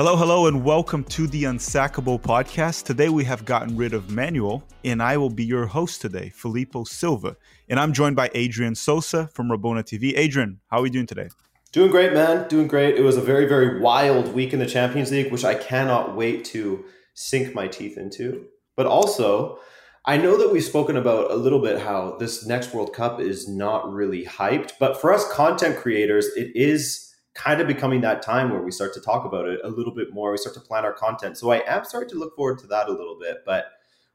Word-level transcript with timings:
Hello, 0.00 0.16
hello, 0.16 0.46
and 0.46 0.64
welcome 0.64 1.04
to 1.04 1.26
the 1.26 1.44
Unsackable 1.44 2.18
podcast. 2.18 2.84
Today 2.84 3.10
we 3.10 3.22
have 3.24 3.44
gotten 3.44 3.76
rid 3.76 3.92
of 3.92 4.08
Manuel, 4.10 4.64
and 4.82 5.02
I 5.02 5.18
will 5.18 5.28
be 5.28 5.44
your 5.44 5.66
host 5.66 6.00
today, 6.00 6.30
Filippo 6.30 6.84
Silva. 6.84 7.36
And 7.68 7.78
I'm 7.78 7.92
joined 7.92 8.16
by 8.16 8.30
Adrian 8.32 8.74
Sosa 8.74 9.28
from 9.34 9.50
Rabona 9.50 9.84
TV. 9.84 10.16
Adrian, 10.16 10.60
how 10.68 10.78
are 10.78 10.82
we 10.84 10.88
doing 10.88 11.04
today? 11.04 11.28
Doing 11.72 11.90
great, 11.90 12.14
man. 12.14 12.48
Doing 12.48 12.66
great. 12.66 12.96
It 12.96 13.02
was 13.02 13.18
a 13.18 13.20
very, 13.20 13.44
very 13.44 13.78
wild 13.78 14.32
week 14.32 14.54
in 14.54 14.58
the 14.58 14.64
Champions 14.64 15.10
League, 15.10 15.30
which 15.30 15.44
I 15.44 15.54
cannot 15.54 16.16
wait 16.16 16.46
to 16.46 16.82
sink 17.12 17.54
my 17.54 17.68
teeth 17.68 17.98
into. 17.98 18.46
But 18.76 18.86
also, 18.86 19.58
I 20.06 20.16
know 20.16 20.38
that 20.38 20.50
we've 20.50 20.64
spoken 20.64 20.96
about 20.96 21.30
a 21.30 21.36
little 21.36 21.60
bit 21.60 21.78
how 21.78 22.16
this 22.18 22.46
next 22.46 22.72
World 22.72 22.94
Cup 22.94 23.20
is 23.20 23.46
not 23.46 23.92
really 23.92 24.24
hyped, 24.24 24.72
but 24.80 24.98
for 24.98 25.12
us 25.12 25.30
content 25.30 25.76
creators, 25.76 26.24
it 26.36 26.52
is 26.54 27.09
kind 27.34 27.60
of 27.60 27.66
becoming 27.66 28.00
that 28.00 28.22
time 28.22 28.50
where 28.50 28.62
we 28.62 28.70
start 28.70 28.92
to 28.94 29.00
talk 29.00 29.24
about 29.24 29.46
it 29.46 29.60
a 29.62 29.68
little 29.68 29.94
bit 29.94 30.12
more. 30.12 30.32
We 30.32 30.38
start 30.38 30.54
to 30.54 30.60
plan 30.60 30.84
our 30.84 30.92
content. 30.92 31.38
So 31.38 31.50
I 31.50 31.62
am 31.66 31.84
starting 31.84 32.10
to 32.10 32.18
look 32.18 32.34
forward 32.34 32.58
to 32.60 32.66
that 32.68 32.88
a 32.88 32.92
little 32.92 33.18
bit, 33.18 33.38
but 33.46 33.66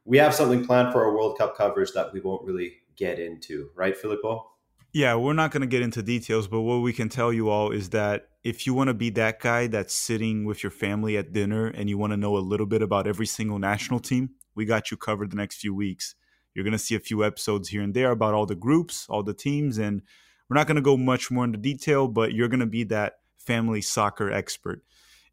we 0.03 0.17
have 0.17 0.33
something 0.33 0.65
planned 0.65 0.91
for 0.91 1.03
our 1.03 1.13
World 1.13 1.37
Cup 1.37 1.57
coverage 1.57 1.91
that 1.93 2.13
we 2.13 2.19
won't 2.19 2.43
really 2.43 2.73
get 2.95 3.19
into, 3.19 3.69
right, 3.75 3.97
Filippo? 3.97 4.51
Yeah, 4.93 5.15
we're 5.15 5.33
not 5.33 5.51
going 5.51 5.61
to 5.61 5.67
get 5.67 5.81
into 5.81 6.01
details, 6.01 6.47
but 6.47 6.61
what 6.61 6.77
we 6.77 6.93
can 6.93 7.09
tell 7.09 7.33
you 7.33 7.49
all 7.49 7.71
is 7.71 7.89
that 7.89 8.29
if 8.43 8.65
you 8.65 8.73
want 8.73 8.87
to 8.87 8.93
be 8.93 9.09
that 9.11 9.41
guy 9.41 9.67
that's 9.67 9.93
sitting 9.93 10.45
with 10.45 10.63
your 10.63 10.71
family 10.71 11.17
at 11.17 11.33
dinner 11.33 11.67
and 11.67 11.89
you 11.89 11.97
want 11.97 12.13
to 12.13 12.17
know 12.17 12.37
a 12.37 12.39
little 12.39 12.65
bit 12.65 12.81
about 12.81 13.07
every 13.07 13.25
single 13.25 13.59
national 13.59 13.99
team, 13.99 14.29
we 14.55 14.63
got 14.63 14.91
you 14.91 14.97
covered 14.97 15.31
the 15.31 15.35
next 15.35 15.57
few 15.57 15.73
weeks. 15.73 16.15
You're 16.53 16.63
going 16.63 16.71
to 16.71 16.79
see 16.79 16.95
a 16.95 16.99
few 16.99 17.25
episodes 17.25 17.69
here 17.69 17.81
and 17.81 17.93
there 17.93 18.11
about 18.11 18.33
all 18.33 18.45
the 18.45 18.55
groups, 18.55 19.05
all 19.09 19.23
the 19.23 19.33
teams, 19.33 19.77
and 19.77 20.01
we're 20.49 20.55
not 20.55 20.67
going 20.67 20.75
to 20.75 20.81
go 20.81 20.97
much 20.97 21.31
more 21.31 21.43
into 21.43 21.57
detail, 21.57 22.07
but 22.07 22.33
you're 22.33 22.47
going 22.47 22.59
to 22.59 22.65
be 22.65 22.83
that 22.85 23.19
family 23.37 23.81
soccer 23.81 24.31
expert. 24.31 24.83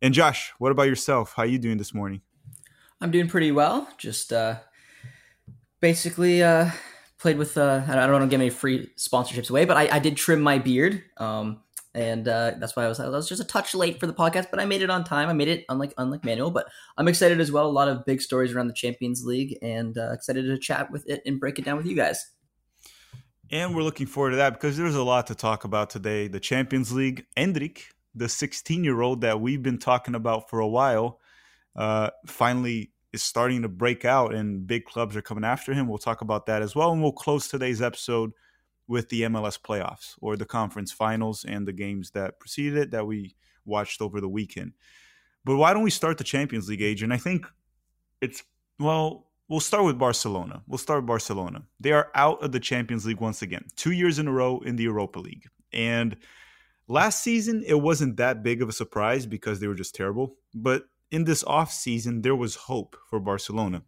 And 0.00 0.12
Josh, 0.12 0.52
what 0.58 0.72
about 0.72 0.88
yourself? 0.88 1.34
How 1.36 1.42
are 1.42 1.46
you 1.46 1.58
doing 1.58 1.78
this 1.78 1.94
morning? 1.94 2.22
I'm 3.00 3.10
doing 3.10 3.28
pretty 3.28 3.52
well. 3.52 3.88
Just 3.98 4.32
uh, 4.32 4.56
basically 5.80 6.42
uh, 6.42 6.70
played 7.18 7.38
with. 7.38 7.56
Uh, 7.56 7.82
I 7.86 7.94
don't 7.94 8.12
want 8.12 8.24
to 8.24 8.28
give 8.28 8.40
any 8.40 8.50
free 8.50 8.90
sponsorships 8.96 9.50
away, 9.50 9.64
but 9.64 9.76
I, 9.76 9.96
I 9.96 9.98
did 9.98 10.16
trim 10.16 10.40
my 10.40 10.58
beard, 10.58 11.02
um, 11.18 11.62
and 11.94 12.26
uh, 12.26 12.52
that's 12.58 12.74
why 12.74 12.84
I 12.84 12.88
was 12.88 13.00
I 13.00 13.08
was 13.08 13.28
just 13.28 13.42
a 13.42 13.44
touch 13.44 13.74
late 13.74 14.00
for 14.00 14.06
the 14.06 14.14
podcast, 14.14 14.46
but 14.50 14.60
I 14.60 14.64
made 14.64 14.82
it 14.82 14.90
on 14.90 15.04
time. 15.04 15.28
I 15.28 15.32
made 15.32 15.48
it 15.48 15.64
unlike 15.68 15.94
unlike 15.98 16.24
Manuel, 16.24 16.50
but 16.50 16.66
I'm 16.96 17.08
excited 17.08 17.40
as 17.40 17.52
well. 17.52 17.66
A 17.66 17.70
lot 17.70 17.88
of 17.88 18.04
big 18.04 18.22
stories 18.22 18.52
around 18.52 18.68
the 18.68 18.74
Champions 18.74 19.24
League, 19.24 19.58
and 19.62 19.98
uh, 19.98 20.12
excited 20.12 20.42
to 20.46 20.58
chat 20.58 20.90
with 20.90 21.08
it 21.08 21.22
and 21.26 21.40
break 21.40 21.58
it 21.58 21.64
down 21.64 21.76
with 21.76 21.86
you 21.86 21.96
guys. 21.96 22.24
And 23.52 23.74
we're 23.76 23.82
looking 23.82 24.06
forward 24.06 24.30
to 24.30 24.36
that 24.36 24.54
because 24.54 24.78
there's 24.78 24.94
a 24.94 25.02
lot 25.02 25.26
to 25.26 25.34
talk 25.34 25.64
about 25.64 25.90
today. 25.90 26.26
The 26.26 26.40
Champions 26.40 26.90
League, 26.90 27.26
Endrick, 27.36 27.82
the 28.14 28.26
16 28.26 28.82
year 28.82 29.02
old 29.02 29.20
that 29.20 29.42
we've 29.42 29.62
been 29.62 29.78
talking 29.78 30.14
about 30.14 30.48
for 30.48 30.60
a 30.60 30.66
while, 30.66 31.20
uh, 31.76 32.08
finally 32.26 32.92
is 33.12 33.22
starting 33.22 33.60
to 33.60 33.68
break 33.68 34.06
out 34.06 34.34
and 34.34 34.66
big 34.66 34.86
clubs 34.86 35.14
are 35.16 35.22
coming 35.22 35.44
after 35.44 35.74
him. 35.74 35.86
We'll 35.86 35.98
talk 35.98 36.22
about 36.22 36.46
that 36.46 36.62
as 36.62 36.74
well. 36.74 36.92
And 36.92 37.02
we'll 37.02 37.12
close 37.12 37.46
today's 37.46 37.82
episode 37.82 38.32
with 38.88 39.10
the 39.10 39.22
MLS 39.22 39.60
playoffs 39.60 40.14
or 40.22 40.38
the 40.38 40.46
conference 40.46 40.90
finals 40.90 41.44
and 41.44 41.68
the 41.68 41.74
games 41.74 42.12
that 42.12 42.40
preceded 42.40 42.78
it 42.78 42.90
that 42.92 43.06
we 43.06 43.36
watched 43.66 44.00
over 44.00 44.18
the 44.18 44.30
weekend. 44.30 44.72
But 45.44 45.56
why 45.56 45.74
don't 45.74 45.82
we 45.82 45.90
start 45.90 46.16
the 46.16 46.24
Champions 46.24 46.70
League, 46.70 46.80
Adrian? 46.80 47.12
I 47.12 47.18
think 47.18 47.46
it's, 48.22 48.42
well, 48.78 49.26
We'll 49.48 49.60
start 49.60 49.84
with 49.84 49.98
Barcelona. 49.98 50.62
We'll 50.66 50.78
start 50.78 51.00
with 51.00 51.06
Barcelona. 51.06 51.62
They 51.80 51.92
are 51.92 52.10
out 52.14 52.42
of 52.42 52.52
the 52.52 52.60
Champions 52.60 53.04
League 53.04 53.20
once 53.20 53.42
again, 53.42 53.66
two 53.76 53.92
years 53.92 54.18
in 54.18 54.28
a 54.28 54.32
row 54.32 54.60
in 54.60 54.76
the 54.76 54.84
Europa 54.84 55.18
League. 55.18 55.46
And 55.72 56.16
last 56.88 57.22
season, 57.22 57.62
it 57.66 57.80
wasn't 57.80 58.16
that 58.16 58.42
big 58.42 58.62
of 58.62 58.68
a 58.68 58.72
surprise 58.72 59.26
because 59.26 59.60
they 59.60 59.66
were 59.66 59.74
just 59.74 59.94
terrible. 59.94 60.36
But 60.54 60.84
in 61.10 61.24
this 61.24 61.44
off 61.44 61.70
season, 61.70 62.22
there 62.22 62.36
was 62.36 62.54
hope 62.54 62.96
for 63.10 63.20
Barcelona. 63.20 63.82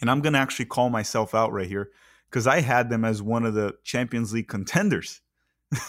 And 0.00 0.10
I'm 0.10 0.20
going 0.20 0.32
to 0.34 0.38
actually 0.38 0.66
call 0.66 0.88
myself 0.88 1.34
out 1.34 1.52
right 1.52 1.68
here 1.68 1.90
because 2.30 2.46
I 2.46 2.60
had 2.60 2.88
them 2.90 3.04
as 3.04 3.22
one 3.22 3.44
of 3.44 3.54
the 3.54 3.74
Champions 3.84 4.32
League 4.32 4.48
contenders. 4.48 5.20
I 5.72 5.80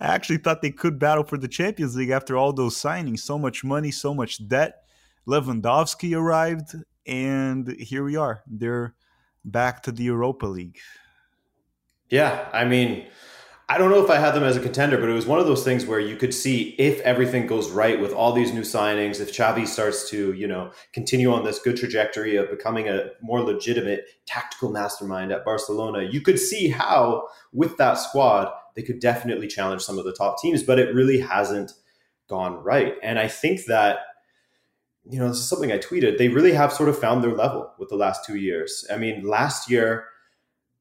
actually 0.00 0.38
thought 0.38 0.62
they 0.62 0.70
could 0.70 0.98
battle 0.98 1.24
for 1.24 1.36
the 1.36 1.48
Champions 1.48 1.96
League 1.96 2.10
after 2.10 2.36
all 2.36 2.52
those 2.52 2.76
signings. 2.76 3.20
So 3.20 3.38
much 3.38 3.64
money, 3.64 3.90
so 3.90 4.14
much 4.14 4.46
debt. 4.48 4.82
Lewandowski 5.26 6.16
arrived 6.16 6.74
and 7.06 7.76
here 7.78 8.04
we 8.04 8.16
are. 8.16 8.42
They're 8.46 8.94
back 9.44 9.82
to 9.84 9.92
the 9.92 10.04
Europa 10.04 10.46
League. 10.46 10.78
Yeah, 12.08 12.48
I 12.52 12.64
mean, 12.64 13.06
I 13.68 13.78
don't 13.78 13.90
know 13.90 14.02
if 14.04 14.10
I 14.10 14.18
had 14.18 14.32
them 14.32 14.44
as 14.44 14.56
a 14.56 14.60
contender, 14.60 14.96
but 14.96 15.08
it 15.08 15.12
was 15.12 15.26
one 15.26 15.40
of 15.40 15.46
those 15.46 15.64
things 15.64 15.86
where 15.86 15.98
you 15.98 16.14
could 16.16 16.32
see 16.32 16.76
if 16.78 17.00
everything 17.00 17.48
goes 17.48 17.68
right 17.70 18.00
with 18.00 18.12
all 18.12 18.32
these 18.32 18.52
new 18.52 18.60
signings, 18.60 19.20
if 19.20 19.36
Xavi 19.36 19.66
starts 19.66 20.08
to, 20.10 20.32
you 20.34 20.46
know, 20.46 20.70
continue 20.92 21.32
on 21.32 21.44
this 21.44 21.58
good 21.58 21.76
trajectory 21.76 22.36
of 22.36 22.48
becoming 22.48 22.88
a 22.88 23.10
more 23.20 23.40
legitimate 23.40 24.06
tactical 24.24 24.70
mastermind 24.70 25.32
at 25.32 25.44
Barcelona, 25.44 26.08
you 26.08 26.20
could 26.20 26.38
see 26.38 26.68
how 26.68 27.26
with 27.52 27.76
that 27.78 27.94
squad 27.94 28.52
they 28.76 28.82
could 28.82 29.00
definitely 29.00 29.48
challenge 29.48 29.82
some 29.82 29.98
of 29.98 30.04
the 30.04 30.12
top 30.12 30.40
teams, 30.40 30.62
but 30.62 30.78
it 30.78 30.94
really 30.94 31.18
hasn't 31.18 31.72
gone 32.28 32.62
right. 32.62 32.94
And 33.02 33.18
I 33.18 33.26
think 33.26 33.64
that 33.64 33.98
you 35.08 35.18
know, 35.18 35.28
this 35.28 35.38
is 35.38 35.48
something 35.48 35.72
I 35.72 35.78
tweeted. 35.78 36.18
They 36.18 36.28
really 36.28 36.52
have 36.52 36.72
sort 36.72 36.88
of 36.88 36.98
found 36.98 37.22
their 37.22 37.34
level 37.34 37.72
with 37.78 37.88
the 37.88 37.96
last 37.96 38.24
two 38.24 38.36
years. 38.36 38.84
I 38.92 38.96
mean, 38.96 39.26
last 39.26 39.70
year, 39.70 40.06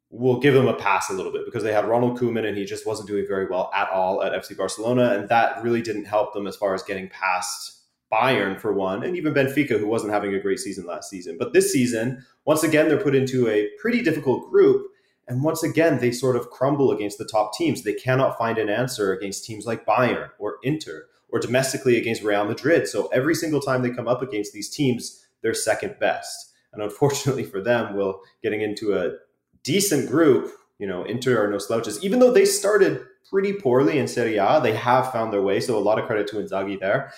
we'll 0.09 0.39
give 0.39 0.53
them 0.53 0.67
a 0.67 0.73
pass 0.73 1.09
a 1.09 1.13
little 1.13 1.31
bit 1.31 1.45
because 1.45 1.63
they 1.63 1.73
had 1.73 1.85
Ronald 1.85 2.19
Koeman 2.19 2.47
and 2.47 2.57
he 2.57 2.65
just 2.65 2.87
wasn't 2.87 3.07
doing 3.07 3.25
very 3.27 3.47
well 3.47 3.69
at 3.73 3.89
all 3.89 4.23
at 4.23 4.31
FC 4.31 4.55
Barcelona. 4.55 5.11
And 5.11 5.29
that 5.29 5.61
really 5.61 5.81
didn't 5.81 6.05
help 6.05 6.33
them 6.33 6.47
as 6.47 6.55
far 6.55 6.73
as 6.73 6.83
getting 6.83 7.09
past 7.09 7.75
Bayern 8.11 8.59
for 8.59 8.71
one, 8.71 9.03
and 9.03 9.17
even 9.17 9.33
Benfica, 9.33 9.79
who 9.79 9.87
wasn't 9.87 10.13
having 10.13 10.33
a 10.33 10.39
great 10.39 10.59
season 10.59 10.85
last 10.85 11.09
season. 11.09 11.37
But 11.37 11.53
this 11.53 11.73
season, 11.73 12.23
once 12.45 12.63
again, 12.63 12.87
they're 12.87 13.01
put 13.01 13.15
into 13.15 13.49
a 13.49 13.69
pretty 13.79 14.01
difficult 14.01 14.49
group. 14.49 14.87
And 15.27 15.43
once 15.43 15.63
again, 15.63 15.99
they 15.99 16.11
sort 16.11 16.35
of 16.35 16.51
crumble 16.51 16.91
against 16.91 17.17
the 17.17 17.25
top 17.25 17.53
teams. 17.57 17.81
They 17.81 17.93
cannot 17.93 18.37
find 18.37 18.59
an 18.59 18.69
answer 18.69 19.11
against 19.11 19.43
teams 19.43 19.65
like 19.65 19.85
Bayern 19.85 20.29
or 20.37 20.57
Inter 20.63 21.07
or 21.35 21.39
domestically 21.39 21.97
against 21.97 22.23
Real 22.23 22.45
Madrid. 22.45 22.87
So 22.87 23.07
every 23.07 23.35
single 23.35 23.59
time 23.59 23.81
they 23.81 23.89
come 23.89 24.07
up 24.07 24.21
against 24.21 24.53
these 24.53 24.69
teams, 24.69 25.21
they're 25.41 25.53
second 25.53 25.97
best. 25.99 26.53
And 26.71 26.81
unfortunately 26.81 27.43
for 27.43 27.61
them, 27.61 27.97
will 27.97 28.21
getting 28.41 28.61
into 28.61 28.97
a 28.97 29.15
decent 29.61 30.07
group, 30.09 30.49
you 30.79 30.87
know, 30.87 31.03
Inter 31.03 31.43
are 31.43 31.51
no 31.51 31.57
slouches. 31.57 32.01
Even 32.01 32.19
though 32.19 32.31
they 32.31 32.45
started 32.45 33.01
pretty 33.29 33.51
poorly 33.51 33.99
in 33.99 34.07
Serie 34.07 34.37
A, 34.37 34.61
they 34.63 34.75
have 34.75 35.11
found 35.11 35.33
their 35.33 35.41
way. 35.41 35.59
So 35.59 35.77
a 35.77 35.79
lot 35.79 35.99
of 35.99 36.05
credit 36.05 36.25
to 36.27 36.37
Inzaghi 36.37 36.79
there. 36.79 37.11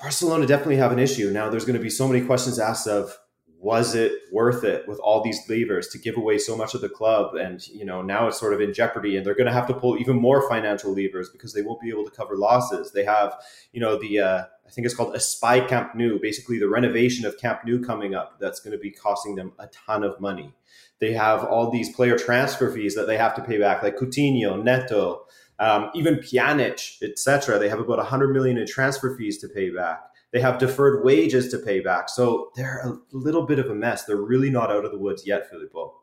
Barcelona 0.00 0.46
definitely 0.46 0.76
have 0.76 0.92
an 0.92 1.00
issue. 1.00 1.32
Now 1.32 1.50
there's 1.50 1.64
going 1.64 1.76
to 1.76 1.82
be 1.82 1.90
so 1.90 2.06
many 2.06 2.24
questions 2.24 2.60
asked 2.60 2.86
of 2.86 3.18
was 3.60 3.96
it 3.96 4.12
worth 4.30 4.62
it 4.62 4.86
with 4.86 5.00
all 5.00 5.22
these 5.22 5.40
levers 5.48 5.88
to 5.88 5.98
give 5.98 6.16
away 6.16 6.38
so 6.38 6.56
much 6.56 6.74
of 6.74 6.80
the 6.80 6.88
club? 6.88 7.34
And 7.34 7.66
you 7.68 7.84
know 7.84 8.02
now 8.02 8.28
it's 8.28 8.38
sort 8.38 8.54
of 8.54 8.60
in 8.60 8.72
jeopardy 8.72 9.16
and 9.16 9.26
they're 9.26 9.34
going 9.34 9.46
to 9.46 9.52
have 9.52 9.66
to 9.66 9.74
pull 9.74 9.98
even 9.98 10.16
more 10.16 10.48
financial 10.48 10.92
levers 10.92 11.28
because 11.28 11.52
they 11.54 11.62
won't 11.62 11.80
be 11.80 11.90
able 11.90 12.04
to 12.04 12.10
cover 12.10 12.36
losses. 12.36 12.92
They 12.92 13.04
have 13.04 13.34
you 13.72 13.80
know 13.80 13.98
the 13.98 14.20
uh, 14.20 14.44
i 14.66 14.70
think 14.70 14.84
it's 14.84 14.94
called 14.94 15.14
Espai 15.14 15.66
Camp 15.68 15.94
Nou 15.94 16.18
basically 16.20 16.58
the 16.58 16.68
renovation 16.68 17.26
of 17.26 17.38
Camp 17.38 17.60
Nou 17.66 17.82
coming 17.82 18.14
up 18.14 18.38
that's 18.38 18.60
going 18.60 18.72
to 18.72 18.78
be 18.78 18.90
costing 18.90 19.34
them 19.34 19.52
a 19.58 19.66
ton 19.68 20.04
of 20.04 20.20
money. 20.20 20.54
They 21.00 21.12
have 21.12 21.44
all 21.44 21.70
these 21.70 21.94
player 21.94 22.18
transfer 22.18 22.72
fees 22.72 22.94
that 22.94 23.06
they 23.06 23.16
have 23.16 23.34
to 23.36 23.42
pay 23.42 23.58
back 23.58 23.82
like 23.82 23.96
Coutinho 23.96 24.62
Neto 24.62 25.24
um, 25.58 25.90
even 25.94 26.16
Pjanic 26.16 27.02
etc 27.02 27.58
they 27.58 27.68
have 27.68 27.80
about 27.80 27.98
100 27.98 28.32
million 28.32 28.56
in 28.56 28.66
transfer 28.68 29.16
fees 29.16 29.38
to 29.38 29.48
pay 29.48 29.70
back 29.70 30.07
they 30.32 30.40
have 30.40 30.58
deferred 30.58 31.04
wages 31.04 31.48
to 31.48 31.58
pay 31.58 31.80
back. 31.80 32.08
So 32.08 32.50
they're 32.54 32.80
a 32.84 32.98
little 33.12 33.46
bit 33.46 33.58
of 33.58 33.70
a 33.70 33.74
mess. 33.74 34.04
They're 34.04 34.16
really 34.16 34.50
not 34.50 34.70
out 34.70 34.84
of 34.84 34.92
the 34.92 34.98
woods 34.98 35.26
yet, 35.26 35.48
Filippo. 35.48 35.94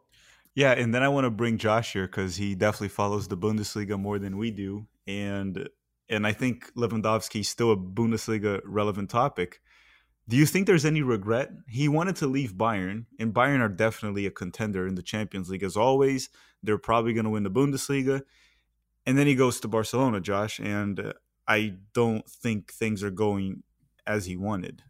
Yeah, 0.55 0.71
and 0.71 0.95
then 0.95 1.03
I 1.03 1.09
want 1.09 1.25
to 1.25 1.29
bring 1.29 1.57
Josh 1.57 1.93
here 1.93 2.07
because 2.07 2.37
he 2.37 2.55
definitely 2.55 2.87
follows 2.87 3.27
the 3.27 3.37
Bundesliga 3.37 3.99
more 3.99 4.19
than 4.19 4.37
we 4.37 4.51
do, 4.51 4.87
and 5.05 5.67
and 6.07 6.25
I 6.25 6.31
think 6.31 6.71
Lewandowski 6.75 7.41
is 7.41 7.49
still 7.49 7.71
a 7.71 7.77
Bundesliga 7.77 8.61
relevant 8.63 9.09
topic. 9.09 9.59
Do 10.29 10.37
you 10.37 10.45
think 10.45 10.65
there's 10.65 10.85
any 10.85 11.01
regret? 11.01 11.51
He 11.67 11.89
wanted 11.89 12.15
to 12.17 12.27
leave 12.27 12.53
Bayern, 12.53 13.05
and 13.19 13.33
Bayern 13.33 13.59
are 13.59 13.69
definitely 13.69 14.25
a 14.25 14.31
contender 14.31 14.87
in 14.87 14.95
the 14.95 15.03
Champions 15.03 15.49
League 15.49 15.61
as 15.61 15.75
always. 15.75 16.29
They're 16.63 16.77
probably 16.77 17.13
going 17.13 17.25
to 17.25 17.31
win 17.31 17.43
the 17.43 17.51
Bundesliga, 17.51 18.21
and 19.05 19.17
then 19.17 19.27
he 19.27 19.35
goes 19.35 19.59
to 19.59 19.67
Barcelona, 19.67 20.21
Josh, 20.21 20.59
and 20.59 21.13
I 21.47 21.73
don't 21.93 22.27
think 22.29 22.71
things 22.71 23.03
are 23.03 23.11
going 23.11 23.63
as 24.07 24.25
he 24.25 24.35
wanted. 24.35 24.83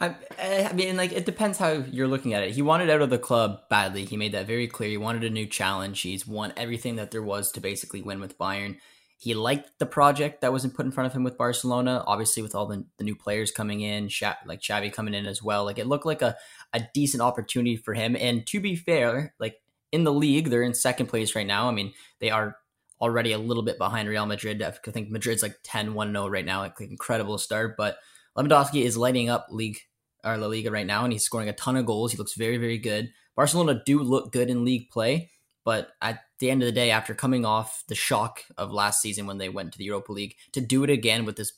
I, 0.00 0.14
eh, 0.38 0.66
I 0.68 0.72
mean, 0.72 0.96
like 0.96 1.12
it 1.12 1.26
depends 1.26 1.58
how 1.58 1.72
you're 1.72 2.08
looking 2.08 2.32
at 2.32 2.42
it. 2.42 2.52
He 2.52 2.62
wanted 2.62 2.88
out 2.88 3.02
of 3.02 3.10
the 3.10 3.18
club 3.18 3.68
badly. 3.68 4.06
He 4.06 4.16
made 4.16 4.32
that 4.32 4.46
very 4.46 4.66
clear. 4.66 4.88
He 4.88 4.96
wanted 4.96 5.24
a 5.24 5.30
new 5.30 5.46
challenge. 5.46 6.00
He's 6.00 6.26
won 6.26 6.54
everything 6.56 6.96
that 6.96 7.10
there 7.10 7.22
was 7.22 7.52
to 7.52 7.60
basically 7.60 8.00
win 8.00 8.20
with 8.20 8.38
Bayern. 8.38 8.78
He 9.18 9.34
liked 9.34 9.78
the 9.78 9.84
project 9.84 10.40
that 10.40 10.52
wasn't 10.52 10.72
put 10.72 10.86
in 10.86 10.92
front 10.92 11.06
of 11.06 11.12
him 11.12 11.22
with 11.22 11.36
Barcelona. 11.36 12.02
Obviously, 12.06 12.42
with 12.42 12.54
all 12.54 12.64
the, 12.64 12.86
the 12.96 13.04
new 13.04 13.14
players 13.14 13.52
coming 13.52 13.82
in, 13.82 14.04
like 14.46 14.62
Xavi 14.62 14.90
coming 14.90 15.12
in 15.12 15.26
as 15.26 15.42
well, 15.42 15.66
like 15.66 15.78
it 15.78 15.86
looked 15.86 16.06
like 16.06 16.22
a, 16.22 16.36
a 16.72 16.80
decent 16.94 17.22
opportunity 17.22 17.76
for 17.76 17.92
him. 17.92 18.16
And 18.18 18.46
to 18.46 18.60
be 18.60 18.76
fair, 18.76 19.34
like 19.38 19.56
in 19.92 20.04
the 20.04 20.12
league, 20.12 20.48
they're 20.48 20.62
in 20.62 20.72
second 20.72 21.08
place 21.08 21.34
right 21.34 21.46
now. 21.46 21.68
I 21.68 21.72
mean, 21.72 21.92
they 22.20 22.30
are 22.30 22.56
already 22.98 23.32
a 23.32 23.38
little 23.38 23.62
bit 23.62 23.76
behind 23.76 24.08
Real 24.08 24.24
Madrid. 24.24 24.62
I 24.62 24.70
think 24.70 25.10
Madrid's 25.10 25.42
like 25.42 25.56
10 25.64 25.92
1 25.92 26.12
0 26.12 26.28
right 26.28 26.44
now, 26.46 26.60
like 26.60 26.80
incredible 26.80 27.36
start. 27.36 27.76
But 27.76 27.98
Lewandowski 28.36 28.82
is 28.82 28.96
lighting 28.96 29.28
up 29.28 29.46
league 29.50 29.78
or 30.24 30.36
La 30.36 30.46
Liga 30.46 30.70
right 30.70 30.86
now, 30.86 31.04
and 31.04 31.12
he's 31.12 31.24
scoring 31.24 31.48
a 31.48 31.52
ton 31.52 31.76
of 31.76 31.86
goals. 31.86 32.12
He 32.12 32.18
looks 32.18 32.34
very, 32.34 32.56
very 32.56 32.78
good. 32.78 33.12
Barcelona 33.36 33.82
do 33.84 34.00
look 34.00 34.32
good 34.32 34.50
in 34.50 34.64
league 34.64 34.90
play, 34.90 35.30
but 35.64 35.92
at 36.02 36.20
the 36.38 36.50
end 36.50 36.62
of 36.62 36.66
the 36.66 36.72
day, 36.72 36.90
after 36.90 37.14
coming 37.14 37.44
off 37.44 37.84
the 37.88 37.94
shock 37.94 38.42
of 38.58 38.72
last 38.72 39.00
season 39.00 39.26
when 39.26 39.38
they 39.38 39.48
went 39.48 39.72
to 39.72 39.78
the 39.78 39.84
Europa 39.84 40.12
League, 40.12 40.36
to 40.52 40.60
do 40.60 40.84
it 40.84 40.90
again 40.90 41.24
with 41.24 41.36
this 41.36 41.52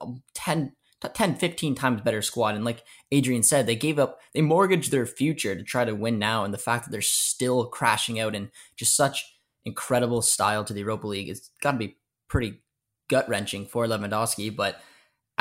um, 0.00 0.22
10, 0.34 0.72
10 1.14 1.36
15 1.36 1.74
times 1.74 2.00
better 2.02 2.22
squad. 2.22 2.54
And 2.54 2.64
like 2.64 2.84
Adrian 3.10 3.42
said, 3.42 3.66
they 3.66 3.76
gave 3.76 3.98
up, 3.98 4.20
they 4.34 4.40
mortgaged 4.40 4.90
their 4.90 5.06
future 5.06 5.54
to 5.54 5.62
try 5.62 5.84
to 5.84 5.94
win 5.94 6.18
now. 6.18 6.44
And 6.44 6.52
the 6.52 6.58
fact 6.58 6.84
that 6.84 6.90
they're 6.90 7.00
still 7.00 7.66
crashing 7.66 8.18
out 8.20 8.34
in 8.34 8.50
just 8.76 8.96
such 8.96 9.36
incredible 9.64 10.22
style 10.22 10.64
to 10.64 10.72
the 10.72 10.80
Europa 10.80 11.06
League 11.06 11.28
has 11.28 11.50
got 11.60 11.72
to 11.72 11.78
be 11.78 11.98
pretty 12.28 12.62
gut 13.08 13.28
wrenching 13.28 13.66
for 13.66 13.86
Lewandowski. 13.86 14.54
But 14.54 14.80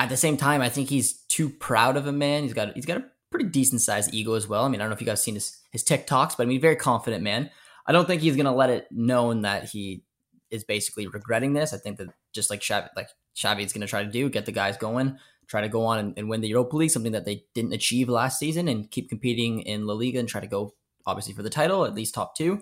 at 0.02 0.10
the 0.10 0.18
same 0.18 0.36
time, 0.36 0.62
I 0.62 0.70
think 0.70 0.90
he's 0.90 1.14
too 1.14 1.48
proud 1.48 1.96
of 1.96 2.08
a 2.08 2.12
man. 2.12 2.42
He's 2.42 2.54
got 2.54 2.74
he's 2.74 2.88
got 2.88 2.98
a 2.98 3.06
pretty 3.30 3.50
decent 3.50 3.82
sized 3.82 4.14
ego 4.16 4.34
as 4.34 4.48
well. 4.48 4.66
I 4.66 4.68
mean, 4.68 4.82
I 4.82 4.84
don't 4.84 4.90
know 4.90 4.96
if 4.96 5.02
you 5.02 5.06
guys 5.06 5.24
seen 5.24 5.36
his 5.36 5.62
his 5.72 5.84
TikToks, 5.84 6.36
but 6.38 6.44
I 6.44 6.46
mean, 6.46 6.60
very 6.60 6.76
confident 6.76 7.24
man. 7.24 7.52
I 7.86 7.92
don't 7.92 8.08
think 8.08 8.24
he's 8.24 8.36
gonna 8.36 8.56
let 8.56 8.72
it 8.72 8.88
known 8.92 9.44
that 9.44 9.66
he 9.66 10.04
is 10.50 10.64
basically 10.64 11.06
regretting 11.06 11.54
this. 11.54 11.72
I 11.72 11.78
think 11.78 11.98
that 11.98 12.08
just 12.34 12.50
like 12.50 12.62
Xavi, 12.62 12.90
like 12.96 13.10
Xavi 13.36 13.64
is 13.64 13.74
gonna 13.74 13.86
try 13.86 14.04
to 14.04 14.10
do, 14.10 14.28
get 14.28 14.48
the 14.48 14.52
guys 14.52 14.76
going, 14.76 15.20
try 15.46 15.62
to 15.62 15.70
go 15.70 15.86
on 15.86 16.00
and, 16.00 16.18
and 16.18 16.30
win 16.30 16.42
the 16.42 16.48
Europa 16.48 16.78
League, 16.78 16.90
something 16.90 17.12
that 17.12 17.26
they 17.26 17.46
didn't 17.54 17.74
achieve 17.74 18.10
last 18.10 18.40
season, 18.40 18.68
and 18.68 18.90
keep 18.90 19.08
competing 19.08 19.62
in 19.62 19.86
La 19.86 19.94
Liga 19.94 20.18
and 20.18 20.28
try 20.28 20.42
to 20.42 20.48
go 20.48 20.74
obviously 21.06 21.36
for 21.36 21.44
the 21.44 21.50
title, 21.52 21.86
at 21.86 21.94
least 21.94 22.16
top 22.16 22.36
two. 22.36 22.60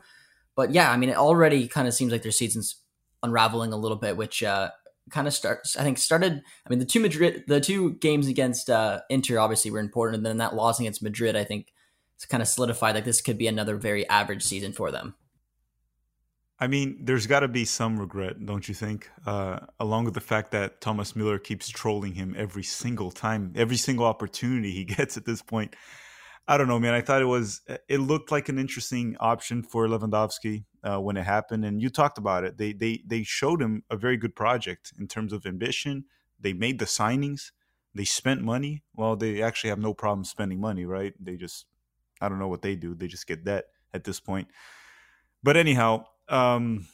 But 0.58 0.74
yeah, 0.74 0.92
I 0.92 0.98
mean, 0.98 1.10
it 1.10 1.18
already 1.18 1.70
kind 1.70 1.88
of 1.88 1.94
seems 1.94 2.12
like 2.12 2.22
their 2.22 2.34
season's 2.34 2.82
unraveling 3.24 3.72
a 3.72 3.78
little 3.78 3.98
bit, 3.98 4.18
which 4.18 4.44
uh, 4.44 4.72
kind 5.10 5.28
of 5.28 5.34
starts. 5.34 5.76
I 5.76 5.84
think 5.84 5.98
started. 5.98 6.42
I 6.66 6.70
mean, 6.70 6.80
the 6.80 6.86
two 6.86 7.00
Madrid, 7.00 7.44
the 7.48 7.60
two 7.60 7.94
games 7.96 8.28
against 8.28 8.70
uh, 8.70 9.02
Inter 9.10 9.40
obviously 9.40 9.72
were 9.72 9.80
important, 9.80 10.18
and 10.18 10.26
then 10.26 10.38
that 10.38 10.56
loss 10.56 10.80
against 10.80 11.04
Madrid, 11.04 11.36
I 11.36 11.44
think, 11.44 11.72
it's 12.16 12.26
kind 12.26 12.42
of 12.42 12.48
solidified 12.48 12.96
like 12.96 13.06
this 13.06 13.22
could 13.22 13.38
be 13.38 13.48
another 13.48 13.78
very 13.78 14.08
average 14.10 14.44
season 14.44 14.74
for 14.74 14.92
them. 14.92 15.16
I 16.60 16.68
mean, 16.68 16.98
there's 17.06 17.26
got 17.26 17.40
to 17.40 17.48
be 17.48 17.64
some 17.64 17.98
regret, 17.98 18.46
don't 18.46 18.68
you 18.68 18.76
think? 18.76 19.10
Uh, 19.26 19.60
along 19.80 20.06
with 20.06 20.14
the 20.14 20.22
fact 20.22 20.52
that 20.52 20.82
Thomas 20.82 21.14
Müller 21.14 21.42
keeps 21.42 21.70
trolling 21.70 22.14
him 22.14 22.36
every 22.38 22.64
single 22.64 23.12
time, 23.12 23.54
every 23.56 23.78
single 23.78 24.06
opportunity 24.06 24.72
he 24.72 24.84
gets 24.98 25.16
at 25.16 25.26
this 25.26 25.42
point. 25.42 25.76
I 26.50 26.58
don't 26.58 26.68
know, 26.68 26.80
man. 26.80 26.96
I 26.96 27.02
thought 27.02 27.22
it 27.22 27.26
was, 27.26 27.62
it 27.88 28.00
looked 28.00 28.32
like 28.32 28.50
an 28.50 28.58
interesting 28.58 29.16
option 29.20 29.62
for 29.62 29.86
Lewandowski 29.88 30.64
uh, 30.84 31.00
when 31.00 31.16
it 31.16 31.24
happened, 31.24 31.64
and 31.64 31.80
you 31.80 31.92
talked 31.92 32.18
about 32.18 32.44
it. 32.44 32.58
They 32.58 32.74
they 32.74 33.04
they 33.06 33.22
showed 33.22 33.62
him 33.62 33.84
a 33.92 33.96
very 33.96 34.18
good 34.18 34.36
project 34.36 34.92
in 35.00 35.08
terms 35.08 35.32
of 35.32 35.46
ambition. 35.46 36.06
They 36.40 36.54
made 36.54 36.80
the 36.80 36.86
signings. 36.86 37.52
They 37.94 38.04
spent 38.04 38.42
money. 38.42 38.82
Well, 38.96 39.16
they 39.16 39.44
actually 39.44 39.70
have 39.70 39.78
no 39.78 39.94
problem 39.94 40.26
spending 40.26 40.60
money, 40.60 40.86
right? 40.86 41.14
They 41.20 41.36
just, 41.36 41.68
I 42.20 42.30
don't 42.30 42.40
know 42.40 42.48
what 42.48 42.64
they 42.64 42.76
do. 42.76 42.96
They 42.96 43.08
just 43.08 43.28
get 43.28 43.46
debt 43.46 43.66
at 43.94 44.04
this 44.04 44.20
point. 44.20 44.48
But 45.44 45.56
anyhow, 45.56 46.06
um, 46.30 46.88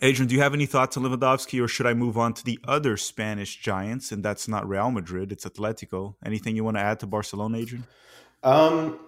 Adrian, 0.00 0.28
do 0.28 0.34
you 0.34 0.40
have 0.40 0.54
any 0.54 0.66
thoughts 0.66 0.96
on 0.96 1.04
Lewandowski, 1.04 1.62
or 1.62 1.68
should 1.68 1.86
I 1.86 1.94
move 1.94 2.18
on 2.18 2.34
to 2.34 2.44
the 2.44 2.58
other 2.64 2.96
Spanish 2.96 3.60
giants? 3.60 4.10
And 4.10 4.24
that's 4.24 4.48
not 4.48 4.68
Real 4.68 4.90
Madrid; 4.90 5.30
it's 5.30 5.44
Atletico. 5.44 6.16
Anything 6.26 6.56
you 6.56 6.64
want 6.64 6.78
to 6.78 6.82
add 6.82 6.98
to 6.98 7.06
Barcelona, 7.06 7.58
Adrian? 7.58 7.86
Um, 8.42 8.98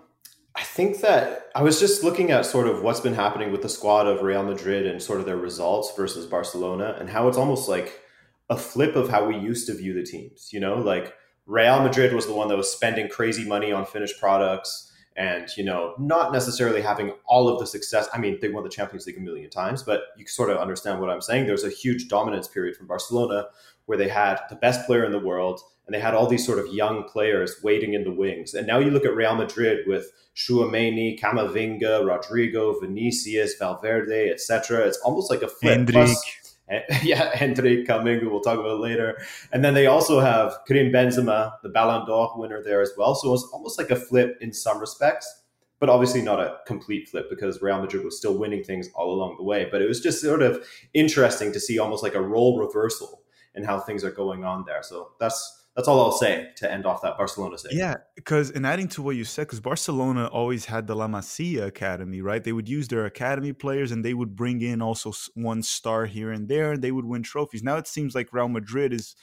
I 0.54 0.62
think 0.62 1.00
that 1.00 1.50
I 1.54 1.62
was 1.62 1.80
just 1.80 2.04
looking 2.04 2.30
at 2.30 2.46
sort 2.46 2.68
of 2.68 2.82
what's 2.82 3.00
been 3.00 3.14
happening 3.14 3.50
with 3.50 3.62
the 3.62 3.68
squad 3.68 4.06
of 4.06 4.22
Real 4.22 4.44
Madrid 4.44 4.86
and 4.86 5.02
sort 5.02 5.18
of 5.18 5.26
their 5.26 5.36
results 5.36 5.92
versus 5.96 6.26
Barcelona 6.26 6.96
and 6.98 7.10
how 7.10 7.26
it's 7.26 7.36
almost 7.36 7.68
like 7.68 8.00
a 8.48 8.56
flip 8.56 8.94
of 8.94 9.08
how 9.08 9.26
we 9.26 9.36
used 9.36 9.66
to 9.66 9.74
view 9.74 9.94
the 9.94 10.04
teams. 10.04 10.50
You 10.52 10.60
know, 10.60 10.76
like 10.76 11.12
Real 11.46 11.82
Madrid 11.82 12.12
was 12.12 12.26
the 12.26 12.34
one 12.34 12.48
that 12.48 12.56
was 12.56 12.70
spending 12.70 13.08
crazy 13.08 13.44
money 13.46 13.72
on 13.72 13.84
finished 13.84 14.20
products 14.20 14.92
and, 15.16 15.48
you 15.56 15.64
know, 15.64 15.94
not 15.98 16.32
necessarily 16.32 16.82
having 16.82 17.12
all 17.26 17.48
of 17.48 17.58
the 17.58 17.66
success. 17.66 18.08
I 18.12 18.18
mean, 18.18 18.38
they 18.40 18.48
won 18.48 18.64
the 18.64 18.70
Champions 18.70 19.06
League 19.06 19.18
a 19.18 19.20
million 19.20 19.50
times, 19.50 19.82
but 19.82 20.02
you 20.16 20.26
sort 20.26 20.50
of 20.50 20.58
understand 20.58 21.00
what 21.00 21.10
I'm 21.10 21.20
saying. 21.20 21.46
There's 21.46 21.64
a 21.64 21.70
huge 21.70 22.08
dominance 22.08 22.48
period 22.48 22.76
from 22.76 22.86
Barcelona 22.86 23.46
where 23.86 23.98
they 23.98 24.08
had 24.08 24.40
the 24.48 24.56
best 24.56 24.86
player 24.86 25.04
in 25.04 25.12
the 25.12 25.18
world 25.18 25.60
and 25.86 25.94
they 25.94 26.00
had 26.00 26.14
all 26.14 26.26
these 26.26 26.46
sort 26.46 26.58
of 26.58 26.72
young 26.72 27.04
players 27.04 27.56
waiting 27.62 27.94
in 27.94 28.04
the 28.04 28.10
wings. 28.10 28.54
And 28.54 28.66
now 28.66 28.78
you 28.78 28.90
look 28.90 29.04
at 29.04 29.14
Real 29.14 29.34
Madrid 29.34 29.86
with 29.86 30.10
Tchouameni, 30.34 31.20
Camavinga, 31.20 32.02
Rodrygo, 32.02 32.80
Vinicius, 32.80 33.54
Valverde, 33.58 34.30
etc. 34.30 34.86
It's 34.86 34.98
almost 34.98 35.30
like 35.30 35.42
a 35.42 35.48
flip. 35.48 35.86
Plus, 35.88 36.24
eh, 36.70 36.80
yeah, 37.02 37.32
Endrick 37.36 37.86
coming, 37.86 38.28
we'll 38.30 38.40
talk 38.40 38.58
about 38.58 38.80
later. 38.80 39.18
And 39.52 39.62
then 39.62 39.74
they 39.74 39.86
also 39.86 40.20
have 40.20 40.56
Karim 40.66 40.90
Benzema, 40.90 41.52
the 41.62 41.68
Ballon 41.68 42.06
d'Or 42.06 42.32
winner 42.36 42.62
there 42.62 42.80
as 42.80 42.92
well. 42.96 43.14
So 43.14 43.34
it's 43.34 43.48
almost 43.52 43.78
like 43.78 43.90
a 43.90 43.96
flip 43.96 44.38
in 44.40 44.54
some 44.54 44.78
respects, 44.78 45.42
but 45.80 45.90
obviously 45.90 46.22
not 46.22 46.40
a 46.40 46.56
complete 46.66 47.10
flip 47.10 47.28
because 47.28 47.60
Real 47.60 47.80
Madrid 47.80 48.04
was 48.04 48.16
still 48.16 48.38
winning 48.38 48.64
things 48.64 48.88
all 48.94 49.12
along 49.12 49.36
the 49.36 49.44
way. 49.44 49.68
But 49.70 49.82
it 49.82 49.88
was 49.88 50.00
just 50.00 50.22
sort 50.22 50.40
of 50.40 50.66
interesting 50.94 51.52
to 51.52 51.60
see 51.60 51.78
almost 51.78 52.02
like 52.02 52.14
a 52.14 52.22
role 52.22 52.58
reversal 52.58 53.20
in 53.54 53.64
how 53.64 53.80
things 53.80 54.04
are 54.04 54.10
going 54.10 54.44
on 54.44 54.64
there. 54.66 54.82
So 54.82 55.12
that's 55.20 55.64
that's 55.76 55.88
all 55.88 56.00
I'll 56.00 56.12
say 56.12 56.50
to 56.56 56.70
end 56.70 56.86
off 56.86 57.02
that 57.02 57.16
Barcelona 57.16 57.58
segment. 57.58 57.78
Yeah, 57.78 57.96
because 58.14 58.50
and 58.50 58.64
adding 58.64 58.86
to 58.88 59.02
what 59.02 59.16
you 59.16 59.24
said, 59.24 59.42
because 59.42 59.60
Barcelona 59.60 60.26
always 60.26 60.66
had 60.66 60.86
the 60.86 60.94
La 60.94 61.08
Masia 61.08 61.66
Academy, 61.66 62.20
right? 62.20 62.44
They 62.44 62.52
would 62.52 62.68
use 62.68 62.86
their 62.88 63.06
academy 63.06 63.52
players 63.52 63.90
and 63.90 64.04
they 64.04 64.14
would 64.14 64.36
bring 64.36 64.62
in 64.62 64.80
also 64.80 65.12
one 65.34 65.62
star 65.62 66.06
here 66.06 66.30
and 66.30 66.48
there, 66.48 66.72
and 66.72 66.82
they 66.82 66.92
would 66.92 67.04
win 67.04 67.24
trophies. 67.24 67.62
Now 67.62 67.76
it 67.76 67.88
seems 67.88 68.14
like 68.14 68.32
Real 68.32 68.48
Madrid 68.48 68.92
is 68.92 69.16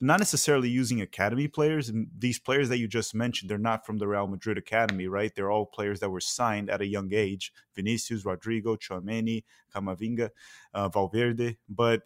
not 0.00 0.18
necessarily 0.18 0.68
using 0.68 1.00
academy 1.00 1.46
players, 1.46 1.88
and 1.88 2.08
these 2.18 2.40
players 2.40 2.68
that 2.68 2.78
you 2.78 2.88
just 2.88 3.14
mentioned, 3.14 3.48
they're 3.48 3.58
not 3.58 3.86
from 3.86 3.98
the 3.98 4.08
Real 4.08 4.26
Madrid 4.26 4.58
academy, 4.58 5.06
right? 5.06 5.32
They're 5.34 5.50
all 5.50 5.64
players 5.64 6.00
that 6.00 6.10
were 6.10 6.20
signed 6.20 6.68
at 6.68 6.80
a 6.80 6.86
young 6.86 7.14
age: 7.14 7.52
Vinicius, 7.76 8.24
Rodrygo 8.24 8.76
Tchouameni, 8.76 9.44
Camavinga, 9.74 10.30
uh, 10.74 10.88
Valverde. 10.88 11.58
But 11.68 12.02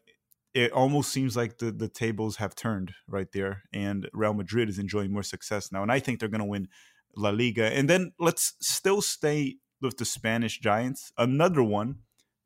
it 0.54 0.72
almost 0.72 1.12
seems 1.12 1.36
like 1.36 1.58
the 1.58 1.70
the 1.70 1.88
tables 1.88 2.36
have 2.36 2.54
turned 2.54 2.94
right 3.06 3.30
there, 3.32 3.64
and 3.72 4.08
Real 4.12 4.34
Madrid 4.34 4.68
is 4.68 4.78
enjoying 4.78 5.12
more 5.12 5.22
success 5.22 5.70
now, 5.70 5.82
and 5.82 5.92
I 5.92 6.00
think 6.00 6.20
they're 6.20 6.28
going 6.28 6.40
to 6.40 6.44
win 6.46 6.68
La 7.16 7.30
Liga. 7.30 7.64
And 7.64 7.88
then 7.88 8.12
let's 8.18 8.54
still 8.60 9.02
stay 9.02 9.56
with 9.80 9.98
the 9.98 10.04
Spanish 10.04 10.58
Giants. 10.58 11.12
Another 11.16 11.62
one 11.62 11.96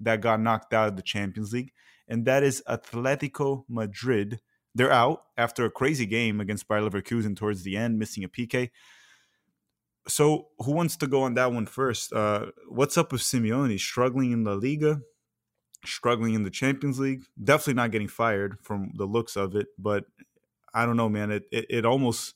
that 0.00 0.20
got 0.20 0.40
knocked 0.40 0.74
out 0.74 0.88
of 0.88 0.96
the 0.96 1.02
Champions 1.02 1.52
League, 1.52 1.72
and 2.08 2.24
that 2.26 2.42
is 2.42 2.62
Atletico 2.68 3.64
Madrid. 3.68 4.40
They're 4.74 4.92
out 4.92 5.24
after 5.36 5.64
a 5.64 5.70
crazy 5.70 6.06
game 6.06 6.40
against 6.40 6.66
Bayer 6.66 6.80
Leverkusen 6.80 7.36
towards 7.36 7.62
the 7.62 7.76
end, 7.76 7.98
missing 7.98 8.24
a 8.24 8.28
PK. 8.28 8.70
So, 10.08 10.48
who 10.58 10.72
wants 10.72 10.96
to 10.96 11.06
go 11.06 11.22
on 11.22 11.34
that 11.34 11.52
one 11.52 11.66
first? 11.66 12.12
Uh, 12.12 12.46
what's 12.68 12.98
up 12.98 13.12
with 13.12 13.20
Simeone? 13.20 13.78
Struggling 13.78 14.32
in 14.32 14.42
La 14.42 14.54
Liga? 14.54 15.02
Struggling 15.84 16.34
in 16.34 16.42
the 16.42 16.50
Champions 16.50 16.98
League. 16.98 17.24
Definitely 17.42 17.74
not 17.74 17.90
getting 17.90 18.08
fired 18.08 18.58
from 18.62 18.92
the 18.96 19.06
looks 19.06 19.36
of 19.36 19.54
it, 19.56 19.68
but 19.78 20.04
I 20.74 20.86
don't 20.86 20.96
know, 20.96 21.08
man. 21.08 21.30
It 21.30 21.44
it, 21.50 21.66
it 21.68 21.84
almost 21.84 22.34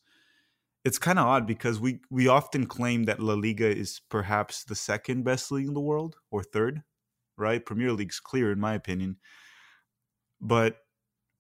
it's 0.85 0.99
kind 0.99 1.19
of 1.19 1.27
odd 1.27 1.47
because 1.47 1.81
we 1.81 2.01
we 2.11 2.29
often 2.29 2.67
claim 2.67 3.05
that 3.05 3.21
La 3.21 3.35
Liga 3.35 3.67
is 3.69 4.01
perhaps 4.09 4.65
the 4.65 4.77
second 4.77 5.25
best 5.25 5.51
league 5.51 5.67
in 5.67 5.75
the 5.75 5.81
world 5.81 6.17
or 6.31 6.43
third, 6.43 6.83
right? 7.37 7.65
Premier 7.65 7.93
League's 7.93 8.21
clear 8.21 8.53
in 8.53 8.61
my 8.61 8.75
opinion. 8.75 9.17
But 10.41 10.77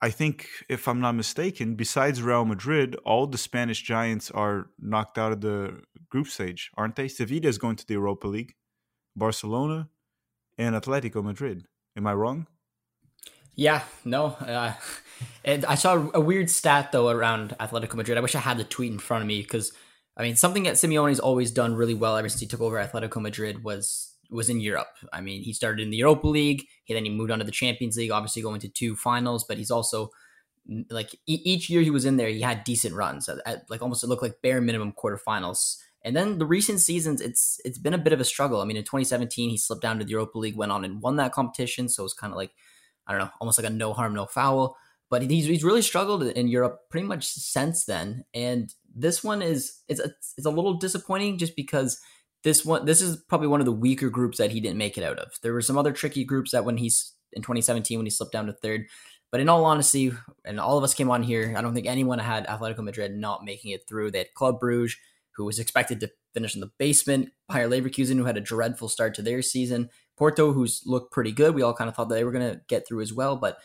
I 0.02 0.10
think 0.10 0.48
if 0.68 0.88
I'm 0.88 1.00
not 1.00 1.14
mistaken, 1.14 1.75
besides 1.75 2.22
Real 2.22 2.44
Madrid, 2.44 2.96
all 3.04 3.26
the 3.26 3.38
Spanish 3.38 3.82
giants 3.82 4.30
are 4.30 4.66
knocked 4.78 5.16
out 5.16 5.32
of 5.32 5.40
the 5.40 5.80
group 6.10 6.28
stage, 6.28 6.70
aren't 6.76 6.96
they? 6.96 7.08
Sevilla 7.08 7.48
is 7.48 7.58
going 7.58 7.76
to 7.76 7.86
the 7.86 7.94
Europa 7.94 8.26
League, 8.28 8.54
Barcelona, 9.14 9.88
and 10.58 10.75
Atletico 10.75 11.22
Madrid. 11.22 11.66
Am 11.96 12.06
I 12.06 12.14
wrong? 12.14 12.46
Yeah, 13.54 13.82
no. 14.04 14.26
Uh, 14.26 14.74
I 15.46 15.74
saw 15.74 16.10
a 16.12 16.20
weird 16.20 16.50
stat 16.50 16.92
though 16.92 17.08
around 17.08 17.56
Atletico 17.58 17.94
Madrid. 17.94 18.18
I 18.18 18.20
wish 18.20 18.34
I 18.34 18.40
had 18.40 18.58
the 18.58 18.64
tweet 18.64 18.92
in 18.92 18.98
front 18.98 19.22
of 19.22 19.28
me 19.28 19.40
because 19.40 19.72
I 20.16 20.22
mean 20.22 20.36
something 20.36 20.64
that 20.64 20.74
Simeone's 20.74 21.20
always 21.20 21.50
done 21.50 21.74
really 21.74 21.94
well 21.94 22.16
ever 22.16 22.28
since 22.28 22.40
he 22.40 22.46
took 22.46 22.60
over 22.60 22.76
Atletico 22.76 23.20
Madrid 23.20 23.64
was 23.64 24.12
was 24.30 24.48
in 24.48 24.60
Europe. 24.60 24.88
I 25.12 25.20
mean, 25.20 25.42
he 25.42 25.52
started 25.52 25.82
in 25.82 25.90
the 25.90 25.96
Europa 25.96 26.26
League, 26.26 26.66
he 26.84 26.94
then 26.94 27.04
he 27.04 27.10
moved 27.10 27.30
on 27.30 27.38
to 27.38 27.44
the 27.44 27.52
Champions 27.52 27.96
League, 27.96 28.10
obviously 28.10 28.42
going 28.42 28.60
to 28.60 28.68
two 28.68 28.96
finals, 28.96 29.44
but 29.44 29.56
he's 29.56 29.70
also 29.70 30.10
like 30.90 31.14
each 31.26 31.70
year 31.70 31.82
he 31.82 31.90
was 31.90 32.04
in 32.04 32.16
there, 32.16 32.28
he 32.28 32.40
had 32.40 32.64
decent 32.64 32.94
runs 32.94 33.28
at, 33.28 33.38
at 33.46 33.70
like 33.70 33.82
almost 33.82 34.02
it 34.02 34.08
looked 34.08 34.22
like 34.22 34.42
bare 34.42 34.60
minimum 34.60 34.92
quarterfinals. 34.92 35.76
And 36.06 36.14
then 36.14 36.38
the 36.38 36.46
recent 36.46 36.80
seasons, 36.80 37.20
it's 37.20 37.60
it's 37.64 37.78
been 37.78 37.92
a 37.92 37.98
bit 37.98 38.12
of 38.12 38.20
a 38.20 38.25
struggle. 38.25 38.60
I 38.60 38.64
mean, 38.64 38.76
in 38.76 38.84
2017, 38.84 39.50
he 39.50 39.58
slipped 39.58 39.82
down 39.82 39.98
to 39.98 40.04
the 40.04 40.12
Europa 40.12 40.38
League, 40.38 40.56
went 40.56 40.70
on 40.70 40.84
and 40.84 41.02
won 41.02 41.16
that 41.16 41.32
competition. 41.32 41.88
So 41.88 42.04
it's 42.04 42.14
kind 42.14 42.32
of 42.32 42.36
like, 42.36 42.52
I 43.08 43.12
don't 43.12 43.22
know, 43.22 43.30
almost 43.40 43.58
like 43.58 43.66
a 43.66 43.75
no 43.75 43.92
harm, 43.92 44.14
no 44.14 44.26
foul. 44.26 44.76
But 45.10 45.22
he's, 45.22 45.46
he's 45.46 45.64
really 45.64 45.82
struggled 45.82 46.22
in 46.22 46.46
Europe 46.46 46.78
pretty 46.90 47.08
much 47.08 47.26
since 47.26 47.86
then. 47.86 48.25
And 48.34 48.72
this 48.94 49.25
one 49.25 49.42
is 49.42 49.80
it's 49.88 49.98
a, 49.98 50.12
it's 50.36 50.46
a 50.46 50.50
little 50.50 50.75
disappointing 50.75 51.38
just 51.38 51.56
because 51.56 52.00
this 52.44 52.64
one 52.64 52.84
this 52.86 53.02
is 53.02 53.16
probably 53.28 53.48
one 53.48 53.60
of 53.60 53.66
the 53.66 53.72
weaker 53.72 54.08
groups 54.08 54.38
that 54.38 54.52
he 54.52 54.60
didn't 54.60 54.78
make 54.78 54.96
it 54.96 55.02
out 55.02 55.18
of. 55.18 55.32
There 55.42 55.52
were 55.52 55.60
some 55.60 55.76
other 55.76 55.92
tricky 55.92 56.25
groups 56.25 56.52
that 56.52 56.64
when 56.64 56.76
he's 56.76 57.14
in 57.32 57.42
2017 57.42 57.98
when 57.98 58.06
he 58.06 58.10
slipped 58.10 58.32
down 58.32 58.46
to 58.46 58.52
third. 58.52 58.86
But 59.32 59.40
in 59.40 59.48
all 59.48 59.64
honesty, 59.64 60.12
and 60.44 60.60
all 60.60 60.78
of 60.78 60.84
us 60.84 60.94
came 60.94 61.10
on 61.10 61.25
here, 61.25 61.52
I 61.56 61.62
don't 61.62 61.75
think 61.75 61.88
anyone 61.88 62.20
had 62.20 62.46
Atletico 62.46 62.84
Madrid 62.84 63.16
not 63.16 63.44
making 63.44 63.72
it 63.72 63.88
through. 63.88 64.12
They 64.12 64.18
had 64.18 64.34
Club 64.34 64.60
Bruges, 64.60 64.96
who 65.36 65.44
was 65.44 65.58
expected 65.58 66.00
to 66.00 66.10
finish 66.34 66.54
in 66.54 66.60
the 66.60 66.70
basement, 66.78 67.30
Bayer 67.48 67.68
Leverkusen, 67.68 68.16
who 68.16 68.24
had 68.24 68.36
a 68.36 68.40
dreadful 68.42 68.88
start 68.88 69.14
to 69.14 69.22
their 69.22 69.42
season, 69.42 69.90
Porto, 70.16 70.52
who's 70.52 70.82
looked 70.86 71.12
pretty 71.12 71.32
good. 71.32 71.54
We 71.54 71.62
all 71.62 71.74
kind 71.74 71.88
of 71.88 71.96
thought 71.96 72.08
that 72.08 72.14
they 72.14 72.24
were 72.24 72.32
going 72.32 72.50
to 72.50 72.60
get 72.68 72.86
through 72.86 73.02
as 73.02 73.12
well, 73.12 73.36
but 73.36 73.58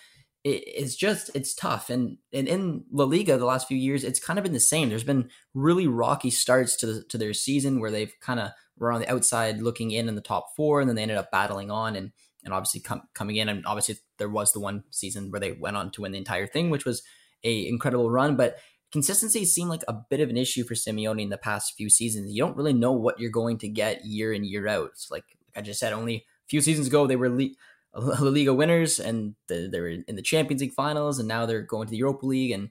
it, 0.43 0.63
it's 0.65 0.95
just 0.95 1.29
it's 1.33 1.53
tough. 1.53 1.89
And 1.89 2.17
and 2.33 2.47
in 2.47 2.85
La 2.91 3.05
Liga, 3.05 3.37
the 3.37 3.45
last 3.45 3.67
few 3.67 3.77
years, 3.77 4.03
it's 4.03 4.19
kind 4.19 4.39
of 4.39 4.43
been 4.43 4.53
the 4.53 4.59
same. 4.59 4.89
There's 4.89 5.03
been 5.03 5.29
really 5.53 5.87
rocky 5.87 6.29
starts 6.29 6.75
to 6.77 6.85
the, 6.87 7.03
to 7.09 7.17
their 7.17 7.33
season 7.33 7.79
where 7.79 7.91
they've 7.91 8.13
kind 8.21 8.39
of 8.39 8.51
were 8.77 8.91
on 8.91 9.01
the 9.01 9.11
outside 9.11 9.61
looking 9.61 9.91
in 9.91 10.09
in 10.09 10.15
the 10.15 10.21
top 10.21 10.47
four, 10.55 10.81
and 10.81 10.89
then 10.89 10.95
they 10.95 11.03
ended 11.03 11.17
up 11.17 11.31
battling 11.31 11.71
on 11.71 11.95
and 11.95 12.11
and 12.43 12.53
obviously 12.53 12.81
com- 12.81 13.07
coming 13.13 13.35
in. 13.35 13.49
And 13.49 13.65
obviously 13.65 13.97
there 14.17 14.29
was 14.29 14.51
the 14.51 14.59
one 14.59 14.83
season 14.89 15.31
where 15.31 15.39
they 15.39 15.51
went 15.51 15.77
on 15.77 15.91
to 15.91 16.01
win 16.01 16.11
the 16.11 16.17
entire 16.17 16.47
thing, 16.47 16.69
which 16.69 16.85
was 16.85 17.03
a 17.43 17.67
incredible 17.67 18.09
run. 18.09 18.35
But 18.35 18.57
consistency 18.91 19.45
seemed 19.45 19.69
like 19.69 19.83
a 19.88 19.93
bit 19.93 20.19
of 20.19 20.29
an 20.29 20.38
issue 20.38 20.63
for 20.63 20.74
Simeone 20.74 21.21
in 21.21 21.29
the 21.29 21.38
past 21.38 21.74
few 21.75 21.89
seasons. 21.89 22.31
You 22.31 22.43
don't 22.43 22.57
really 22.57 22.74
know 22.74 22.91
what 22.91 23.19
you're 23.19 23.31
going 23.31 23.57
to 23.60 23.67
get 23.67 24.05
year 24.05 24.33
in 24.33 24.43
year 24.43 24.67
out. 24.67 24.89
It's 24.93 25.10
like, 25.10 25.24
I 25.55 25.62
just 25.62 25.79
said, 25.79 25.93
only 25.93 26.15
a 26.15 26.24
few 26.48 26.62
seasons 26.62 26.88
ago 26.88 27.07
they 27.07 27.15
were 27.15 27.29
La 27.95 28.19
Liga 28.21 28.53
winners 28.53 29.00
and 29.00 29.36
the, 29.48 29.69
they 29.71 29.79
were 29.79 29.89
in 29.89 30.15
the 30.15 30.21
Champions 30.21 30.62
League 30.62 30.74
finals, 30.74 31.19
and 31.19 31.27
now 31.27 31.45
they're 31.45 31.62
going 31.62 31.88
to 31.88 31.91
the 31.91 31.98
Europa 31.98 32.25
League 32.25 32.51
and. 32.51 32.69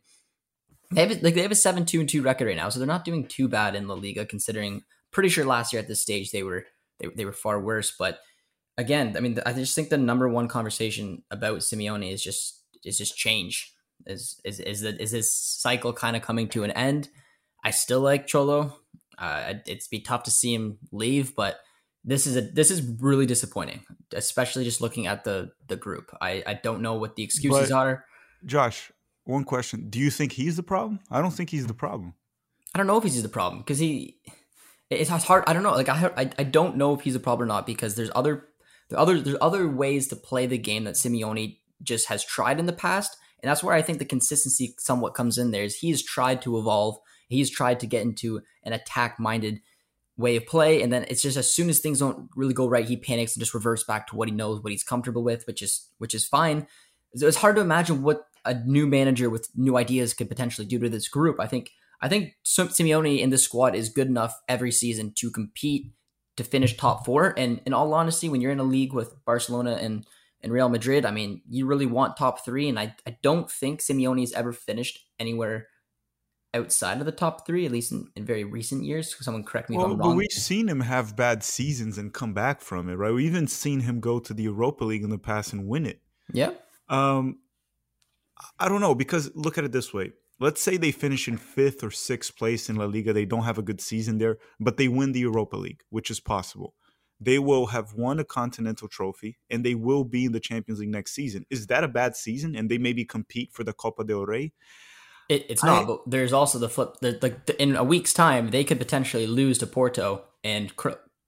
They 0.92 1.06
have, 1.06 1.22
like 1.22 1.34
they 1.34 1.42
have 1.42 1.52
a 1.52 1.54
seven 1.54 1.86
two 1.86 2.00
and 2.00 2.08
two 2.08 2.20
record 2.20 2.48
right 2.48 2.56
now, 2.56 2.68
so 2.68 2.80
they're 2.80 2.84
not 2.84 3.04
doing 3.04 3.28
too 3.28 3.46
bad 3.46 3.76
in 3.76 3.86
La 3.86 3.94
Liga. 3.94 4.26
Considering, 4.26 4.82
pretty 5.12 5.28
sure 5.28 5.44
last 5.44 5.72
year 5.72 5.80
at 5.80 5.86
this 5.86 6.02
stage 6.02 6.32
they 6.32 6.42
were 6.42 6.64
they, 6.98 7.06
they 7.14 7.24
were 7.24 7.32
far 7.32 7.60
worse. 7.60 7.94
But 7.96 8.18
again, 8.76 9.16
I 9.16 9.20
mean, 9.20 9.38
I 9.46 9.52
just 9.52 9.76
think 9.76 9.88
the 9.88 9.98
number 9.98 10.28
one 10.28 10.48
conversation 10.48 11.22
about 11.30 11.60
Simeone 11.60 12.10
is 12.12 12.22
just 12.22 12.64
is 12.84 12.98
just 12.98 13.16
change. 13.16 13.72
Is 14.06 14.40
is 14.44 14.60
is 14.60 14.80
that 14.80 15.00
is 15.00 15.10
this 15.10 15.32
cycle 15.34 15.92
kind 15.92 16.16
of 16.16 16.22
coming 16.22 16.48
to 16.50 16.64
an 16.64 16.70
end? 16.72 17.08
I 17.64 17.70
still 17.70 18.00
like 18.00 18.26
Cholo. 18.26 18.76
Uh, 19.18 19.54
it'd 19.66 19.82
be 19.90 20.00
tough 20.00 20.22
to 20.24 20.30
see 20.30 20.54
him 20.54 20.78
leave, 20.92 21.36
but 21.36 21.60
this 22.04 22.26
is 22.26 22.36
a 22.36 22.40
this 22.40 22.70
is 22.70 22.82
really 23.00 23.26
disappointing, 23.26 23.84
especially 24.14 24.64
just 24.64 24.80
looking 24.80 25.06
at 25.06 25.24
the 25.24 25.52
the 25.68 25.76
group. 25.76 26.16
I 26.20 26.42
I 26.46 26.54
don't 26.54 26.80
know 26.80 26.94
what 26.94 27.16
the 27.16 27.22
excuses 27.22 27.68
But- 27.70 27.76
are. 27.76 28.04
Josh, 28.46 28.90
one 29.24 29.44
question: 29.44 29.90
Do 29.90 29.98
you 29.98 30.10
think 30.10 30.32
he's 30.32 30.56
the 30.56 30.62
problem? 30.62 31.00
I 31.10 31.20
don't 31.20 31.32
think 31.32 31.50
he's 31.50 31.66
the 31.66 31.74
problem. 31.74 32.14
I 32.74 32.78
don't 32.78 32.86
know 32.86 32.96
if 32.96 33.04
he's 33.04 33.22
the 33.22 33.28
problem 33.28 33.60
because 33.60 33.78
he. 33.78 34.16
It's 34.88 35.10
hard. 35.10 35.44
I 35.46 35.52
don't 35.52 35.62
know. 35.62 35.72
Like 35.72 35.88
I, 35.88 36.10
I, 36.16 36.30
I 36.38 36.42
don't 36.42 36.76
know 36.76 36.94
if 36.94 37.02
he's 37.02 37.14
a 37.14 37.20
problem 37.20 37.44
or 37.44 37.46
not 37.46 37.64
because 37.64 37.94
there's 37.94 38.10
other, 38.12 38.48
there 38.88 38.98
are 38.98 39.02
other, 39.02 39.20
there's 39.20 39.36
other 39.40 39.68
ways 39.68 40.08
to 40.08 40.16
play 40.16 40.46
the 40.46 40.58
game 40.58 40.82
that 40.84 40.96
Simeone 40.96 41.58
just 41.82 42.08
has 42.08 42.24
tried 42.24 42.58
in 42.58 42.66
the 42.66 42.72
past, 42.72 43.16
and 43.42 43.50
that's 43.50 43.62
where 43.62 43.74
I 43.74 43.82
think 43.82 43.98
the 43.98 44.04
consistency 44.04 44.74
somewhat 44.78 45.14
comes 45.14 45.38
in. 45.38 45.50
There 45.50 45.64
is 45.64 45.76
he's 45.76 46.02
tried 46.02 46.42
to 46.42 46.58
evolve. 46.58 46.98
He's 47.28 47.50
tried 47.50 47.80
to 47.80 47.86
get 47.86 48.02
into 48.02 48.40
an 48.64 48.72
attack-minded 48.72 49.60
way 50.16 50.36
of 50.36 50.46
play, 50.46 50.82
and 50.82 50.92
then 50.92 51.06
it's 51.08 51.22
just 51.22 51.36
as 51.36 51.50
soon 51.50 51.70
as 51.70 51.78
things 51.78 52.00
don't 52.00 52.28
really 52.36 52.54
go 52.54 52.68
right, 52.68 52.86
he 52.86 52.96
panics 52.96 53.34
and 53.34 53.40
just 53.40 53.54
reverts 53.54 53.84
back 53.84 54.06
to 54.08 54.16
what 54.16 54.28
he 54.28 54.34
knows, 54.34 54.62
what 54.62 54.72
he's 54.72 54.84
comfortable 54.84 55.22
with, 55.22 55.46
which 55.46 55.62
is 55.62 55.88
which 55.98 56.14
is 56.14 56.26
fine. 56.26 56.66
It's 57.12 57.36
hard 57.36 57.56
to 57.56 57.62
imagine 57.62 58.02
what 58.02 58.26
a 58.44 58.54
new 58.54 58.86
manager 58.86 59.28
with 59.28 59.48
new 59.54 59.76
ideas 59.76 60.14
could 60.14 60.28
potentially 60.28 60.66
do 60.66 60.78
to 60.78 60.88
this 60.88 61.08
group. 61.08 61.36
I 61.40 61.46
think 61.46 61.70
I 62.00 62.08
think 62.08 62.34
Simeone 62.44 63.20
in 63.20 63.30
this 63.30 63.44
squad 63.44 63.74
is 63.74 63.88
good 63.88 64.06
enough 64.06 64.40
every 64.48 64.72
season 64.72 65.12
to 65.16 65.30
compete 65.30 65.92
to 66.36 66.44
finish 66.44 66.76
top 66.76 67.04
four. 67.04 67.34
And 67.36 67.60
in 67.66 67.72
all 67.72 67.92
honesty, 67.92 68.28
when 68.28 68.40
you're 68.40 68.52
in 68.52 68.60
a 68.60 68.64
league 68.64 68.92
with 68.92 69.14
Barcelona 69.24 69.78
and, 69.80 70.06
and 70.42 70.52
Real 70.52 70.68
Madrid, 70.68 71.04
I 71.04 71.10
mean, 71.10 71.42
you 71.48 71.66
really 71.66 71.86
want 71.86 72.16
top 72.16 72.44
three. 72.44 72.68
And 72.68 72.78
I, 72.78 72.94
I 73.06 73.16
don't 73.22 73.50
think 73.50 73.80
Simeone's 73.80 74.32
ever 74.32 74.52
finished 74.52 74.98
anywhere 75.18 75.66
outside 76.54 76.98
of 76.98 77.06
the 77.06 77.12
top 77.12 77.46
three, 77.46 77.66
at 77.66 77.72
least 77.72 77.92
in, 77.92 78.08
in 78.16 78.24
very 78.24 78.44
recent 78.44 78.84
years. 78.84 79.14
Someone 79.20 79.44
correct 79.44 79.70
me 79.70 79.76
if 79.76 79.82
I'm 79.82 79.96
but 79.96 80.06
wrong. 80.06 80.16
we've 80.16 80.32
seen 80.32 80.68
him 80.68 80.80
have 80.80 81.14
bad 81.14 81.44
seasons 81.44 81.98
and 81.98 82.12
come 82.12 82.32
back 82.32 82.60
from 82.60 82.88
it, 82.88 82.94
right? 82.94 83.12
We've 83.12 83.26
even 83.26 83.46
seen 83.46 83.80
him 83.80 84.00
go 84.00 84.18
to 84.18 84.34
the 84.34 84.44
Europa 84.44 84.84
League 84.84 85.04
in 85.04 85.10
the 85.10 85.18
past 85.18 85.52
and 85.52 85.68
win 85.68 85.86
it. 85.86 86.00
yeah. 86.32 86.50
Um, 86.88 87.38
I 88.58 88.68
don't 88.68 88.80
know 88.80 88.94
because 88.94 89.30
look 89.34 89.58
at 89.58 89.64
it 89.64 89.72
this 89.72 89.92
way. 89.92 90.12
Let's 90.40 90.62
say 90.62 90.78
they 90.78 90.90
finish 90.90 91.28
in 91.28 91.36
fifth 91.36 91.84
or 91.84 91.90
sixth 91.90 92.36
place 92.36 92.70
in 92.70 92.76
La 92.76 92.86
Liga. 92.86 93.12
They 93.12 93.26
don't 93.26 93.44
have 93.44 93.58
a 93.58 93.62
good 93.62 93.80
season 93.80 94.16
there, 94.16 94.38
but 94.58 94.78
they 94.78 94.88
win 94.88 95.12
the 95.12 95.20
Europa 95.20 95.56
League, 95.56 95.82
which 95.90 96.10
is 96.10 96.18
possible. 96.18 96.74
They 97.20 97.38
will 97.38 97.66
have 97.66 97.92
won 97.92 98.18
a 98.18 98.24
continental 98.24 98.88
trophy 98.88 99.38
and 99.50 99.64
they 99.64 99.74
will 99.74 100.04
be 100.04 100.24
in 100.24 100.32
the 100.32 100.40
Champions 100.40 100.80
League 100.80 100.88
next 100.88 101.12
season. 101.12 101.44
Is 101.50 101.66
that 101.66 101.84
a 101.84 101.88
bad 101.88 102.16
season? 102.16 102.56
And 102.56 102.70
they 102.70 102.78
maybe 102.78 103.04
compete 103.04 103.52
for 103.52 103.62
the 103.62 103.72
Copa 103.74 104.04
del 104.04 104.24
Rey? 104.24 104.52
It, 105.28 105.46
it's 105.48 105.62
I- 105.62 105.66
not, 105.66 105.86
but 105.86 106.00
there's 106.06 106.32
also 106.32 106.58
the 106.58 106.68
flip. 106.68 106.96
The, 107.00 107.12
the, 107.12 107.36
the- 107.46 107.62
in 107.62 107.76
a 107.76 107.84
week's 107.84 108.12
time, 108.12 108.50
they 108.50 108.64
could 108.64 108.78
potentially 108.78 109.26
lose 109.26 109.58
to 109.58 109.66
Porto, 109.66 110.24
and 110.42 110.72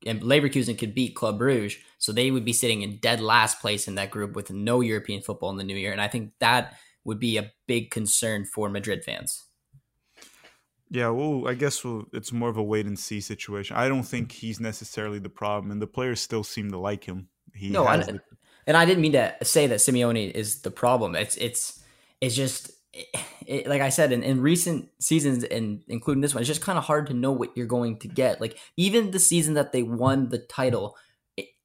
and 0.04 0.20
Leverkusen 0.22 0.76
could 0.76 0.94
beat 0.94 1.14
Club 1.14 1.38
Bruges, 1.38 1.76
so 1.98 2.10
they 2.10 2.32
would 2.32 2.44
be 2.44 2.52
sitting 2.52 2.82
in 2.82 2.96
dead 2.96 3.20
last 3.20 3.60
place 3.60 3.86
in 3.86 3.94
that 3.94 4.10
group 4.10 4.34
with 4.34 4.50
no 4.50 4.80
European 4.80 5.22
football 5.22 5.50
in 5.50 5.56
the 5.56 5.62
new 5.64 5.76
year. 5.76 5.92
And 5.92 6.00
I 6.00 6.08
think 6.08 6.32
that 6.40 6.76
would 7.04 7.20
be 7.20 7.36
a 7.36 7.52
big 7.68 7.90
concern 7.92 8.44
for 8.44 8.68
Madrid 8.68 9.04
fans. 9.04 9.44
Yeah, 10.92 11.08
well, 11.08 11.48
I 11.48 11.54
guess 11.54 11.82
well, 11.82 12.04
it's 12.12 12.32
more 12.32 12.50
of 12.50 12.58
a 12.58 12.62
wait 12.62 12.84
and 12.84 12.98
see 12.98 13.22
situation. 13.22 13.76
I 13.76 13.88
don't 13.88 14.02
think 14.02 14.30
he's 14.30 14.60
necessarily 14.60 15.18
the 15.18 15.30
problem, 15.30 15.70
and 15.70 15.80
the 15.80 15.86
players 15.86 16.20
still 16.20 16.44
seem 16.44 16.70
to 16.70 16.76
like 16.76 17.04
him. 17.04 17.28
He 17.54 17.70
No, 17.70 17.86
I, 17.86 17.96
the- 17.96 18.20
and 18.66 18.76
I 18.76 18.84
didn't 18.84 19.00
mean 19.00 19.12
to 19.12 19.34
say 19.42 19.66
that 19.68 19.78
Simeone 19.78 20.30
is 20.32 20.60
the 20.60 20.70
problem. 20.70 21.16
It's 21.16 21.38
it's 21.38 21.82
it's 22.20 22.34
just 22.34 22.72
it, 22.92 23.66
like 23.66 23.80
I 23.80 23.88
said 23.88 24.12
in, 24.12 24.22
in 24.22 24.42
recent 24.42 24.90
seasons, 25.00 25.44
and 25.44 25.82
including 25.88 26.20
this 26.20 26.34
one, 26.34 26.42
it's 26.42 26.48
just 26.48 26.60
kind 26.60 26.76
of 26.76 26.84
hard 26.84 27.06
to 27.06 27.14
know 27.14 27.32
what 27.32 27.56
you're 27.56 27.66
going 27.66 27.98
to 28.00 28.08
get. 28.08 28.42
Like 28.42 28.58
even 28.76 29.12
the 29.12 29.18
season 29.18 29.54
that 29.54 29.72
they 29.72 29.82
won 29.82 30.28
the 30.28 30.40
title, 30.40 30.94
it, 30.94 30.96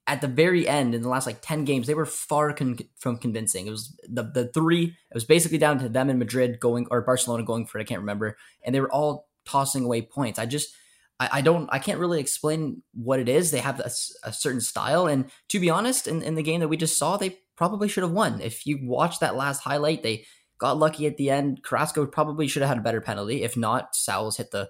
at 0.08 0.22
the 0.22 0.28
very 0.28 0.68
end 0.68 0.96
in 0.96 1.02
the 1.02 1.10
last 1.10 1.28
like 1.28 1.42
ten 1.42 1.66
games, 1.66 1.86
they 1.86 1.94
were 1.94 2.06
far 2.06 2.54
con- 2.54 2.80
from 2.98 3.18
convincing. 3.18 3.68
It 3.68 3.72
was 3.72 3.96
the 4.08 4.24
the 4.24 4.48
three. 4.48 4.86
It 4.86 5.14
was 5.14 5.26
basically 5.26 5.58
down 5.58 5.80
to 5.80 5.90
them 5.90 6.10
in 6.10 6.18
Madrid 6.18 6.60
going 6.60 6.88
or 6.90 7.02
Barcelona 7.02 7.44
going 7.44 7.66
for 7.66 7.78
it. 7.78 7.82
I 7.82 7.86
can't 7.86 8.02
remember, 8.02 8.38
and 8.64 8.74
they 8.74 8.80
were 8.80 8.92
all 8.92 9.28
tossing 9.46 9.86
away 9.86 10.02
points. 10.02 10.40
I 10.40 10.46
just. 10.46 10.74
I 11.20 11.30
I 11.34 11.42
don't. 11.42 11.70
I 11.72 11.80
can't 11.80 12.00
really 12.00 12.20
explain 12.20 12.82
what 12.94 13.20
it 13.20 13.30
is. 13.30 13.52
They 13.52 13.60
have 13.60 13.80
a 13.80 14.34
certain 14.34 14.62
style, 14.62 15.08
and 15.08 15.30
to 15.50 15.60
be 15.60 15.70
honest, 15.70 16.08
in, 16.08 16.22
in 16.22 16.36
the 16.36 16.44
game 16.44 16.62
that 16.62 16.68
we 16.68 16.78
just 16.78 16.98
saw, 16.98 17.18
they 17.18 17.40
probably 17.58 17.88
should 17.88 18.04
have 18.04 18.12
won. 18.12 18.40
If 18.40 18.66
you 18.66 18.80
watch 18.84 19.20
that 19.20 19.36
last 19.36 19.60
highlight, 19.60 20.04
they 20.04 20.26
got 20.60 20.78
lucky 20.78 21.06
at 21.08 21.18
the 21.18 21.30
end. 21.30 21.64
Carrasco 21.64 22.06
probably 22.06 22.48
should 22.48 22.62
have 22.62 22.70
had 22.70 22.78
a 22.78 22.82
better 22.82 23.02
penalty. 23.02 23.44
If 23.44 23.58
not, 23.58 23.94
Saúl's 23.94 24.38
hit 24.38 24.52
the 24.52 24.70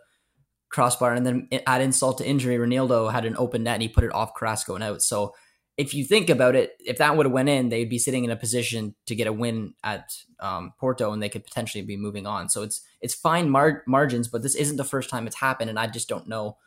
crossbar, 0.69 1.13
and 1.13 1.25
then 1.25 1.47
add 1.65 1.81
insult 1.81 2.17
to 2.19 2.27
injury, 2.27 2.57
Reinildo 2.57 3.11
had 3.11 3.25
an 3.25 3.35
open 3.37 3.63
net 3.63 3.75
and 3.75 3.81
he 3.81 3.89
put 3.89 4.03
it 4.03 4.13
off 4.13 4.33
Carrasco 4.35 4.75
and 4.75 4.83
out. 4.83 5.01
So 5.01 5.33
if 5.77 5.93
you 5.93 6.03
think 6.03 6.29
about 6.29 6.55
it, 6.55 6.71
if 6.79 6.97
that 6.97 7.15
would 7.15 7.27
have 7.27 7.33
went 7.33 7.49
in, 7.49 7.69
they'd 7.69 7.89
be 7.89 7.99
sitting 7.99 8.25
in 8.25 8.31
a 8.31 8.35
position 8.35 8.95
to 9.05 9.15
get 9.15 9.27
a 9.27 9.33
win 9.33 9.75
at 9.83 10.11
um, 10.39 10.73
Porto, 10.79 11.11
and 11.13 11.21
they 11.21 11.29
could 11.29 11.43
potentially 11.43 11.83
be 11.83 11.95
moving 11.95 12.25
on. 12.25 12.49
So 12.49 12.63
it's 12.63 12.81
it's 12.99 13.13
fine 13.13 13.49
mar- 13.49 13.83
margins, 13.87 14.27
but 14.27 14.41
this 14.41 14.55
isn't 14.55 14.77
the 14.77 14.83
first 14.83 15.09
time 15.09 15.27
it's 15.27 15.35
happened, 15.35 15.69
and 15.69 15.79
I 15.79 15.87
just 15.87 16.09
don't 16.09 16.27
know. 16.27 16.57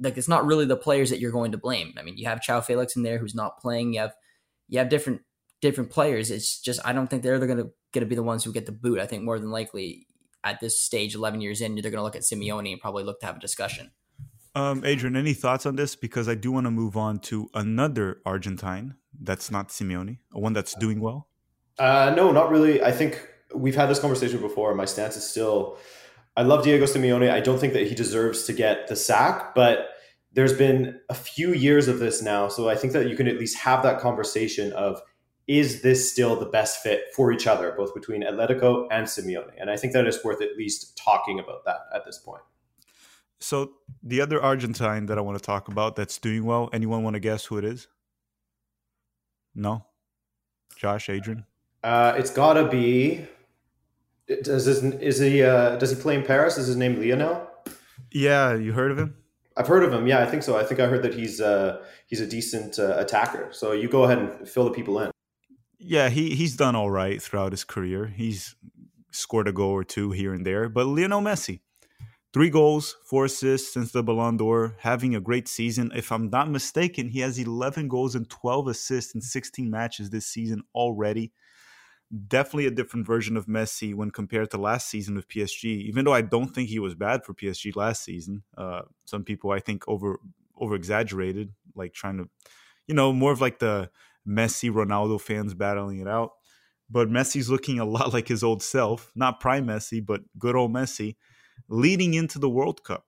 Like 0.00 0.16
it's 0.16 0.28
not 0.28 0.46
really 0.46 0.64
the 0.64 0.76
players 0.76 1.10
that 1.10 1.20
you're 1.20 1.30
going 1.30 1.52
to 1.52 1.58
blame. 1.58 1.92
I 1.98 2.02
mean, 2.02 2.16
you 2.16 2.26
have 2.26 2.40
João 2.40 2.64
Félix 2.64 2.96
in 2.96 3.02
there 3.02 3.18
who's 3.18 3.34
not 3.34 3.60
playing. 3.60 3.92
You 3.92 4.00
have 4.00 4.14
you 4.68 4.78
have 4.78 4.88
different 4.88 5.20
different 5.60 5.90
players. 5.90 6.30
It's 6.30 6.58
just 6.60 6.80
I 6.84 6.94
don't 6.94 7.08
think 7.08 7.22
they're 7.22 7.38
going 7.38 7.58
to 7.58 7.70
going 7.92 8.04
to 8.04 8.06
be 8.06 8.16
the 8.16 8.22
ones 8.22 8.44
who 8.44 8.52
get 8.52 8.66
the 8.66 8.72
boot. 8.72 8.98
I 8.98 9.06
think 9.06 9.24
more 9.24 9.38
than 9.38 9.50
likely 9.50 10.06
at 10.44 10.60
this 10.60 10.80
stage, 10.80 11.14
11 11.14 11.40
years 11.40 11.60
in, 11.60 11.74
they're 11.74 11.90
going 11.90 11.94
to 11.94 12.02
look 12.02 12.16
at 12.16 12.22
Simeone 12.22 12.72
and 12.72 12.80
probably 12.80 13.04
look 13.04 13.20
to 13.20 13.26
have 13.26 13.36
a 13.36 13.40
discussion. 13.40 13.90
Um, 14.54 14.84
Adrian, 14.84 15.16
any 15.16 15.34
thoughts 15.34 15.66
on 15.66 15.76
this? 15.76 15.94
Because 15.94 16.28
I 16.28 16.34
do 16.34 16.52
want 16.52 16.66
to 16.66 16.70
move 16.70 16.96
on 16.96 17.18
to 17.20 17.48
another 17.54 18.20
Argentine 18.26 18.94
that's 19.20 19.50
not 19.50 19.68
Simeone, 19.68 20.18
one 20.32 20.52
that's 20.52 20.74
doing 20.74 21.00
well. 21.00 21.28
Uh, 21.78 22.12
no, 22.16 22.32
not 22.32 22.50
really. 22.50 22.82
I 22.82 22.90
think 22.90 23.24
we've 23.54 23.76
had 23.76 23.86
this 23.86 24.00
conversation 24.00 24.40
before. 24.40 24.74
My 24.74 24.84
stance 24.84 25.16
is 25.16 25.28
still 25.28 25.78
I 26.38 26.42
love 26.42 26.62
Diego 26.62 26.84
Simeone. 26.84 27.28
I 27.28 27.40
don't 27.40 27.58
think 27.58 27.72
that 27.72 27.88
he 27.88 27.96
deserves 27.96 28.44
to 28.44 28.52
get 28.52 28.86
the 28.86 28.94
sack, 28.94 29.56
but 29.56 29.88
there's 30.34 30.52
been 30.52 31.00
a 31.08 31.14
few 31.14 31.52
years 31.52 31.88
of 31.88 31.98
this 31.98 32.22
now. 32.22 32.46
So 32.46 32.68
I 32.68 32.76
think 32.76 32.92
that 32.92 33.08
you 33.08 33.16
can 33.16 33.26
at 33.26 33.40
least 33.40 33.58
have 33.58 33.82
that 33.82 33.98
conversation 33.98 34.72
of 34.74 35.02
is 35.48 35.80
this 35.80 36.12
still 36.12 36.36
the 36.36 36.46
best 36.46 36.82
fit 36.82 37.04
for 37.16 37.32
each 37.32 37.46
other, 37.46 37.72
both 37.72 37.94
between 37.94 38.22
Atletico 38.22 38.86
and 38.90 39.06
Simeone? 39.06 39.52
And 39.58 39.70
I 39.70 39.76
think 39.76 39.94
that 39.94 40.06
it's 40.06 40.22
worth 40.22 40.42
at 40.42 40.56
least 40.56 40.96
talking 40.96 41.40
about 41.40 41.64
that 41.64 41.80
at 41.94 42.04
this 42.04 42.18
point. 42.18 42.42
So 43.40 43.72
the 44.02 44.20
other 44.20 44.42
Argentine 44.42 45.06
that 45.06 45.16
I 45.16 45.22
want 45.22 45.38
to 45.38 45.44
talk 45.44 45.68
about 45.68 45.96
that's 45.96 46.18
doing 46.18 46.44
well. 46.44 46.68
Anyone 46.72 47.02
want 47.02 47.14
to 47.14 47.20
guess 47.20 47.46
who 47.46 47.56
it 47.56 47.64
is? 47.64 47.88
No. 49.54 49.86
Josh, 50.76 51.08
Adrian. 51.08 51.44
Uh, 51.82 52.14
it's 52.16 52.30
got 52.30 52.54
to 52.54 52.68
be. 52.68 53.26
Does 54.42 54.66
his, 54.66 54.84
is 54.84 55.18
he 55.18 55.42
uh, 55.42 55.76
does 55.76 55.90
he 55.90 55.96
play 55.96 56.14
in 56.14 56.22
Paris? 56.22 56.58
Is 56.58 56.66
his 56.66 56.76
name 56.76 57.00
Lionel? 57.00 57.48
Yeah, 58.10 58.54
you 58.54 58.72
heard 58.72 58.90
of 58.90 58.98
him? 58.98 59.16
I've 59.56 59.66
heard 59.66 59.82
of 59.82 59.92
him. 59.92 60.06
Yeah, 60.06 60.20
I 60.20 60.26
think 60.26 60.42
so. 60.42 60.58
I 60.58 60.64
think 60.64 60.80
I 60.80 60.86
heard 60.86 61.02
that 61.02 61.14
he's 61.14 61.40
uh, 61.40 61.82
he's 62.06 62.20
a 62.20 62.26
decent 62.26 62.78
uh, 62.78 62.96
attacker. 62.98 63.48
So 63.52 63.72
you 63.72 63.88
go 63.88 64.04
ahead 64.04 64.18
and 64.18 64.46
fill 64.48 64.64
the 64.64 64.70
people 64.70 65.00
in. 65.00 65.10
Yeah, 65.78 66.08
he 66.08 66.34
he's 66.34 66.56
done 66.56 66.74
all 66.74 66.90
right 66.90 67.22
throughout 67.22 67.52
his 67.52 67.64
career. 67.64 68.06
He's 68.06 68.56
scored 69.12 69.48
a 69.48 69.52
goal 69.52 69.70
or 69.70 69.84
two 69.84 70.10
here 70.10 70.34
and 70.34 70.44
there. 70.44 70.68
But 70.68 70.86
Lionel 70.86 71.20
Messi, 71.20 71.60
three 72.32 72.50
goals, 72.50 72.96
four 73.04 73.26
assists 73.26 73.72
since 73.72 73.92
the 73.92 74.02
Ballon 74.02 74.36
d'Or, 74.36 74.76
having 74.80 75.14
a 75.14 75.20
great 75.20 75.48
season. 75.48 75.92
If 75.94 76.10
I'm 76.10 76.30
not 76.30 76.50
mistaken, 76.50 77.08
he 77.08 77.20
has 77.20 77.38
11 77.38 77.88
goals 77.88 78.14
and 78.14 78.28
12 78.28 78.68
assists 78.68 79.14
in 79.14 79.20
16 79.20 79.70
matches 79.70 80.10
this 80.10 80.26
season 80.26 80.62
already. 80.74 81.32
Definitely 82.26 82.66
a 82.66 82.70
different 82.70 83.06
version 83.06 83.36
of 83.36 83.46
Messi 83.46 83.94
when 83.94 84.10
compared 84.10 84.50
to 84.52 84.58
last 84.58 84.88
season 84.88 85.14
with 85.14 85.28
PSG. 85.28 85.64
Even 85.64 86.04
though 86.04 86.14
I 86.14 86.22
don't 86.22 86.48
think 86.48 86.70
he 86.70 86.78
was 86.78 86.94
bad 86.94 87.24
for 87.24 87.34
PSG 87.34 87.76
last 87.76 88.02
season, 88.02 88.42
uh, 88.56 88.82
some 89.04 89.24
people 89.24 89.50
I 89.52 89.60
think 89.60 89.86
over 89.86 90.18
over 90.56 90.74
exaggerated, 90.74 91.52
like 91.76 91.92
trying 91.92 92.16
to, 92.18 92.28
you 92.86 92.94
know, 92.94 93.12
more 93.12 93.30
of 93.30 93.40
like 93.40 93.58
the 93.58 93.90
Messi 94.28 94.70
Ronaldo 94.70 95.20
fans 95.20 95.54
battling 95.54 96.00
it 96.00 96.08
out 96.08 96.32
but 96.90 97.08
Messi's 97.08 97.50
looking 97.50 97.78
a 97.78 97.84
lot 97.84 98.12
like 98.14 98.28
his 98.28 98.42
old 98.42 98.62
self, 98.62 99.12
not 99.14 99.40
prime 99.40 99.66
Messi, 99.66 100.04
but 100.04 100.22
good 100.38 100.56
old 100.56 100.72
Messi, 100.72 101.16
leading 101.68 102.14
into 102.14 102.38
the 102.38 102.50
World 102.50 102.84
Cup. 102.84 103.04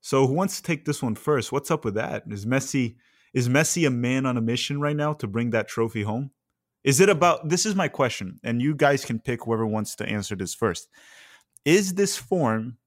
So 0.00 0.26
who 0.26 0.34
wants 0.34 0.56
to 0.56 0.62
take 0.62 0.84
this 0.84 1.02
one 1.02 1.14
first? 1.14 1.52
What's 1.52 1.70
up 1.70 1.84
with 1.84 1.94
that? 1.94 2.24
Is 2.28 2.46
Messi 2.46 2.96
is 3.34 3.48
Messi 3.48 3.86
a 3.86 3.90
man 3.90 4.24
on 4.24 4.38
a 4.38 4.40
mission 4.40 4.80
right 4.80 4.96
now 4.96 5.12
to 5.12 5.26
bring 5.26 5.50
that 5.50 5.68
trophy 5.68 6.02
home? 6.02 6.30
Is 6.82 7.00
it 7.00 7.10
about 7.10 7.48
this 7.48 7.66
is 7.66 7.74
my 7.74 7.88
question, 7.88 8.38
and 8.42 8.62
you 8.62 8.74
guys 8.74 9.04
can 9.04 9.18
pick 9.18 9.44
whoever 9.44 9.66
wants 9.66 9.96
to 9.96 10.08
answer 10.08 10.34
this 10.34 10.54
first. 10.54 10.88
Is 11.64 11.94
this 11.94 12.16
form 12.16 12.78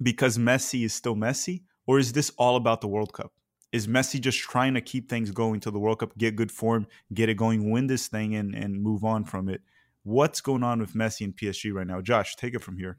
because 0.00 0.38
Messi 0.38 0.84
is 0.84 0.94
still 0.94 1.16
Messi, 1.16 1.64
or 1.86 1.98
is 1.98 2.12
this 2.12 2.30
all 2.38 2.56
about 2.56 2.80
the 2.80 2.88
World 2.88 3.12
Cup? 3.12 3.32
Is 3.72 3.86
Messi 3.86 4.20
just 4.20 4.38
trying 4.38 4.74
to 4.74 4.80
keep 4.80 5.08
things 5.08 5.30
going 5.30 5.60
to 5.60 5.70
the 5.70 5.78
World 5.78 6.00
Cup, 6.00 6.16
get 6.16 6.36
good 6.36 6.50
form, 6.50 6.86
get 7.12 7.28
it 7.28 7.34
going, 7.34 7.70
win 7.70 7.86
this 7.86 8.08
thing, 8.08 8.34
and 8.34 8.54
and 8.54 8.82
move 8.82 9.04
on 9.04 9.24
from 9.24 9.48
it? 9.48 9.62
What's 10.04 10.40
going 10.40 10.62
on 10.62 10.80
with 10.80 10.94
Messi 10.94 11.24
and 11.24 11.36
PSG 11.36 11.72
right 11.72 11.86
now? 11.86 12.00
Josh, 12.00 12.36
take 12.36 12.54
it 12.54 12.62
from 12.62 12.78
here. 12.78 12.98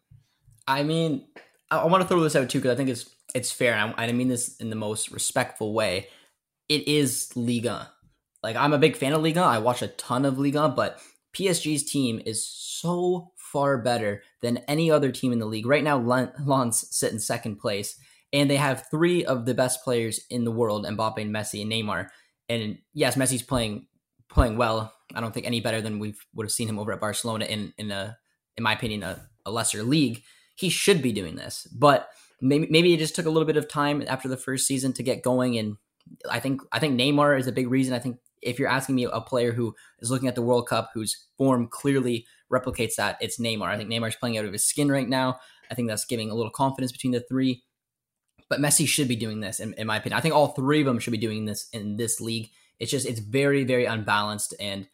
I 0.68 0.84
mean, 0.84 1.26
I, 1.72 1.86
want 1.86 2.04
to 2.04 2.08
throw 2.08 2.20
this 2.22 2.36
out 2.36 2.50
too 2.50 2.60
because 2.60 2.74
I 2.74 2.76
think 2.76 2.90
it's 2.90 3.10
it's 3.34 3.52
fair, 3.52 3.74
and 3.74 3.94
I, 3.98 4.06
I 4.06 4.12
mean 4.12 4.28
this 4.28 4.58
in 4.58 4.70
the 4.70 4.76
most 4.76 5.12
respectful 5.12 5.74
way. 5.74 6.08
It 6.68 6.88
is 6.88 7.36
Liga. 7.36 7.92
Like 8.44 8.56
I'm 8.56 8.74
a 8.74 8.78
big 8.78 8.96
fan 8.96 9.14
of 9.14 9.24
Liga. 9.24 9.42
I 9.42 9.58
watch 9.58 9.82
a 9.82 9.88
ton 9.88 10.26
of 10.26 10.38
Liga, 10.38 10.70
but 10.70 11.02
PSG's 11.36 11.84
team 11.84 12.22
is 12.26 12.46
so 12.46 13.32
far 13.36 13.78
better 13.80 14.22
than 14.42 14.58
any 14.68 14.92
other 14.92 15.12
team 15.12 15.34
in 15.34 15.40
the 15.40 15.46
league. 15.46 15.66
Right 15.66 15.84
now, 15.84 15.98
Lens 15.98 16.86
sit 16.92 17.12
in 17.12 17.20
second 17.20 17.58
place 17.58 18.00
and 18.32 18.50
they 18.50 18.58
have 18.58 18.86
three 18.92 19.26
of 19.26 19.46
the 19.46 19.54
best 19.54 19.84
players 19.84 20.20
in 20.30 20.44
the 20.44 20.52
world: 20.52 20.86
Mbappe, 20.86 21.22
and 21.22 21.34
Messi, 21.34 21.62
and 21.62 21.72
Neymar. 21.72 22.10
And 22.48 22.80
yes, 22.94 23.16
Messi's 23.16 23.44
playing 23.44 23.88
playing 24.30 24.58
well. 24.58 24.94
I 25.14 25.22
don't 25.22 25.34
think 25.34 25.46
any 25.46 25.60
better 25.60 25.82
than 25.82 26.00
we 26.00 26.16
would 26.36 26.46
have 26.46 26.52
seen 26.52 26.70
him 26.70 26.80
over 26.80 26.92
at 26.92 27.00
Barcelona 27.00 27.46
in 27.46 27.74
in 27.78 27.92
a, 27.92 28.18
in 28.58 28.64
my 28.64 28.74
opinion, 28.74 29.04
a, 29.04 29.28
a 29.46 29.52
lesser 29.52 29.84
league. 29.84 30.24
He 30.56 30.70
should 30.70 31.02
be 31.02 31.14
doing 31.14 31.36
this, 31.36 31.68
but 31.72 32.10
maybe 32.42 32.68
maybe 32.70 32.94
it 32.94 33.00
just 33.00 33.16
took 33.16 33.26
a 33.26 33.30
little 33.30 33.48
bit 33.48 33.58
of 33.58 33.68
time 33.68 34.04
after 34.08 34.28
the 34.28 34.38
first 34.38 34.68
season 34.68 34.94
to 34.94 35.04
get 35.04 35.24
going. 35.24 35.58
And 35.58 35.78
I 36.30 36.40
think 36.40 36.62
I 36.72 36.80
think 36.80 37.00
Neymar 37.00 37.40
is 37.40 37.48
a 37.48 37.52
big 37.52 37.70
reason. 37.70 37.94
I 37.94 38.00
think 38.00 38.18
if 38.42 38.60
you're 38.60 38.70
asking 38.70 38.96
me 38.96 39.06
a 39.06 39.22
player 39.22 39.52
who 39.52 39.76
is 40.00 40.12
looking 40.12 40.28
at 40.28 40.36
the 40.36 40.42
World 40.42 40.68
Cup 40.68 40.92
whose 40.94 41.26
form 41.38 41.68
clearly 41.68 42.26
replicates 42.52 42.96
that, 42.96 43.18
it's 43.22 43.40
Neymar. 43.40 43.68
I 43.68 43.78
think 43.78 43.90
Neymar's 43.90 44.16
playing 44.16 44.38
out 44.38 44.46
of 44.46 44.54
his 44.54 44.66
skin 44.66 44.92
right 44.92 45.08
now. 45.08 45.40
I 45.70 45.76
think 45.76 45.88
that's 45.88 46.06
giving 46.06 46.32
a 46.32 46.36
little 46.36 46.52
confidence 46.52 46.92
between 46.92 47.14
the 47.14 47.24
three. 47.30 47.64
But 48.50 48.60
Messi 48.60 48.88
should 48.88 49.08
be 49.08 49.16
doing 49.16 49.40
this, 49.40 49.60
in, 49.60 49.74
in 49.74 49.88
my 49.88 49.98
opinion. 49.98 50.18
I 50.18 50.22
think 50.22 50.34
all 50.34 50.50
three 50.50 50.80
of 50.80 50.86
them 50.86 51.00
should 51.00 51.12
be 51.12 51.18
doing 51.18 51.46
this 51.46 51.70
in 51.72 51.98
this 51.98 52.20
league. 52.20 52.50
It's 52.80 52.92
just 52.92 53.06
it's 53.06 53.20
very 53.20 53.64
very 53.64 53.86
unbalanced, 53.86 54.56
and 54.60 54.88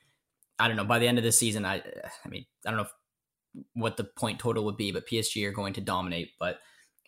I 0.60 0.68
don't 0.68 0.78
know. 0.78 0.84
By 0.84 1.00
the 1.00 1.08
end 1.08 1.18
of 1.18 1.24
this 1.24 1.40
season, 1.40 1.66
I 1.66 1.76
I 1.78 2.30
mean 2.30 2.46
I 2.66 2.72
don't 2.72 2.78
know 2.78 2.84
if, 2.84 3.64
what 3.74 3.98
the 3.98 4.04
point 4.04 4.40
total 4.40 4.66
would 4.66 4.78
be, 4.78 4.92
but 4.92 5.08
PSG 5.08 5.48
are 5.48 5.52
going 5.52 5.74
to 5.74 5.82
dominate. 5.82 6.32
But 6.40 6.60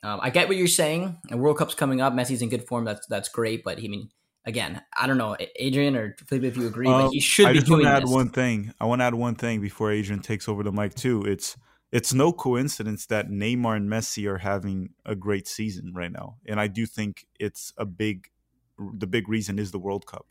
um, 0.04 0.20
I 0.22 0.30
get 0.30 0.48
what 0.48 0.58
you're 0.58 0.68
saying. 0.68 1.18
And 1.30 1.42
World 1.42 1.58
Cup's 1.58 1.76
coming 1.76 2.00
up. 2.00 2.14
Messi's 2.14 2.42
in 2.42 2.50
good 2.50 2.68
form. 2.68 2.86
That's 2.86 3.06
that's 3.08 3.30
great. 3.30 3.64
But 3.64 3.80
he 3.80 3.88
I 3.88 3.90
mean 3.90 4.10
again, 4.48 4.82
I 4.96 5.06
don't 5.06 5.18
know, 5.18 5.36
Adrian 5.58 5.96
or 5.96 6.16
Felipe, 6.26 6.46
if 6.46 6.58
you 6.58 6.66
agree, 6.68 6.88
um, 6.88 7.04
but 7.04 7.10
he 7.12 7.20
should 7.20 7.48
I 7.48 7.54
be 7.54 7.60
just 7.60 7.68
doing 7.68 7.84
want 7.84 7.92
to 7.92 7.98
add 7.98 8.04
this. 8.04 8.12
one 8.12 8.30
thing. 8.30 8.74
I 8.80 8.86
want 8.86 9.02
to 9.02 9.06
add 9.06 9.14
one 9.14 9.36
thing 9.36 9.62
before 9.62 9.92
Adrian 9.92 10.22
takes 10.22 10.48
over 10.48 10.64
the 10.64 10.72
mic 10.72 10.96
too. 10.96 11.24
It's 11.24 11.58
it's 11.92 12.14
no 12.14 12.34
coincidence 12.34 13.06
that 13.08 13.30
Neymar 13.30 13.78
and 13.78 13.90
Messi 13.90 14.28
are 14.28 14.40
having 14.40 14.90
a 15.06 15.16
great 15.16 15.48
season 15.48 15.94
right 15.96 16.12
now, 16.12 16.38
and 16.46 16.60
I 16.60 16.68
do 16.68 16.86
think 16.86 17.26
it's 17.40 17.74
a 17.78 17.86
big, 17.86 18.30
the 18.78 19.08
big 19.08 19.30
reason 19.30 19.58
is 19.58 19.72
the 19.72 19.80
World 19.80 20.06
Cup. 20.06 20.28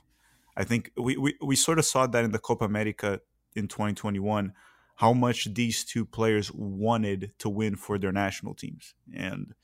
I 0.57 0.65
think 0.65 0.91
we 0.97 1.17
we, 1.17 1.37
we 1.43 1.57
sort 1.57 1.79
of 1.79 1.85
saw 1.85 2.07
that 2.07 2.25
in 2.25 2.33
the 2.33 2.39
Copa 2.39 2.65
America 2.65 3.21
in 3.55 3.69
2021, 3.69 4.53
how 4.97 5.13
much 5.13 5.53
these 5.55 5.85
two 5.85 6.05
players 6.05 6.53
wanted 6.53 7.33
to 7.39 7.49
win 7.49 7.77
for 7.77 7.99
their 7.99 8.13
national 8.13 8.55
teams, 8.55 8.95
and 9.15 9.55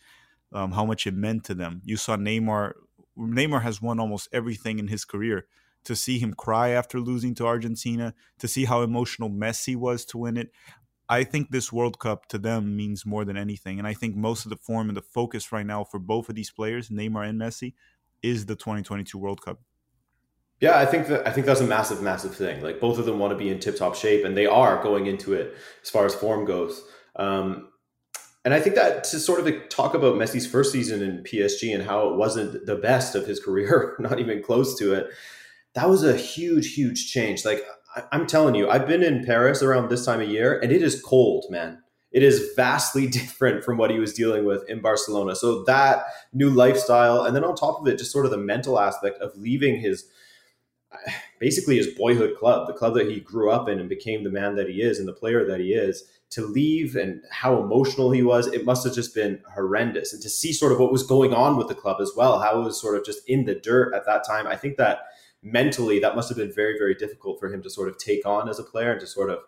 um, 0.53 0.73
how 0.73 0.85
much 0.85 1.07
it 1.07 1.15
meant 1.15 1.45
to 1.45 1.55
them. 1.55 1.83
You 1.85 1.97
saw 1.97 2.17
Neymar. 2.17 2.73
Neymar 3.19 3.63
has 3.63 3.83
won 3.83 4.01
almost 4.01 4.29
everything 4.33 4.79
in 4.79 4.89
his 4.89 5.05
career. 5.05 5.47
To 5.87 5.97
see 5.97 6.21
him 6.21 6.33
cry 6.33 6.69
after 6.69 7.01
losing 7.01 7.35
to 7.35 7.47
Argentina, 7.47 8.15
to 8.39 8.47
see 8.47 8.67
how 8.67 8.83
emotional 8.83 9.29
Messi 9.29 9.75
was 9.75 10.05
to 10.07 10.19
win 10.19 10.37
it, 10.37 10.53
I 11.09 11.25
think 11.25 11.51
this 11.51 11.73
World 11.73 11.99
Cup 11.99 12.27
to 12.29 12.39
them 12.39 12.77
means 12.77 13.05
more 13.05 13.25
than 13.25 13.37
anything. 13.37 13.79
And 13.79 13.87
I 13.87 13.95
think 13.95 14.17
most 14.17 14.47
of 14.47 14.51
the 14.51 14.57
form 14.57 14.89
and 14.89 14.97
the 14.97 15.03
focus 15.03 15.53
right 15.53 15.67
now 15.67 15.85
for 15.85 15.99
both 15.99 16.29
of 16.29 16.35
these 16.35 16.51
players, 16.51 16.89
Neymar 16.89 17.29
and 17.29 17.41
Messi, 17.41 17.75
is 18.23 18.47
the 18.47 18.57
2022 18.57 19.19
World 19.19 19.43
Cup. 19.43 19.61
Yeah, 20.61 20.79
I 20.79 20.87
think 20.87 21.09
that 21.09 21.27
I 21.27 21.33
think 21.33 21.47
that's 21.47 21.61
a 21.61 21.67
massive, 21.67 22.03
massive 22.03 22.37
thing. 22.37 22.63
Like 22.63 22.81
both 22.81 22.99
of 22.99 23.05
them 23.05 23.19
want 23.19 23.33
to 23.33 23.37
be 23.37 23.51
in 23.51 23.59
tip-top 23.59 23.97
shape, 23.97 24.25
and 24.25 24.37
they 24.37 24.47
are 24.47 24.81
going 24.81 25.07
into 25.07 25.33
it 25.33 25.57
as 25.83 25.91
far 25.91 26.07
as 26.07 26.15
form 26.15 26.45
goes. 26.45 26.81
Um, 27.17 27.69
and 28.45 28.55
I 28.55 28.61
think 28.61 28.77
that 28.77 29.03
to 29.05 29.19
sort 29.19 29.45
of 29.45 29.69
talk 29.69 29.95
about 29.95 30.15
Messi's 30.15 30.47
first 30.47 30.73
season 30.73 31.03
in 31.03 31.25
PSG 31.25 31.75
and 31.75 31.85
how 31.85 32.09
it 32.09 32.17
wasn't 32.17 32.65
the 32.65 32.77
best 32.77 33.17
of 33.17 33.27
his 33.27 33.41
career, 33.45 33.97
not 33.99 34.21
even 34.21 34.41
close 34.41 34.79
to 34.79 34.95
it, 34.95 35.09
that 35.75 35.89
was 35.89 36.05
a 36.05 36.17
huge, 36.17 36.75
huge 36.75 37.11
change. 37.11 37.45
Like 37.45 37.65
I'm 38.11 38.27
telling 38.27 38.55
you, 38.55 38.69
I've 38.69 38.87
been 38.87 39.03
in 39.03 39.25
Paris 39.25 39.63
around 39.63 39.89
this 39.89 40.05
time 40.05 40.21
of 40.21 40.29
year, 40.29 40.59
and 40.59 40.73
it 40.73 40.83
is 40.83 41.01
cold, 41.01 41.47
man. 41.51 41.83
It 42.11 42.23
is 42.23 42.53
vastly 42.55 43.07
different 43.19 43.65
from 43.65 43.77
what 43.77 43.91
he 43.91 43.99
was 43.99 44.13
dealing 44.13 44.45
with 44.45 44.69
in 44.69 44.81
Barcelona. 44.81 45.37
So 45.37 45.65
that 45.65 46.05
new 46.33 46.51
lifestyle, 46.51 47.25
and 47.25 47.35
then 47.35 47.45
on 47.45 47.55
top 47.55 47.81
of 47.81 47.87
it, 47.87 47.99
just 47.99 48.13
sort 48.13 48.25
of 48.25 48.31
the 48.31 48.39
mental 48.39 48.79
aspect 48.79 49.21
of 49.21 49.37
leaving 49.37 49.81
his 49.81 50.07
basically 51.41 51.77
his 51.77 51.89
boyhood 51.89 52.37
club, 52.39 52.67
the 52.67 52.73
club 52.75 52.95
that 52.95 53.11
he 53.11 53.19
grew 53.19 53.51
up 53.51 53.69
in 53.69 53.81
and 53.81 53.89
became 53.89 54.25
the 54.25 54.31
man 54.31 54.57
that 54.57 54.69
he 54.69 54.83
is 54.83 54.99
and 54.99 55.09
the 55.09 55.13
player 55.13 55.45
that 55.45 55.59
he 55.59 55.73
is, 55.73 56.05
to 56.31 56.47
leave 56.47 56.97
and 56.97 57.23
how 57.31 57.61
emotional 57.61 58.11
he 58.11 58.23
was, 58.23 58.47
it 58.47 58.65
must 58.65 58.85
have 58.85 58.95
just 58.95 59.15
been 59.15 59.41
horrendous. 59.55 60.13
And 60.13 60.23
to 60.23 60.31
see 60.31 60.53
sort 60.53 60.73
of 60.73 60.79
what 60.79 60.93
was 60.93 61.03
going 61.03 61.35
on 61.35 61.57
with 61.57 61.69
the 61.69 61.75
club 61.75 62.01
as 62.01 62.13
well, 62.17 62.41
how 62.41 62.61
it 62.61 62.65
was 62.65 62.81
sort 62.81 62.97
of 62.97 63.05
just 63.05 63.29
in 63.29 63.45
the 63.45 63.55
dirt 63.55 63.95
at 63.95 64.07
that 64.07 64.25
time, 64.27 64.47
I 64.47 64.57
think 64.57 64.79
that 64.79 65.01
mentally 65.43 65.99
that 65.99 66.15
must 66.15 66.29
have 66.29 66.39
been 66.39 66.53
very 66.53 66.79
very 66.79 66.95
difficult 66.95 67.41
for 67.41 67.53
him 67.53 67.63
to 67.63 67.71
sort 67.71 67.89
of 67.89 67.99
take 67.99 68.25
on 68.25 68.49
as 68.49 68.59
a 68.59 68.65
player 68.65 68.93
and 68.93 69.01
to 69.01 69.07
sort 69.07 69.31
of 69.31 69.41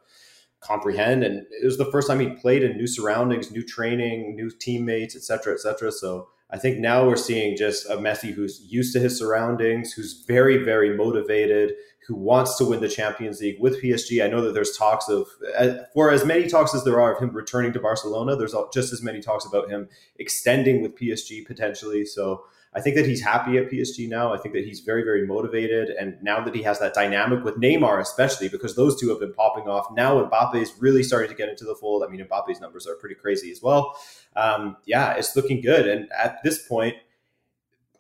comprehend. 0.65 1.23
And 1.23 1.47
it 1.51 1.65
was 1.65 1.77
the 1.77 1.91
first 1.91 2.09
time 2.09 2.21
he 2.21 2.31
played 2.31 2.63
in 2.63 2.77
new 2.77 2.87
surroundings 2.87 3.51
new 3.51 3.63
training 3.63 4.35
new 4.35 4.51
teammates 4.51 5.15
etc 5.15 5.53
etc 5.53 5.93
so 5.93 6.29
i 6.51 6.59
think 6.59 6.79
now 6.79 7.07
we're 7.07 7.17
seeing 7.17 7.57
just 7.57 7.89
a 7.91 7.97
messi 7.97 8.33
who's 8.33 8.63
used 8.67 8.95
to 8.95 9.01
his 9.01 9.19
surroundings 9.19 9.93
who's 9.93 10.25
very 10.27 10.57
very 10.65 10.97
motivated 10.97 11.75
who 12.07 12.15
wants 12.15 12.57
to 12.59 12.65
win 12.65 12.81
the 12.81 12.89
champions 12.89 13.41
league 13.41 13.61
with 13.61 13.83
psg 13.83 14.25
i 14.25 14.29
know 14.29 14.41
that 14.41 14.53
there's 14.53 14.77
talks 14.77 15.09
of 15.09 15.27
uh, 15.57 15.75
for 15.93 16.11
as 16.11 16.25
many 16.25 16.49
talks 16.49 16.75
as 16.75 16.85
there 16.85 17.01
are 17.01 17.15
of 17.15 17.23
him 17.23 17.31
returning 17.35 17.73
to 17.73 17.81
barcelona 17.81 18.37
there's 18.37 18.55
just 18.73 18.93
as 18.93 19.03
many 19.03 19.21
talks 19.21 19.45
about 19.45 19.69
him 19.69 19.89
extending 20.19 20.83
with 20.83 20.97
psg 20.97 21.47
potentially 21.47 22.05
so 22.05 22.45
I 22.77 22.81
think 22.81 22.97
that 22.97 23.07
he's 23.07 23.23
happy 23.23 23.57
at 23.57 23.71
PSG 23.71 24.09
now. 24.09 24.35
I 24.35 24.39
think 24.39 24.53
that 24.55 24.65
he's 24.65 24.81
very, 24.81 25.05
very 25.05 25.25
motivated. 25.27 25.91
And 25.91 26.21
now 26.23 26.43
that 26.43 26.55
he 26.55 26.63
has 26.63 26.81
that 26.81 26.93
dynamic 26.93 27.45
with 27.45 27.57
Neymar, 27.57 28.01
especially 28.01 28.49
because 28.49 28.75
those 28.75 29.01
two 29.01 29.11
have 29.11 29.21
been 29.21 29.33
popping 29.33 29.69
off, 29.69 29.87
now 29.93 30.21
Mbappe 30.25 30.57
is 30.57 30.73
really 30.81 31.05
starting 31.05 31.31
to 31.31 31.37
get 31.37 31.49
into 31.49 31.65
the 31.65 31.77
fold. 31.77 32.03
I 32.03 32.11
mean, 32.11 32.25
Mbappe's 32.27 32.61
numbers 32.61 32.89
are 32.89 32.97
pretty 32.97 33.15
crazy 33.15 33.53
as 33.53 33.63
well. 33.63 33.97
Um, 34.35 34.77
yeah, 34.87 35.15
it's 35.15 35.37
looking 35.37 35.61
good. 35.61 35.87
And 35.87 36.11
at 36.13 36.43
this 36.43 36.67
point, 36.67 36.97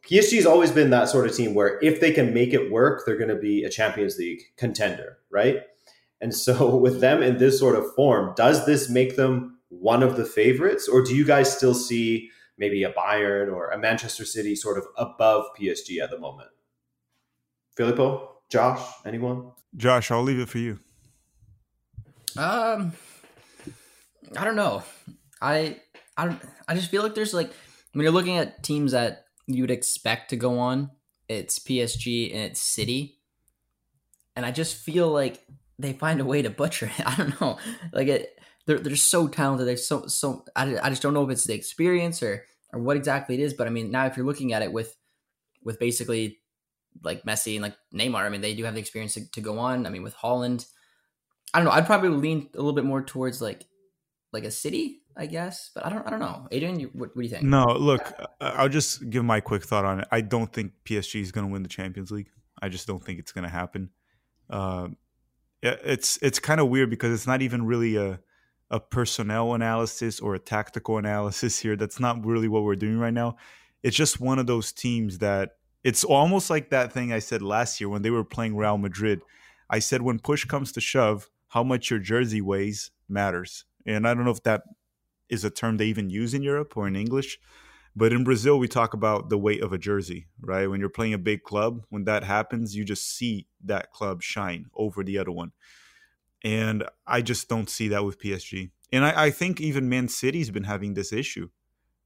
PSG 0.09 0.37
has 0.37 0.47
always 0.47 0.71
been 0.71 0.91
that 0.91 1.09
sort 1.09 1.27
of 1.27 1.35
team 1.35 1.55
where 1.55 1.79
if 1.83 2.01
they 2.01 2.13
can 2.13 2.35
make 2.35 2.53
it 2.53 2.71
work, 2.71 3.03
they're 3.05 3.17
going 3.17 3.29
to 3.29 3.37
be 3.37 3.65
a 3.65 3.71
Champions 3.71 4.19
League 4.19 4.43
contender, 4.57 5.19
right? 5.31 5.63
And 6.21 6.35
so 6.35 6.77
with 6.77 7.01
them 7.01 7.23
in 7.23 7.39
this 7.39 7.59
sort 7.59 7.77
of 7.77 7.95
form, 7.95 8.35
does 8.37 8.67
this 8.67 8.91
make 8.91 9.17
them 9.17 9.59
one 9.69 10.03
of 10.03 10.17
the 10.17 10.25
favorites, 10.25 10.89
or 10.89 11.03
do 11.03 11.15
you 11.15 11.25
guys 11.25 11.55
still 11.55 11.75
see? 11.75 12.31
maybe 12.59 12.83
a 12.85 12.93
Bayern 12.93 13.53
or 13.53 13.71
a 13.71 13.79
Manchester 13.79 14.25
City 14.25 14.55
sort 14.55 14.79
of 14.79 14.87
above 14.97 15.47
PSG 15.59 16.03
at 16.03 16.11
the 16.11 16.19
moment? 16.19 16.51
Filippo, 17.77 18.39
Josh, 18.51 18.81
anyone? 19.05 19.51
Josh, 19.77 20.11
I'll 20.11 20.23
leave 20.23 20.39
it 20.39 20.49
for 20.49 20.59
you. 20.59 20.79
Um, 22.37 22.93
I 24.37 24.45
don't 24.45 24.57
know. 24.57 24.83
I 25.41 25.81
I 26.17 26.27
don't. 26.27 26.41
I 26.69 26.75
just 26.75 26.91
feel 26.91 27.03
like 27.03 27.15
there's 27.15 27.35
like 27.35 27.53
when 27.93 28.03
you're 28.03 28.13
looking 28.13 28.39
at 28.39 28.63
teams 28.63 28.93
that 28.93 29.24
you 29.47 29.63
would 29.63 29.71
expect 29.71 30.31
to 30.31 30.37
go 30.37 30.59
on, 30.59 30.91
it's 31.29 31.59
PSG 31.59 32.33
and 32.33 32.45
it's 32.45 32.61
City, 32.61 33.19
and 34.37 34.45
I 34.45 34.51
just 34.51 34.77
feel 34.77 35.09
like 35.09 35.45
they 35.79 35.93
find 35.93 36.21
a 36.21 36.25
way 36.25 36.43
to 36.43 36.51
butcher 36.51 36.87
it. 36.87 37.07
I 37.07 37.17
don't 37.17 37.41
know. 37.41 37.59
Like 37.93 38.09
it, 38.09 38.39
they're 38.67 38.79
they're 38.79 38.97
so 38.97 39.29
talented. 39.29 39.67
They're 39.67 39.77
so 39.77 40.07
so. 40.07 40.45
I, 40.57 40.79
I 40.79 40.91
just 40.91 41.03
don't 41.03 41.15
know 41.15 41.25
if 41.25 41.31
it's 41.31 41.45
the 41.45 41.55
experience 41.55 42.23
or 42.23 42.45
or 42.73 42.81
what 42.81 42.97
exactly 42.97 43.35
it 43.35 43.41
is. 43.41 43.55
But 43.55 43.67
I 43.67 43.71
mean, 43.71 43.91
now 43.91 44.07
if 44.07 44.17
you're 44.17 44.27
looking 44.27 44.53
at 44.53 44.63
it 44.63 44.73
with 44.73 44.97
with 45.63 45.79
basically 45.79 46.39
like 47.03 47.23
Messi 47.25 47.55
and 47.55 47.63
like 47.63 47.77
Neymar, 47.95 48.25
I 48.25 48.29
mean, 48.29 48.41
they 48.41 48.55
do 48.55 48.65
have 48.65 48.75
the 48.75 48.81
experience 48.81 49.15
to, 49.15 49.31
to 49.33 49.41
go 49.41 49.59
on. 49.59 49.87
I 49.87 49.91
mean, 49.91 50.03
with 50.03 50.17
Haaland, 50.17 50.67
I 51.53 51.59
don't 51.59 51.67
know. 51.67 51.73
I'd 51.73 51.87
probably 51.87 52.11
lean 52.11 52.51
a 52.55 52.59
little 52.59 52.73
bit 52.73 52.85
more 52.85 53.03
towards 53.03 53.43
like 53.43 53.65
like 54.33 54.45
a 54.45 54.51
city, 54.51 55.03
I 55.17 55.27
guess. 55.27 55.71
But 55.75 55.87
I 55.87 55.91
don't 55.91 56.07
I 56.07 56.11
don't 56.11 56.21
know. 56.21 56.49
Adrian, 56.51 56.81
you, 56.81 56.91
what, 56.93 57.11
what 57.15 57.23
do 57.23 57.23
you 57.23 57.29
think? 57.29 57.45
No, 57.45 57.65
look, 57.67 58.13
I'll 58.41 58.69
just 58.69 59.09
give 59.11 59.25
my 59.25 59.41
quick 59.41 59.65
thought 59.65 59.85
on 59.85 60.01
it. 60.01 60.09
I 60.11 60.21
don't 60.21 60.53
think 60.53 60.73
PSG 60.85 61.21
is 61.21 61.33
going 61.33 61.47
to 61.47 61.53
win 61.53 61.63
the 61.63 61.69
Champions 61.69 62.11
League. 62.11 62.31
I 62.61 62.69
just 62.69 62.87
don't 62.87 63.03
think 63.05 63.19
it's 63.19 63.33
going 63.33 63.45
to 63.45 63.51
happen. 63.51 63.91
Uh, 64.51 64.89
it's 65.63 66.19
it's 66.23 66.39
kind 66.39 66.61
of 66.61 66.69
weird 66.69 66.91
because 66.91 67.13
it's 67.13 67.27
not 67.27 67.43
even 67.43 67.65
really 67.65 67.97
a 67.97 68.21
a 68.71 68.81
personnel 68.81 69.55
analysis 69.55 70.21
or 70.21 70.35
a 70.35 70.39
tactical 70.39 70.99
analysis 70.99 71.59
here. 71.61 71.77
That's 71.77 72.01
not 72.01 72.25
really 72.25 72.49
what 72.49 72.65
we're 72.65 72.77
doing 72.77 72.99
right 72.99 73.15
now. 73.15 73.37
It's 73.83 73.97
just 73.97 74.21
one 74.21 74.39
of 74.39 74.47
those 74.47 74.73
teams 74.73 75.19
that 75.19 75.57
it's 75.83 76.03
almost 76.03 76.49
like 76.49 76.71
that 76.71 76.93
thing 76.93 77.13
I 77.13 77.19
said 77.19 77.43
last 77.43 77.81
year 77.81 77.89
when 77.89 78.03
they 78.03 78.11
were 78.11 78.25
playing 78.25 78.57
Real 78.57 78.79
Madrid. 78.79 79.21
I 79.69 79.79
said 79.79 80.03
when 80.03 80.19
push 80.19 80.45
comes 80.45 80.73
to 80.73 80.81
shove, 80.81 81.29
how 81.49 81.63
much 81.63 81.91
your 81.91 82.01
jersey 82.01 82.41
weighs 82.41 82.91
matters. 83.09 83.65
And 83.87 84.09
I 84.09 84.15
don't 84.15 84.25
know 84.25 84.31
if 84.31 84.43
that 84.45 84.63
is 85.29 85.45
a 85.45 85.51
term 85.51 85.77
they 85.77 85.87
even 85.87 86.11
use 86.11 86.35
in 86.35 86.43
Europe 86.43 86.77
or 86.77 86.87
in 86.87 86.97
English, 86.97 87.39
but 87.97 88.13
in 88.13 88.25
Brazil 88.25 88.59
we 88.59 88.69
talk 88.69 88.95
about 88.95 89.29
the 89.29 89.39
weight 89.39 89.63
of 89.63 89.73
a 89.73 89.79
jersey, 89.79 90.27
right? 90.41 90.69
When 90.69 90.81
you're 90.81 90.89
playing 90.89 91.15
a 91.15 91.19
big 91.19 91.43
club, 91.43 91.85
when 91.91 92.05
that 92.05 92.25
happens, 92.25 92.75
you 92.75 92.85
just 92.85 93.17
see 93.17 93.47
that 93.65 93.93
club 93.93 94.23
shine 94.23 94.67
over 94.75 95.03
the 95.05 95.19
other 95.19 95.33
one. 95.33 95.53
And 96.43 96.85
I 97.07 97.23
just 97.23 97.49
don't 97.49 97.71
see 97.71 97.89
that 97.89 98.05
with 98.05 98.21
PSG. 98.21 98.71
And 98.93 99.05
I, 99.05 99.25
I 99.27 99.31
think 99.31 99.61
even 99.61 99.89
Man 99.89 100.09
City's 100.09 100.51
been 100.51 100.65
having 100.65 100.95
this 100.95 101.13
issue, 101.13 101.49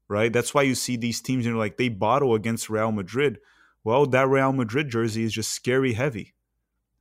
right? 0.09 0.33
That's 0.33 0.55
why 0.55 0.63
you 0.63 0.75
see 0.75 0.97
these 0.97 1.21
teams, 1.21 1.45
you 1.45 1.53
know, 1.53 1.59
like 1.59 1.77
they 1.77 1.89
bottle 1.89 2.35
against 2.35 2.71
Real 2.71 2.93
Madrid. 2.93 3.39
Well, 3.83 4.07
that 4.07 4.29
Real 4.29 4.53
Madrid 4.53 4.91
jersey 4.91 5.25
is 5.25 5.33
just 5.33 5.51
scary 5.51 5.95
heavy, 5.95 6.35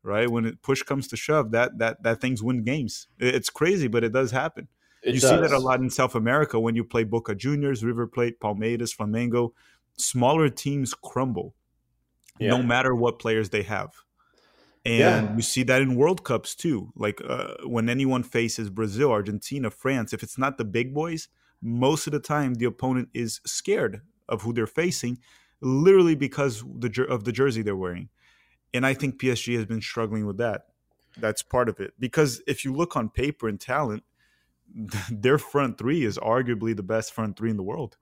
right? 0.01 0.29
When 0.29 0.45
it 0.45 0.61
push 0.61 0.81
comes 0.83 1.07
to 1.09 1.17
shove, 1.17 1.51
that 1.51 1.77
that 1.77 2.03
that 2.03 2.21
things 2.21 2.41
win 2.41 2.63
games. 2.63 3.07
It's 3.19 3.49
crazy, 3.49 3.87
but 3.87 4.03
it 4.03 4.13
does 4.13 4.31
happen. 4.31 4.67
It 5.07 5.15
you 5.15 5.21
does. 5.21 5.29
see 5.29 5.37
that 5.37 5.51
a 5.51 5.59
lot 5.59 5.79
in 5.79 5.89
South 5.89 6.15
America 6.15 6.59
when 6.59 6.75
you 6.75 6.83
play 6.83 7.03
Boca 7.03 7.33
Juniors, 7.33 7.83
River 7.83 8.07
Plate, 8.07 8.39
Palmeiras, 8.39 8.95
Flamengo. 8.95 9.51
Smaller 9.97 10.49
teams 10.49 10.93
crumble, 10.93 11.55
yeah. 12.39 12.49
no 12.49 12.61
matter 12.61 12.93
what 12.93 13.17
players 13.17 13.49
they 13.49 13.63
have 13.63 13.91
and 14.87 15.27
yeah. 15.27 15.35
you 15.35 15.41
see 15.41 15.63
that 15.63 15.81
in 15.81 15.95
World 15.95 16.23
Cups 16.23 16.55
too. 16.55 16.93
Like 16.95 17.19
uh, 17.27 17.55
when 17.65 17.89
anyone 17.89 18.23
faces 18.23 18.69
Brazil, 18.69 19.11
Argentina, 19.11 19.69
France, 19.69 20.13
if 20.13 20.23
it's 20.23 20.37
not 20.37 20.57
the 20.57 20.63
big 20.63 20.93
boys, 20.93 21.27
most 21.61 22.07
of 22.07 22.13
the 22.13 22.21
time 22.21 22.53
the 22.53 22.65
opponent 22.65 23.09
is 23.13 23.41
scared 23.45 24.01
of 24.29 24.43
who 24.43 24.53
they're 24.53 24.65
facing, 24.65 25.19
literally 25.59 26.15
because 26.15 26.63
the 26.63 27.05
of 27.09 27.25
the 27.25 27.33
jersey 27.33 27.61
they're 27.61 27.75
wearing. 27.75 28.07
And 28.73 28.85
I 28.85 28.93
think 28.93 29.19
PSG 29.19 29.57
has 29.57 29.65
been 29.65 29.81
struggling 29.81 30.25
with 30.25 30.37
that. 30.37 30.67
That's 31.17 31.41
part 31.41 31.67
of 31.67 31.81
it. 31.81 31.93
Because 31.99 32.41
if 32.47 32.63
you 32.63 32.73
look 32.73 32.95
on 32.95 33.09
paper 33.09 33.49
and 33.49 33.59
talent, 33.59 34.03
their 35.11 35.37
front 35.37 35.77
three 35.77 36.03
is 36.03 36.17
arguably 36.17 36.75
the 36.75 36.83
best 36.83 37.13
front 37.13 37.37
three 37.37 37.49
in 37.49 37.57
the 37.57 37.63
world. 37.63 37.97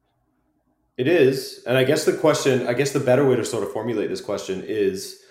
It 0.98 1.08
is. 1.08 1.62
And 1.68 1.78
I 1.78 1.84
guess 1.84 2.06
the 2.06 2.14
question, 2.16 2.68
I 2.68 2.74
guess 2.74 2.92
the 2.92 3.00
better 3.00 3.28
way 3.28 3.36
to 3.36 3.46
sort 3.46 3.64
of 3.64 3.72
formulate 3.72 4.10
this 4.10 4.22
question 4.22 4.64
is 4.66 5.22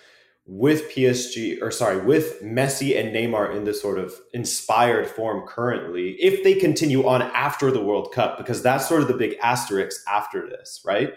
with 0.47 0.91
PSG 0.91 1.59
or 1.61 1.71
sorry, 1.71 2.05
with 2.05 2.41
Messi 2.43 2.99
and 2.99 3.15
Neymar 3.15 3.55
in 3.55 3.63
this 3.63 3.81
sort 3.81 3.97
of 3.97 4.13
inspired 4.31 5.07
form 5.07 5.47
currently, 5.47 6.11
if 6.21 6.43
they 6.43 6.53
continue 6.53 7.07
on 7.07 7.23
after 7.23 7.71
the 7.71 7.81
World 7.81 8.11
Cup, 8.13 8.37
because 8.37 8.61
that's 8.61 8.87
sort 8.87 9.01
of 9.01 9.07
the 9.07 9.15
big 9.15 9.35
asterisk 9.41 10.01
after 10.07 10.47
this, 10.47 10.81
right? 10.85 11.13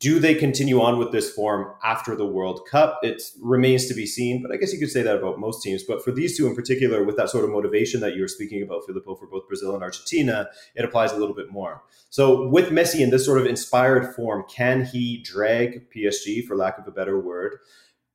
Do 0.00 0.20
they 0.20 0.36
continue 0.36 0.80
on 0.80 0.96
with 0.98 1.10
this 1.10 1.32
form 1.32 1.74
after 1.82 2.14
the 2.14 2.24
World 2.24 2.60
Cup? 2.70 3.00
It 3.02 3.20
remains 3.40 3.86
to 3.86 3.94
be 3.94 4.06
seen, 4.06 4.40
but 4.40 4.52
I 4.52 4.56
guess 4.56 4.72
you 4.72 4.78
could 4.78 4.92
say 4.92 5.02
that 5.02 5.16
about 5.16 5.40
most 5.40 5.60
teams. 5.60 5.82
But 5.82 6.04
for 6.04 6.12
these 6.12 6.36
two 6.36 6.46
in 6.46 6.54
particular, 6.54 7.02
with 7.02 7.16
that 7.16 7.30
sort 7.30 7.44
of 7.44 7.50
motivation 7.50 8.00
that 8.02 8.14
you 8.14 8.22
were 8.22 8.28
speaking 8.28 8.62
about, 8.62 8.86
Filippo, 8.86 9.16
for 9.16 9.26
both 9.26 9.48
Brazil 9.48 9.74
and 9.74 9.82
Argentina, 9.82 10.48
it 10.76 10.84
applies 10.84 11.10
a 11.10 11.16
little 11.16 11.34
bit 11.34 11.50
more. 11.50 11.82
So 12.10 12.48
with 12.48 12.70
Messi 12.70 13.00
in 13.00 13.10
this 13.10 13.24
sort 13.24 13.40
of 13.40 13.46
inspired 13.46 14.14
form, 14.14 14.44
can 14.48 14.84
he 14.84 15.18
drag 15.18 15.90
PSG, 15.90 16.46
for 16.46 16.56
lack 16.56 16.78
of 16.78 16.86
a 16.86 16.92
better 16.92 17.18
word, 17.18 17.56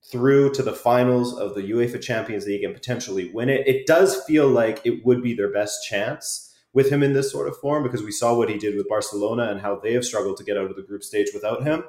through 0.10 0.54
to 0.54 0.63
the 0.63 0.74
finals 0.74 1.38
of 1.38 1.56
the 1.56 1.62
UEFA 1.62 2.02
Champions 2.02 2.46
League 2.46 2.63
and 2.63 2.74
potentially 2.74 3.30
win 3.34 3.50
it. 3.50 3.67
It 3.67 3.88
does 3.88 4.24
feel 4.24 4.48
like 4.48 4.82
it 4.86 5.06
would 5.06 5.24
be 5.24 5.34
their 5.34 5.52
best 5.52 5.86
chance 5.88 6.53
with 6.74 6.90
him 6.90 7.04
in 7.04 7.14
this 7.14 7.32
sort 7.32 7.48
of 7.48 7.58
form 7.58 7.84
because 7.84 8.04
we 8.04 8.12
saw 8.12 8.36
what 8.36 8.50
he 8.50 8.58
did 8.58 8.76
with 8.76 8.90
Barcelona 8.90 9.44
and 9.50 9.62
how 9.62 9.76
they 9.76 9.94
have 9.94 10.04
struggled 10.04 10.38
to 10.38 10.44
get 10.44 10.58
out 10.58 10.70
of 10.70 10.76
the 10.76 10.82
group 10.82 11.04
stage 11.04 11.28
without 11.34 11.64
him. 11.64 11.84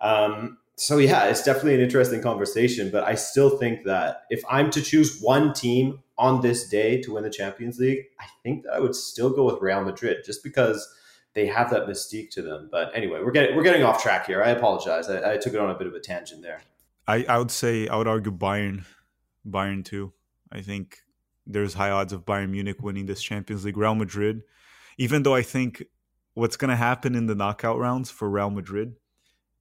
Um, 0.00 0.58
so 0.76 0.98
yeah, 0.98 1.26
it's 1.26 1.44
definitely 1.44 1.76
an 1.76 1.80
interesting 1.80 2.20
conversation, 2.20 2.90
but 2.90 3.04
I 3.04 3.14
still 3.14 3.56
think 3.58 3.84
that 3.84 4.22
if 4.28 4.42
I'm 4.50 4.70
to 4.72 4.82
choose 4.82 5.20
one 5.20 5.52
team 5.52 6.00
on 6.18 6.40
this 6.40 6.68
day 6.68 7.00
to 7.02 7.14
win 7.14 7.22
the 7.22 7.30
Champions 7.30 7.78
League, 7.78 8.06
I 8.18 8.26
think 8.42 8.64
that 8.64 8.72
I 8.72 8.80
would 8.80 8.96
still 8.96 9.30
go 9.30 9.44
with 9.44 9.60
Real 9.60 9.84
Madrid 9.84 10.18
just 10.24 10.42
because 10.42 10.86
they 11.34 11.46
have 11.46 11.70
that 11.70 11.86
mystique 11.86 12.30
to 12.30 12.42
them. 12.42 12.68
But 12.72 12.90
anyway, 12.94 13.20
we're 13.22 13.30
getting 13.30 13.56
we're 13.56 13.62
getting 13.62 13.84
off 13.84 14.02
track 14.02 14.26
here. 14.26 14.42
I 14.42 14.50
apologize. 14.50 15.08
I, 15.08 15.34
I 15.34 15.36
took 15.36 15.54
it 15.54 15.60
on 15.60 15.70
a 15.70 15.78
bit 15.78 15.86
of 15.86 15.94
a 15.94 16.00
tangent 16.00 16.42
there. 16.42 16.60
I, 17.06 17.24
I 17.28 17.38
would 17.38 17.50
say 17.50 17.86
I 17.86 17.96
would 17.96 18.08
argue 18.08 18.32
Bayern, 18.32 18.84
Bayern 19.48 19.84
too. 19.84 20.12
I 20.50 20.60
think 20.60 20.98
there's 21.46 21.74
high 21.74 21.90
odds 21.90 22.12
of 22.12 22.24
Bayern 22.24 22.50
Munich 22.50 22.82
winning 22.82 23.06
this 23.06 23.22
Champions 23.22 23.64
League. 23.64 23.76
Real 23.76 23.94
Madrid, 23.94 24.42
even 24.98 25.22
though 25.22 25.34
I 25.34 25.42
think 25.42 25.84
what's 26.34 26.56
going 26.56 26.70
to 26.70 26.76
happen 26.76 27.14
in 27.14 27.26
the 27.26 27.34
knockout 27.34 27.78
rounds 27.78 28.10
for 28.10 28.28
Real 28.28 28.50
Madrid 28.50 28.94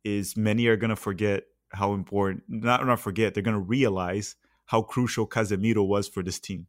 is 0.04 0.36
many 0.36 0.68
are 0.68 0.76
going 0.76 0.90
to 0.90 0.96
forget 0.96 1.44
how 1.70 1.94
important 1.94 2.44
not 2.48 2.86
not 2.86 3.00
forget 3.00 3.34
they're 3.34 3.44
going 3.44 3.56
to 3.56 3.60
realize 3.60 4.36
how 4.66 4.82
crucial 4.82 5.28
Casemiro 5.28 5.86
was 5.86 6.08
for 6.08 6.24
this 6.24 6.40
team. 6.40 6.68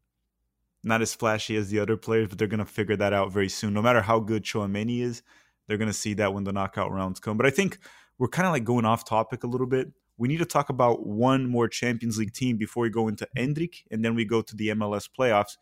Not 0.83 1.01
as 1.01 1.15
flashy 1.15 1.57
as 1.57 1.71
the 1.71 1.79
other 1.79 1.97
players, 1.97 2.29
but 2.29 2.39
they're 2.39 2.49
going 2.49 2.59
to 2.59 2.65
figure 2.65 2.97
that 2.97 3.13
out 3.13 3.33
very 3.33 3.49
soon. 3.49 3.73
No 3.73 3.81
matter 3.81 4.03
how 4.03 4.21
good 4.21 4.43
Tchouameni 4.45 5.01
is, 5.01 5.23
they're 5.67 5.79
going 5.79 5.89
to 5.89 5.95
see 5.95 6.15
that 6.15 6.35
when 6.35 6.45
the 6.45 6.53
knockout 6.53 6.93
rounds 6.93 7.21
come. 7.21 7.37
But 7.37 7.47
I 7.47 7.51
think 7.51 7.79
we're 8.19 8.29
kind 8.29 8.47
of 8.47 8.53
like 8.53 8.65
going 8.65 8.85
off 8.85 9.05
topic 9.05 9.45
a 9.45 9.47
little 9.47 9.67
bit 9.67 9.93
we 10.17 10.29
need 10.29 10.39
to 10.39 10.45
talk 10.45 10.69
about 10.69 11.07
one 11.07 11.49
more 11.49 11.69
Champions 11.69 12.19
League 12.19 12.33
team 12.33 12.57
before 12.57 12.83
we 12.83 12.91
go 12.91 13.09
into 13.09 13.29
Endrick, 13.37 13.83
and 13.91 14.05
then 14.05 14.15
we 14.15 14.25
go 14.25 14.43
to 14.43 14.57
the 14.57 14.69
MLS 14.69 15.09
playoffs. 15.09 15.57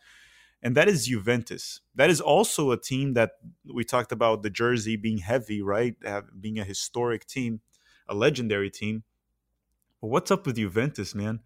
And 0.62 0.76
that 0.76 0.88
is 0.88 1.06
Juventus. 1.06 1.80
That 1.94 2.10
is 2.10 2.20
also 2.20 2.70
a 2.70 2.80
team 2.80 3.14
that 3.14 3.32
we 3.64 3.82
talked 3.84 4.12
about 4.12 4.42
the 4.42 4.50
jersey 4.50 4.96
being 4.96 5.18
heavy, 5.18 5.60
right? 5.60 5.96
being 6.40 6.58
a 6.58 6.64
historic 6.64 7.26
team, 7.26 7.60
a 8.08 8.14
legendary 8.14 8.70
team. 8.70 9.02
But 10.00 10.08
what's 10.08 10.30
up 10.30 10.46
with 10.46 10.56
Juventus, 10.56 11.14
man? 11.14 11.40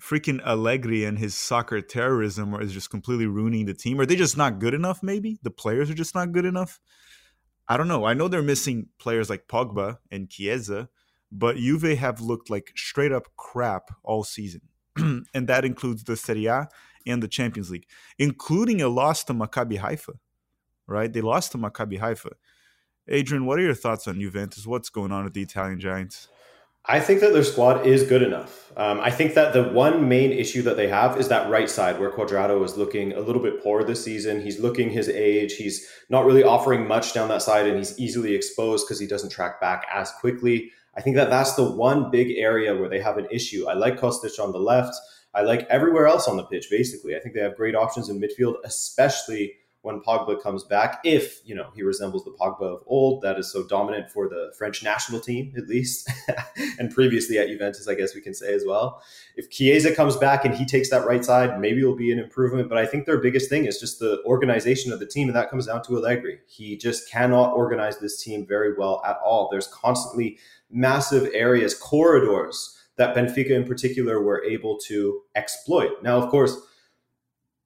Freaking 0.00 0.40
Allegri 0.46 1.04
and 1.04 1.18
his 1.18 1.34
soccer 1.34 1.80
terrorism 1.80 2.54
is 2.54 2.72
just 2.72 2.88
completely 2.88 3.26
ruining 3.26 3.66
the 3.66 3.74
team. 3.74 4.00
Are 4.00 4.06
they 4.06 4.16
just 4.16 4.36
not 4.36 4.60
good 4.60 4.72
enough, 4.72 5.02
maybe? 5.02 5.38
The 5.42 5.50
players 5.50 5.90
are 5.90 5.94
just 5.94 6.14
not 6.14 6.32
good 6.32 6.44
enough? 6.44 6.80
I 7.68 7.76
don't 7.76 7.88
know. 7.88 8.04
I 8.04 8.14
know 8.14 8.28
they're 8.28 8.40
missing 8.40 8.88
players 8.98 9.28
like 9.28 9.48
Pogba 9.48 9.98
and 10.10 10.30
Chiesa, 10.30 10.88
but 11.30 11.56
Juve 11.56 11.98
have 11.98 12.20
looked 12.20 12.50
like 12.50 12.72
straight 12.76 13.12
up 13.12 13.28
crap 13.36 13.90
all 14.02 14.24
season. 14.24 14.62
and 14.96 15.48
that 15.48 15.64
includes 15.64 16.04
the 16.04 16.16
Serie 16.16 16.46
A 16.46 16.68
and 17.06 17.22
the 17.22 17.28
Champions 17.28 17.70
League, 17.70 17.86
including 18.18 18.82
a 18.82 18.88
loss 18.88 19.24
to 19.24 19.34
Maccabi 19.34 19.78
Haifa, 19.78 20.14
right? 20.86 21.12
They 21.12 21.20
lost 21.20 21.52
to 21.52 21.58
Maccabi 21.58 21.98
Haifa. 21.98 22.30
Adrian, 23.08 23.46
what 23.46 23.58
are 23.58 23.62
your 23.62 23.74
thoughts 23.74 24.06
on 24.06 24.20
Juventus? 24.20 24.66
What's 24.66 24.90
going 24.90 25.12
on 25.12 25.24
with 25.24 25.32
the 25.32 25.42
Italian 25.42 25.80
Giants? 25.80 26.28
I 26.90 27.00
think 27.00 27.20
that 27.20 27.34
their 27.34 27.44
squad 27.44 27.86
is 27.86 28.02
good 28.04 28.22
enough. 28.22 28.72
Um, 28.76 29.00
I 29.00 29.10
think 29.10 29.34
that 29.34 29.52
the 29.52 29.64
one 29.64 30.08
main 30.08 30.32
issue 30.32 30.62
that 30.62 30.76
they 30.76 30.88
have 30.88 31.18
is 31.18 31.28
that 31.28 31.50
right 31.50 31.68
side 31.68 32.00
where 32.00 32.10
Cuadrado 32.10 32.64
is 32.64 32.78
looking 32.78 33.12
a 33.12 33.20
little 33.20 33.42
bit 33.42 33.62
poor 33.62 33.84
this 33.84 34.02
season. 34.02 34.40
He's 34.40 34.58
looking 34.58 34.90
his 34.90 35.08
age. 35.08 35.56
He's 35.56 35.86
not 36.08 36.24
really 36.24 36.44
offering 36.44 36.86
much 36.86 37.12
down 37.12 37.28
that 37.28 37.42
side, 37.42 37.66
and 37.66 37.76
he's 37.76 37.98
easily 37.98 38.34
exposed 38.34 38.86
because 38.86 38.98
he 38.98 39.06
doesn't 39.06 39.30
track 39.30 39.60
back 39.60 39.86
as 39.92 40.10
quickly. 40.12 40.72
I 40.98 41.00
think 41.00 41.14
that 41.14 41.30
that's 41.30 41.54
the 41.54 41.62
one 41.62 42.10
big 42.10 42.32
area 42.36 42.76
where 42.76 42.88
they 42.88 43.00
have 43.00 43.18
an 43.18 43.28
issue. 43.30 43.68
I 43.68 43.74
like 43.74 44.00
Kostic 44.00 44.42
on 44.42 44.50
the 44.50 44.58
left. 44.58 44.96
I 45.32 45.42
like 45.42 45.64
everywhere 45.70 46.08
else 46.08 46.26
on 46.26 46.36
the 46.36 46.42
pitch, 46.42 46.66
basically. 46.68 47.14
I 47.14 47.20
think 47.20 47.36
they 47.36 47.40
have 47.40 47.56
great 47.56 47.76
options 47.76 48.08
in 48.08 48.20
midfield, 48.20 48.56
especially 48.64 49.54
when 49.82 50.00
Pogba 50.00 50.42
comes 50.42 50.64
back, 50.64 51.00
if 51.04 51.40
you 51.44 51.54
know 51.54 51.70
he 51.74 51.82
resembles 51.82 52.24
the 52.24 52.32
Pogba 52.32 52.62
of 52.62 52.82
old, 52.86 53.22
that 53.22 53.38
is 53.38 53.50
so 53.50 53.66
dominant 53.66 54.10
for 54.10 54.28
the 54.28 54.52
French 54.58 54.82
national 54.82 55.20
team, 55.20 55.52
at 55.56 55.68
least, 55.68 56.10
and 56.78 56.92
previously 56.92 57.38
at 57.38 57.48
Juventus, 57.48 57.86
I 57.86 57.94
guess 57.94 58.14
we 58.14 58.20
can 58.20 58.34
say 58.34 58.52
as 58.52 58.64
well. 58.66 59.02
If 59.36 59.50
Chiesa 59.50 59.94
comes 59.94 60.16
back 60.16 60.44
and 60.44 60.54
he 60.54 60.66
takes 60.66 60.90
that 60.90 61.06
right 61.06 61.24
side, 61.24 61.60
maybe 61.60 61.80
it'll 61.80 61.96
be 61.96 62.12
an 62.12 62.18
improvement. 62.18 62.68
But 62.68 62.78
I 62.78 62.86
think 62.86 63.06
their 63.06 63.18
biggest 63.18 63.48
thing 63.48 63.66
is 63.66 63.78
just 63.78 64.00
the 64.00 64.20
organization 64.24 64.92
of 64.92 64.98
the 64.98 65.06
team, 65.06 65.28
and 65.28 65.36
that 65.36 65.50
comes 65.50 65.66
down 65.66 65.82
to 65.84 65.96
Allegri. 65.96 66.40
He 66.48 66.76
just 66.76 67.10
cannot 67.10 67.52
organize 67.52 67.98
this 67.98 68.22
team 68.22 68.46
very 68.46 68.74
well 68.76 69.00
at 69.06 69.18
all. 69.24 69.48
There's 69.50 69.68
constantly 69.68 70.38
massive 70.70 71.30
areas, 71.32 71.74
corridors 71.74 72.76
that 72.96 73.14
Benfica 73.14 73.50
in 73.50 73.64
particular 73.64 74.20
were 74.20 74.44
able 74.44 74.76
to 74.86 75.22
exploit. 75.36 76.02
Now, 76.02 76.18
of 76.18 76.30
course, 76.30 76.56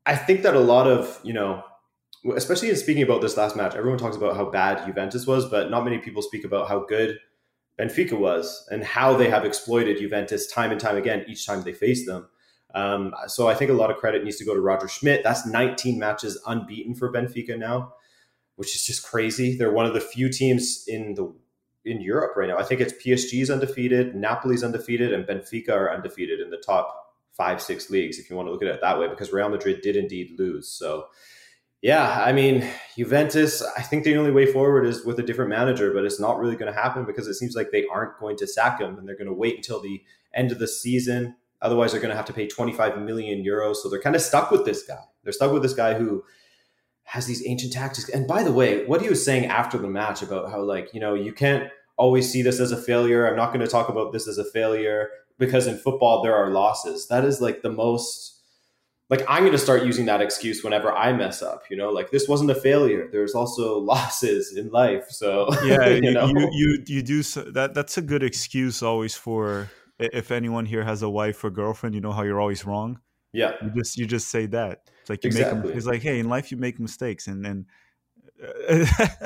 I 0.04 0.14
think 0.14 0.42
that 0.42 0.54
a 0.54 0.60
lot 0.60 0.86
of 0.86 1.18
you 1.22 1.32
know, 1.32 1.64
especially 2.36 2.70
in 2.70 2.76
speaking 2.76 3.02
about 3.02 3.20
this 3.20 3.36
last 3.36 3.56
match, 3.56 3.74
everyone 3.74 3.98
talks 3.98 4.16
about 4.16 4.36
how 4.36 4.50
bad 4.50 4.86
Juventus 4.86 5.26
was, 5.26 5.48
but 5.48 5.70
not 5.70 5.84
many 5.84 5.98
people 5.98 6.22
speak 6.22 6.44
about 6.44 6.68
how 6.68 6.84
good 6.84 7.18
Benfica 7.78 8.18
was 8.18 8.66
and 8.70 8.84
how 8.84 9.16
they 9.16 9.28
have 9.28 9.44
exploited 9.44 9.98
Juventus 9.98 10.46
time 10.46 10.70
and 10.70 10.80
time 10.80 10.96
again 10.96 11.24
each 11.26 11.46
time 11.46 11.62
they 11.62 11.72
face 11.72 12.06
them. 12.06 12.28
Um, 12.74 13.14
so 13.26 13.48
I 13.48 13.54
think 13.54 13.70
a 13.70 13.74
lot 13.74 13.90
of 13.90 13.96
credit 13.96 14.24
needs 14.24 14.36
to 14.36 14.44
go 14.44 14.54
to 14.54 14.60
Roger 14.60 14.88
Schmidt. 14.88 15.22
That's 15.22 15.46
19 15.46 15.98
matches 15.98 16.40
unbeaten 16.46 16.94
for 16.94 17.12
Benfica 17.12 17.58
now, 17.58 17.94
which 18.56 18.74
is 18.74 18.84
just 18.84 19.04
crazy. 19.04 19.56
They're 19.56 19.72
one 19.72 19.86
of 19.86 19.94
the 19.94 20.00
few 20.00 20.30
teams 20.30 20.84
in 20.86 21.14
the 21.14 21.34
in 21.84 22.00
Europe 22.00 22.36
right 22.36 22.48
now. 22.48 22.58
I 22.58 22.62
think 22.62 22.80
it's 22.80 22.92
PSG's 22.92 23.50
undefeated, 23.50 24.14
Napoli's 24.14 24.62
undefeated, 24.62 25.12
and 25.12 25.26
Benfica 25.26 25.70
are 25.70 25.92
undefeated 25.92 26.38
in 26.38 26.50
the 26.50 26.56
top 26.56 27.14
five, 27.32 27.60
six 27.60 27.90
leagues, 27.90 28.18
if 28.18 28.30
you 28.30 28.36
want 28.36 28.46
to 28.46 28.52
look 28.52 28.62
at 28.62 28.68
it 28.68 28.80
that 28.80 29.00
way, 29.00 29.08
because 29.08 29.32
Real 29.32 29.48
Madrid 29.48 29.80
did 29.82 29.96
indeed 29.96 30.38
lose. 30.38 30.68
So 30.68 31.06
yeah, 31.82 32.22
I 32.24 32.32
mean, 32.32 32.64
Juventus, 32.96 33.60
I 33.76 33.82
think 33.82 34.04
the 34.04 34.16
only 34.16 34.30
way 34.30 34.46
forward 34.46 34.86
is 34.86 35.04
with 35.04 35.18
a 35.18 35.22
different 35.22 35.50
manager, 35.50 35.92
but 35.92 36.04
it's 36.04 36.20
not 36.20 36.38
really 36.38 36.54
going 36.54 36.72
to 36.72 36.80
happen 36.80 37.04
because 37.04 37.26
it 37.26 37.34
seems 37.34 37.56
like 37.56 37.72
they 37.72 37.84
aren't 37.86 38.18
going 38.20 38.36
to 38.36 38.46
sack 38.46 38.80
him 38.80 38.96
and 38.96 39.06
they're 39.06 39.16
going 39.16 39.26
to 39.26 39.34
wait 39.34 39.56
until 39.56 39.82
the 39.82 40.00
end 40.32 40.52
of 40.52 40.60
the 40.60 40.68
season. 40.68 41.34
Otherwise, 41.60 41.90
they're 41.90 42.00
going 42.00 42.12
to 42.12 42.16
have 42.16 42.26
to 42.26 42.32
pay 42.32 42.46
25 42.46 43.02
million 43.02 43.44
euros. 43.44 43.76
So 43.76 43.88
they're 43.88 44.00
kind 44.00 44.14
of 44.14 44.22
stuck 44.22 44.52
with 44.52 44.64
this 44.64 44.84
guy. 44.84 45.00
They're 45.24 45.32
stuck 45.32 45.52
with 45.52 45.62
this 45.62 45.74
guy 45.74 45.94
who 45.94 46.22
has 47.02 47.26
these 47.26 47.44
ancient 47.48 47.72
tactics. 47.72 48.08
And 48.08 48.28
by 48.28 48.44
the 48.44 48.52
way, 48.52 48.86
what 48.86 49.02
he 49.02 49.08
was 49.08 49.24
saying 49.24 49.46
after 49.46 49.76
the 49.76 49.88
match 49.88 50.22
about 50.22 50.52
how, 50.52 50.62
like, 50.62 50.94
you 50.94 51.00
know, 51.00 51.14
you 51.14 51.32
can't 51.32 51.68
always 51.96 52.30
see 52.30 52.42
this 52.42 52.60
as 52.60 52.70
a 52.70 52.80
failure. 52.80 53.28
I'm 53.28 53.36
not 53.36 53.52
going 53.52 53.64
to 53.64 53.70
talk 53.70 53.88
about 53.88 54.12
this 54.12 54.28
as 54.28 54.38
a 54.38 54.44
failure 54.44 55.10
because 55.36 55.66
in 55.66 55.78
football, 55.78 56.22
there 56.22 56.36
are 56.36 56.50
losses. 56.50 57.08
That 57.08 57.24
is 57.24 57.40
like 57.40 57.62
the 57.62 57.72
most 57.72 58.31
like 59.10 59.24
I'm 59.28 59.42
going 59.42 59.52
to 59.52 59.58
start 59.58 59.84
using 59.84 60.06
that 60.06 60.20
excuse 60.20 60.64
whenever 60.64 60.92
I 60.92 61.12
mess 61.12 61.42
up. 61.42 61.64
You 61.70 61.76
know, 61.76 61.90
like 61.90 62.10
this 62.10 62.28
wasn't 62.28 62.50
a 62.50 62.54
failure. 62.54 63.08
There's 63.10 63.34
also 63.34 63.78
losses 63.92 64.56
in 64.56 64.70
life. 64.70 65.10
So 65.10 65.48
yeah, 65.64 65.88
you, 65.88 66.00
you, 66.02 66.10
know? 66.12 66.26
you, 66.26 66.48
you 66.52 66.84
you 66.86 67.02
do 67.02 67.22
so, 67.22 67.42
that. 67.42 67.74
That's 67.74 67.98
a 67.98 68.02
good 68.02 68.22
excuse 68.22 68.82
always 68.82 69.14
for 69.14 69.70
if 69.98 70.30
anyone 70.30 70.66
here 70.66 70.84
has 70.84 71.02
a 71.02 71.10
wife 71.10 71.42
or 71.44 71.50
girlfriend. 71.50 71.94
You 71.94 72.00
know 72.00 72.12
how 72.12 72.22
you're 72.22 72.40
always 72.40 72.64
wrong. 72.64 73.00
Yeah, 73.32 73.52
you 73.62 73.70
just 73.70 73.96
you 73.96 74.06
just 74.06 74.28
say 74.28 74.46
that. 74.46 74.90
It's 75.00 75.10
like 75.10 75.24
you 75.24 75.28
exactly. 75.28 75.68
make. 75.68 75.76
It's 75.76 75.86
like 75.86 76.02
hey, 76.02 76.18
in 76.18 76.28
life 76.28 76.50
you 76.50 76.56
make 76.56 76.78
mistakes, 76.78 77.26
and 77.26 77.46
and 77.46 77.66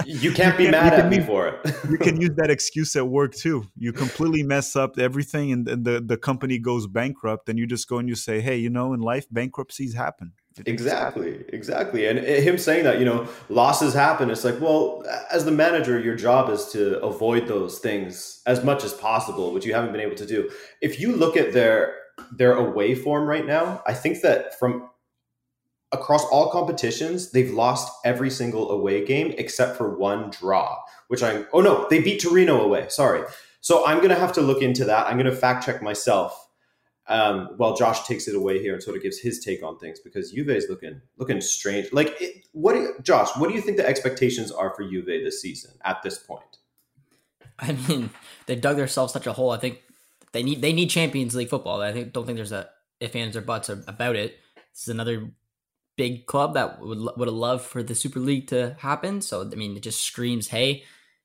you 0.04 0.32
can't 0.32 0.58
be 0.58 0.70
mad 0.70 0.92
at 0.94 1.08
me 1.08 1.20
for 1.20 1.48
it. 1.48 1.74
you 1.90 1.98
can 1.98 2.20
use 2.20 2.34
that 2.36 2.50
excuse 2.50 2.94
at 2.96 3.08
work 3.08 3.34
too. 3.34 3.66
You 3.76 3.92
completely 3.92 4.42
mess 4.42 4.76
up 4.76 4.98
everything, 4.98 5.52
and, 5.52 5.68
and, 5.68 5.84
the 5.84 6.00
the 6.00 6.16
company 6.16 6.58
goes 6.58 6.86
bankrupt. 6.86 7.48
And 7.48 7.58
you 7.58 7.66
just 7.66 7.88
go 7.88 7.98
and 7.98 8.08
you 8.08 8.14
say, 8.14 8.40
"Hey, 8.40 8.56
you 8.56 8.70
know, 8.70 8.92
in 8.92 9.00
life, 9.00 9.26
bankruptcies 9.30 9.94
happen." 9.94 10.32
Exactly, 10.64 11.44
exactly. 11.48 12.06
And 12.06 12.18
him 12.18 12.56
saying 12.56 12.84
that, 12.84 12.98
you 12.98 13.04
know, 13.04 13.28
losses 13.50 13.92
happen. 13.92 14.30
It's 14.30 14.42
like, 14.42 14.58
well, 14.58 15.04
as 15.30 15.44
the 15.44 15.50
manager, 15.50 15.98
your 15.98 16.16
job 16.16 16.48
is 16.48 16.66
to 16.68 16.98
avoid 17.00 17.46
those 17.46 17.78
things 17.78 18.42
as 18.46 18.64
much 18.64 18.82
as 18.82 18.94
possible, 18.94 19.52
which 19.52 19.66
you 19.66 19.74
haven't 19.74 19.92
been 19.92 20.00
able 20.00 20.16
to 20.16 20.26
do. 20.26 20.50
If 20.80 20.98
you 20.98 21.14
look 21.14 21.36
at 21.36 21.52
their 21.52 21.94
their 22.32 22.54
away 22.54 22.94
form 22.94 23.28
right 23.28 23.44
now, 23.44 23.82
I 23.86 23.92
think 23.92 24.22
that 24.22 24.58
from 24.58 24.88
across 25.98 26.24
all 26.26 26.50
competitions, 26.50 27.30
they've 27.30 27.52
lost 27.52 27.92
every 28.04 28.30
single 28.30 28.70
away 28.70 29.04
game 29.04 29.34
except 29.38 29.76
for 29.76 29.96
one 29.96 30.30
draw, 30.30 30.78
which 31.08 31.22
I'm, 31.22 31.46
oh 31.52 31.60
no, 31.60 31.86
they 31.90 32.00
beat 32.00 32.20
Torino 32.22 32.60
away. 32.60 32.86
Sorry. 32.88 33.22
So 33.60 33.86
I'm 33.86 33.98
going 33.98 34.10
to 34.10 34.18
have 34.24 34.32
to 34.34 34.40
look 34.40 34.62
into 34.62 34.84
that. 34.84 35.06
I'm 35.06 35.18
going 35.18 35.32
to 35.32 35.36
fact 35.36 35.66
check 35.66 35.82
myself 35.82 36.48
um, 37.08 37.50
while 37.56 37.76
Josh 37.76 38.06
takes 38.06 38.28
it 38.28 38.34
away 38.34 38.60
here 38.60 38.74
and 38.74 38.82
sort 38.82 38.96
of 38.96 39.02
gives 39.02 39.18
his 39.18 39.40
take 39.40 39.62
on 39.62 39.78
things 39.78 39.98
because 40.00 40.32
Juve 40.32 40.50
is 40.50 40.66
looking, 40.68 41.00
looking 41.18 41.40
strange. 41.40 41.92
Like, 41.92 42.14
it, 42.20 42.46
what, 42.52 42.74
do 42.74 42.80
you, 42.80 42.94
Josh, 43.02 43.30
what 43.36 43.48
do 43.48 43.54
you 43.54 43.60
think 43.60 43.76
the 43.76 43.86
expectations 43.86 44.52
are 44.52 44.74
for 44.74 44.88
Juve 44.88 45.06
this 45.06 45.40
season 45.42 45.72
at 45.84 46.02
this 46.02 46.18
point? 46.18 46.58
I 47.58 47.72
mean, 47.72 48.10
they 48.46 48.56
dug 48.56 48.76
themselves 48.76 49.12
such 49.12 49.26
a 49.26 49.32
hole. 49.32 49.50
I 49.50 49.58
think 49.58 49.82
they 50.32 50.42
need, 50.42 50.60
they 50.60 50.72
need 50.72 50.90
Champions 50.90 51.34
League 51.34 51.48
football. 51.48 51.80
I 51.80 51.92
think, 51.92 52.12
don't 52.12 52.26
think 52.26 52.36
there's 52.36 52.52
a 52.52 52.68
if, 53.00 53.14
ands, 53.14 53.36
or 53.36 53.40
buts 53.40 53.68
about 53.68 54.16
it. 54.16 54.38
This 54.72 54.82
is 54.82 54.88
another 54.88 55.30
big 55.96 56.26
club 56.26 56.54
that 56.54 56.80
would 56.80 56.98
would 57.16 57.28
have 57.28 57.34
loved 57.34 57.64
for 57.64 57.82
the 57.82 57.94
Super 57.94 58.20
League 58.20 58.48
to 58.48 58.76
happen. 58.78 59.20
So 59.20 59.42
I 59.42 59.54
mean, 59.54 59.76
it 59.76 59.82
just 59.82 60.02
screams, 60.02 60.48
hey, 60.48 60.84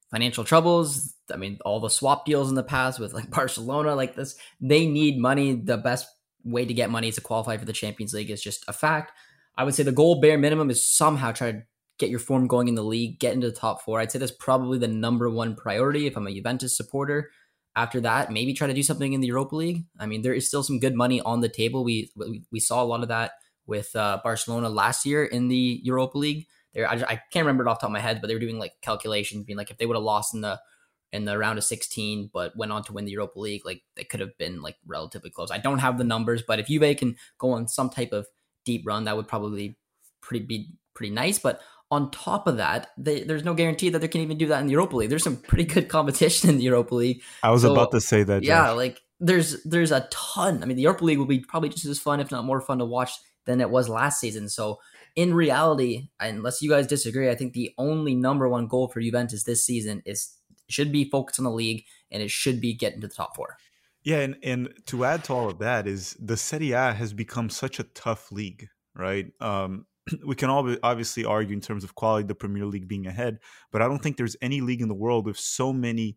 financial 0.10 0.44
troubles. 0.44 1.14
I 1.34 1.38
mean, 1.38 1.60
all 1.66 1.80
the 1.80 1.90
swap 1.90 2.26
deals 2.26 2.50
in 2.50 2.56
the 2.56 2.64
past 2.64 3.00
with 3.00 3.14
like 3.14 3.30
Barcelona, 3.32 3.96
like 3.96 4.16
this, 4.16 4.36
they 4.60 4.86
need 4.86 5.20
money. 5.20 5.56
The 5.56 5.78
best 5.78 6.08
way 6.44 6.66
to 6.66 6.74
get 6.74 6.90
money 6.90 7.12
to 7.12 7.22
qualify 7.22 7.58
for 7.58 7.66
the 7.66 7.74
Champions 7.74 8.14
League 8.14 8.32
is 8.32 8.42
just 8.42 8.64
a 8.68 8.74
fact. 8.74 9.12
I 9.58 9.64
would 9.64 9.76
say 9.76 9.84
the 9.84 9.92
goal 9.92 10.22
bare 10.22 10.38
minimum 10.38 10.70
is 10.70 10.86
somehow 10.86 11.32
try 11.32 11.52
to 11.52 11.64
get 11.98 12.10
your 12.10 12.20
form 12.20 12.48
going 12.48 12.68
in 12.68 12.76
the 12.76 12.84
league, 12.84 13.20
get 13.20 13.34
into 13.34 13.50
the 13.50 13.56
top 13.56 13.84
four. 13.84 14.00
I'd 14.00 14.12
say 14.12 14.18
that's 14.18 14.32
probably 14.32 14.80
the 14.80 14.88
number 14.88 15.30
one 15.30 15.56
priority 15.56 16.08
if 16.08 16.18
I'm 16.18 16.28
a 16.28 16.34
Juventus 16.34 16.76
supporter. 16.76 17.32
After 17.76 18.02
that, 18.02 18.32
maybe 18.32 18.54
try 18.54 18.68
to 18.68 18.74
do 18.74 18.84
something 18.84 19.14
in 19.14 19.22
the 19.22 19.28
Europa 19.28 19.56
League. 19.56 19.86
I 20.00 20.06
mean, 20.06 20.24
there 20.24 20.34
is 20.34 20.48
still 20.48 20.64
some 20.64 20.80
good 20.80 20.96
money 20.96 21.22
on 21.22 21.40
the 21.42 21.48
table. 21.48 21.84
We 21.84 22.12
we, 22.16 22.44
we 22.52 22.60
saw 22.60 22.84
a 22.84 22.86
lot 22.86 23.02
of 23.02 23.08
that 23.10 23.32
with 23.66 23.96
uh, 23.96 24.20
Barcelona 24.24 24.70
last 24.70 25.06
year 25.06 25.24
in 25.24 25.48
the 25.48 25.80
Europa 25.84 26.18
League. 26.18 26.48
There, 26.74 26.90
I, 26.90 26.94
I, 26.94 27.22
can't 27.32 27.46
remember 27.46 27.66
it 27.66 27.70
off 27.70 27.80
the 27.80 27.82
top 27.82 27.90
of 27.90 27.94
my 27.94 28.00
head, 28.00 28.22
but 28.22 28.28
they 28.28 28.34
were 28.34 28.40
doing 28.40 28.60
like 28.60 28.74
calculations, 28.82 29.46
being 29.46 29.58
like 29.58 29.72
if 29.72 29.78
they 29.78 29.86
would 29.86 29.98
have 29.98 30.04
lost 30.04 30.34
in 30.34 30.42
the 30.42 30.60
in 31.12 31.26
the 31.26 31.38
round 31.38 31.58
of 31.58 31.66
16, 31.66 32.30
but 32.34 32.56
went 32.56 32.72
on 32.72 32.84
to 32.84 32.94
win 32.94 33.06
the 33.06 33.12
Europa 33.12 33.40
League, 33.40 33.66
like 33.66 33.84
they 33.96 34.04
could 34.04 34.22
have 34.22 34.38
been 34.38 34.62
like 34.62 34.78
relatively 34.86 35.30
close. 35.30 35.52
I 35.52 35.58
don't 35.58 35.80
have 35.80 35.98
the 35.98 36.04
numbers, 36.04 36.42
but 36.42 36.60
if 36.60 36.68
Juve 36.68 36.96
can 36.98 37.18
go 37.38 37.52
on 37.52 37.68
some 37.68 37.90
type 37.90 38.14
of 38.14 38.28
deep 38.66 38.84
run, 38.86 39.04
that 39.06 39.18
would 39.18 39.28
probably 39.28 39.78
pretty 40.22 40.46
be 40.46 40.70
pretty 40.94 41.14
nice. 41.14 41.38
But 41.38 41.62
on 41.90 42.10
top 42.12 42.48
of 42.48 42.58
that, 42.58 42.92
they, 42.98 43.24
there's 43.24 43.44
no 43.44 43.54
guarantee 43.54 43.90
that 43.90 44.00
they 44.00 44.08
can 44.08 44.22
even 44.22 44.38
do 44.38 44.48
that 44.48 44.62
in 44.62 44.68
the 44.68 44.72
Europa 44.72 44.96
League. 44.96 45.10
There's 45.10 45.24
some 45.24 45.36
pretty 45.38 45.66
good 45.66 45.90
competition 45.90 46.50
in 46.50 46.58
the 46.58 46.64
Europa 46.64 46.96
League. 46.96 47.22
I 47.44 47.52
was 47.52 47.64
so, 47.64 47.74
about 47.74 47.92
to 47.92 48.00
say 48.00 48.24
that. 48.24 48.44
Josh. 48.44 48.48
Yeah, 48.48 48.72
like 48.72 49.02
there's 49.20 49.62
there's 49.64 49.92
a 49.92 50.08
ton. 50.10 50.64
I 50.64 50.66
mean, 50.66 50.78
the 50.78 50.84
Europa 50.84 51.04
League 51.04 51.18
will 51.18 51.26
be 51.26 51.40
probably 51.40 51.70
just 51.70 51.86
as 51.86 52.00
fun, 52.00 52.22
if 52.22 52.32
not 52.32 52.46
more 52.46 52.62
fun, 52.62 52.80
to 52.80 52.86
watch 52.86 53.12
than 53.46 53.62
it 53.62 53.70
was 53.70 53.90
last 53.90 54.20
season. 54.20 54.50
So 54.50 54.80
in 55.16 55.34
reality, 55.34 56.10
unless 56.20 56.62
you 56.62 56.70
guys 56.70 56.88
disagree, 56.88 57.30
I 57.30 57.36
think 57.36 57.54
the 57.54 57.72
only 57.78 58.16
number 58.16 58.48
one 58.48 58.68
goal 58.68 58.88
for 58.88 59.02
Juventus 59.02 59.44
this 59.44 59.66
season 59.66 60.02
is 60.06 60.38
should 60.70 60.92
be 60.92 61.10
focused 61.10 61.40
on 61.40 61.44
the 61.44 61.52
league 61.52 61.84
and 62.12 62.24
it 62.24 62.32
should 62.32 62.62
be 62.62 62.74
getting 62.74 63.02
to 63.02 63.08
the 63.08 63.14
top 63.14 63.36
four. 63.36 63.58
Yeah, 64.04 64.20
and, 64.20 64.36
and 64.42 64.74
to 64.88 65.06
add 65.06 65.24
to 65.26 65.34
all 65.34 65.50
of 65.50 65.60
that 65.60 65.86
is 65.86 66.16
the 66.20 66.38
Serie 66.38 66.72
A 66.72 66.94
has 66.94 67.14
become 67.14 67.50
such 67.50 67.80
a 67.80 67.84
tough 67.84 68.32
league, 68.32 68.68
right? 68.96 69.28
Um, 69.40 69.86
we 70.26 70.36
can 70.36 70.50
all 70.50 70.76
obviously 70.82 71.26
argue 71.26 71.54
in 71.54 71.62
terms 71.62 71.84
of 71.84 71.94
quality, 71.94 72.26
the 72.26 72.36
Premier 72.36 72.66
League 72.66 72.88
being 72.88 73.06
ahead, 73.06 73.40
but 73.72 73.82
I 73.82 73.88
don't 73.88 74.02
think 74.02 74.18
there's 74.18 74.38
any 74.42 74.62
league 74.62 74.82
in 74.82 74.88
the 74.88 74.96
world 74.96 75.26
with 75.26 75.38
so 75.38 75.72
many 75.72 76.16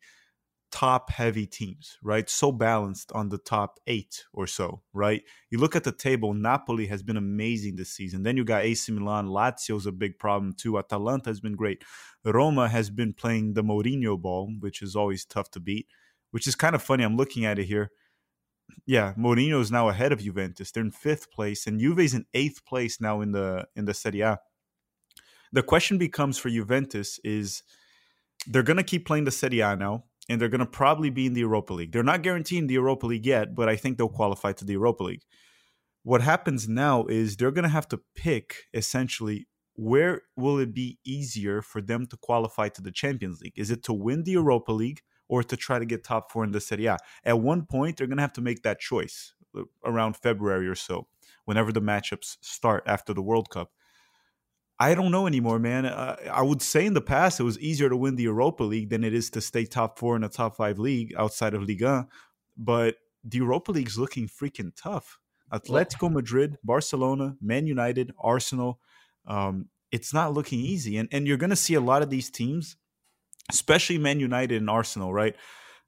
top 0.75 1.09
heavy 1.09 1.47
teams, 1.47 1.99
right? 2.03 2.29
So 2.29 2.51
balanced 2.51 3.13
on 3.13 3.29
the 3.29 3.39
top 3.39 3.79
eight 3.87 4.25
or 4.33 4.49
so, 4.49 4.83
right? 4.93 5.23
You 5.49 5.59
look 5.59 5.77
at 5.77 5.85
the 5.85 5.93
table, 5.93 6.35
Napoli 6.35 6.89
has 6.89 7.01
been 7.01 7.17
amazing 7.17 7.77
this 7.77 7.91
season. 7.91 8.25
Then 8.25 8.37
you 8.37 8.45
got 8.45 8.65
AC 8.65 8.91
Milan, 8.91 9.29
Lazio's 9.29 9.87
a 9.87 9.93
big 9.93 10.19
problem 10.19 10.53
too. 10.53 10.77
Atalanta 10.77 11.31
has 11.31 11.39
been 11.39 11.55
great. 11.55 11.85
Roma 12.25 12.69
has 12.69 12.91
been 12.91 13.13
playing 13.13 13.55
the 13.55 13.63
Mourinho 13.63 14.21
ball, 14.21 14.51
which 14.59 14.83
is 14.83 14.97
always 14.97 15.25
tough 15.25 15.49
to 15.53 15.61
beat, 15.61 15.87
which 16.33 16.49
is 16.49 16.57
kind 16.57 16.75
of 16.75 16.83
funny. 16.83 17.05
I'm 17.05 17.17
looking 17.17 17.45
at 17.45 17.61
it 17.61 17.67
here. 17.67 17.93
Yeah, 18.85 19.15
Mourinho 19.17 19.61
is 19.61 19.71
now 19.71 19.89
ahead 19.89 20.11
of 20.11 20.19
Juventus. 20.19 20.73
They're 20.73 20.83
in 20.83 20.91
fifth 20.91 21.31
place, 21.31 21.69
and 21.69 21.79
Juve's 21.79 22.15
in 22.15 22.25
eighth 22.35 22.65
place 22.65 23.01
now 23.01 23.21
in 23.21 23.31
the 23.31 23.69
in 23.77 23.85
the 23.85 23.95
Serie 23.95 24.23
A. 24.23 24.41
The 25.53 25.63
question 25.63 25.99
becomes 25.99 26.37
for 26.37 26.49
Juventus 26.49 27.21
is 27.23 27.63
they're 28.49 28.65
going 28.65 28.79
to 28.79 28.83
keep 28.83 29.07
playing 29.07 29.25
the 29.25 29.31
Serie 29.31 29.61
A 29.61 29.77
now 29.77 30.05
and 30.29 30.41
they're 30.41 30.49
going 30.49 30.61
to 30.61 30.67
probably 30.67 31.11
be 31.11 31.27
in 31.27 31.35
the 31.35 31.41
Europa 31.41 31.75
League. 31.75 31.93
They're 31.93 32.03
not 32.03 32.23
guaranteeing 32.23 32.67
the 32.67 32.75
Europa 32.75 33.07
League 33.07 33.27
yet, 33.27 33.55
but 33.55 33.69
I 33.69 33.77
think 33.77 33.99
they'll 33.99 34.09
qualify 34.09 34.53
to 34.53 34.65
the 34.65 34.73
Europa 34.73 35.05
League. 35.05 35.23
What 36.03 36.21
happens 36.21 36.69
now 36.69 37.07
is 37.07 37.37
they're 37.37 37.51
going 37.51 37.65
to 37.65 37.69
have 37.69 37.89
to 37.89 38.01
pick 38.15 38.65
essentially 38.73 39.47
where 39.77 40.23
will 40.37 40.59
it 40.59 40.73
be 40.73 40.99
easier 41.05 41.61
for 41.61 41.81
them 41.81 42.07
to 42.07 42.17
qualify 42.17 42.69
to 42.69 42.83
the 42.83 42.93
Champions 42.93 43.41
League? 43.41 43.55
Is 43.57 43.71
it 43.71 43.83
to 43.85 43.93
win 43.93 44.23
the 44.23 44.33
Europa 44.33 44.73
League 44.73 45.03
or 45.29 45.43
to 45.43 45.57
try 45.57 45.79
to 45.79 45.85
get 45.85 46.05
top 46.05 46.31
four 46.31 46.45
in 46.45 46.53
the 46.53 46.61
Serie 46.61 46.87
A? 46.87 46.99
At 47.25 47.41
one 47.41 47.67
point, 47.67 47.97
they're 47.97 48.07
going 48.07 48.19
to 48.19 48.23
have 48.23 48.33
to 48.35 48.41
make 48.41 48.63
that 48.63 48.79
choice 48.79 49.35
uh, 49.57 49.63
around 49.85 50.17
February 50.17 50.69
or 50.69 50.75
so, 50.75 51.09
whenever 51.45 51.73
the 51.73 51.83
matchups 51.83 52.37
start 52.41 52.85
after 52.87 53.13
the 53.13 53.23
World 53.23 53.51
Cup. 53.51 53.73
I 54.79 54.95
don't 54.95 55.13
know 55.13 55.27
anymore, 55.27 55.59
man. 55.59 55.87
Uh, 55.87 56.17
I 56.33 56.43
would 56.43 56.61
say 56.61 56.85
in 56.85 56.95
the 56.95 57.01
past 57.01 57.39
it 57.39 57.45
was 57.45 57.59
easier 57.61 57.89
to 57.89 57.97
win 57.97 58.17
the 58.17 58.25
Europa 58.25 58.65
League 58.65 58.91
than 58.91 59.05
it 59.05 59.15
is 59.15 59.31
to 59.31 59.41
stay 59.41 59.65
top 59.65 59.99
four 59.99 60.17
in 60.17 60.25
a 60.25 60.29
top 60.29 60.57
five 60.57 60.79
league 60.79 61.15
outside 61.17 61.55
of 61.55 61.63
Liga. 61.63 62.09
But 62.57 62.97
the 63.23 63.39
Europa 63.39 63.73
League 63.73 63.89
is 63.89 63.99
looking 63.99 64.29
freaking 64.29 64.73
tough. 64.77 65.19
Atletico 65.53 66.11
Madrid, 66.11 66.59
Barcelona, 66.65 67.37
Man 67.41 67.67
United, 67.67 68.13
Arsenal. 68.19 68.81
Um, 69.27 69.69
it's 69.93 70.13
not 70.13 70.33
looking 70.33 70.59
easy, 70.59 70.97
and 70.97 71.09
and 71.13 71.27
you're 71.27 71.37
going 71.37 71.51
to 71.51 71.57
see 71.57 71.75
a 71.75 71.81
lot 71.81 72.03
of 72.03 72.11
these 72.11 72.31
teams, 72.31 72.77
especially 73.51 73.99
Man 73.99 74.19
United 74.19 74.57
and 74.61 74.69
Arsenal, 74.69 75.13
right? 75.13 75.37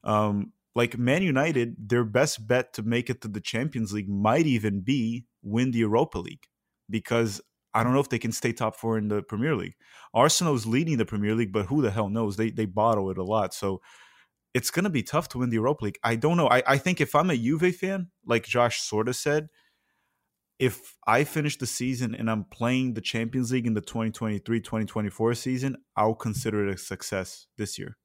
Um, 0.04 0.52
like 0.76 0.96
Man 0.96 1.22
United, 1.22 1.88
their 1.88 2.04
best 2.04 2.46
bet 2.46 2.74
to 2.74 2.82
make 2.82 3.10
it 3.10 3.22
to 3.22 3.28
the 3.28 3.40
Champions 3.40 3.92
League 3.92 4.08
might 4.08 4.46
even 4.46 4.80
be 4.82 5.26
win 5.42 5.72
the 5.72 5.78
Europa 5.78 6.18
League 6.18 6.46
because 6.88 7.40
I 7.76 7.84
don't 7.84 7.92
know 7.92 8.00
if 8.00 8.08
they 8.08 8.18
can 8.18 8.32
stay 8.32 8.52
top 8.52 8.74
four 8.76 8.96
in 8.96 9.08
the 9.08 9.22
Premier 9.22 9.54
League. 9.54 9.74
Arsenal's 10.14 10.64
leading 10.64 10.96
the 10.96 11.04
Premier 11.04 11.34
League, 11.34 11.52
but 11.52 11.66
who 11.66 11.82
the 11.82 11.90
hell 11.90 12.08
knows? 12.08 12.36
They 12.36 12.50
they 12.50 12.64
bottle 12.64 13.10
it 13.10 13.18
a 13.18 13.22
lot. 13.22 13.52
So 13.52 13.82
it's 14.54 14.70
gonna 14.70 14.90
be 14.90 15.02
tough 15.02 15.28
to 15.28 15.38
win 15.38 15.50
the 15.50 15.56
Europa 15.56 15.84
League. 15.84 15.98
I 16.02 16.16
don't 16.16 16.38
know. 16.38 16.48
I, 16.48 16.62
I 16.66 16.78
think 16.78 17.02
if 17.02 17.14
I'm 17.14 17.28
a 17.28 17.36
Juve 17.36 17.76
fan, 17.76 18.08
like 18.24 18.46
Josh 18.46 18.80
sort 18.80 19.08
of 19.08 19.16
said, 19.16 19.48
if 20.58 20.96
I 21.06 21.24
finish 21.24 21.58
the 21.58 21.66
season 21.66 22.14
and 22.14 22.30
I'm 22.30 22.44
playing 22.44 22.94
the 22.94 23.02
Champions 23.02 23.52
League 23.52 23.66
in 23.66 23.74
the 23.74 23.82
2023-2024 23.82 25.36
season, 25.36 25.76
I'll 25.96 26.14
consider 26.14 26.66
it 26.66 26.74
a 26.74 26.78
success 26.78 27.46
this 27.58 27.78
year. 27.78 27.98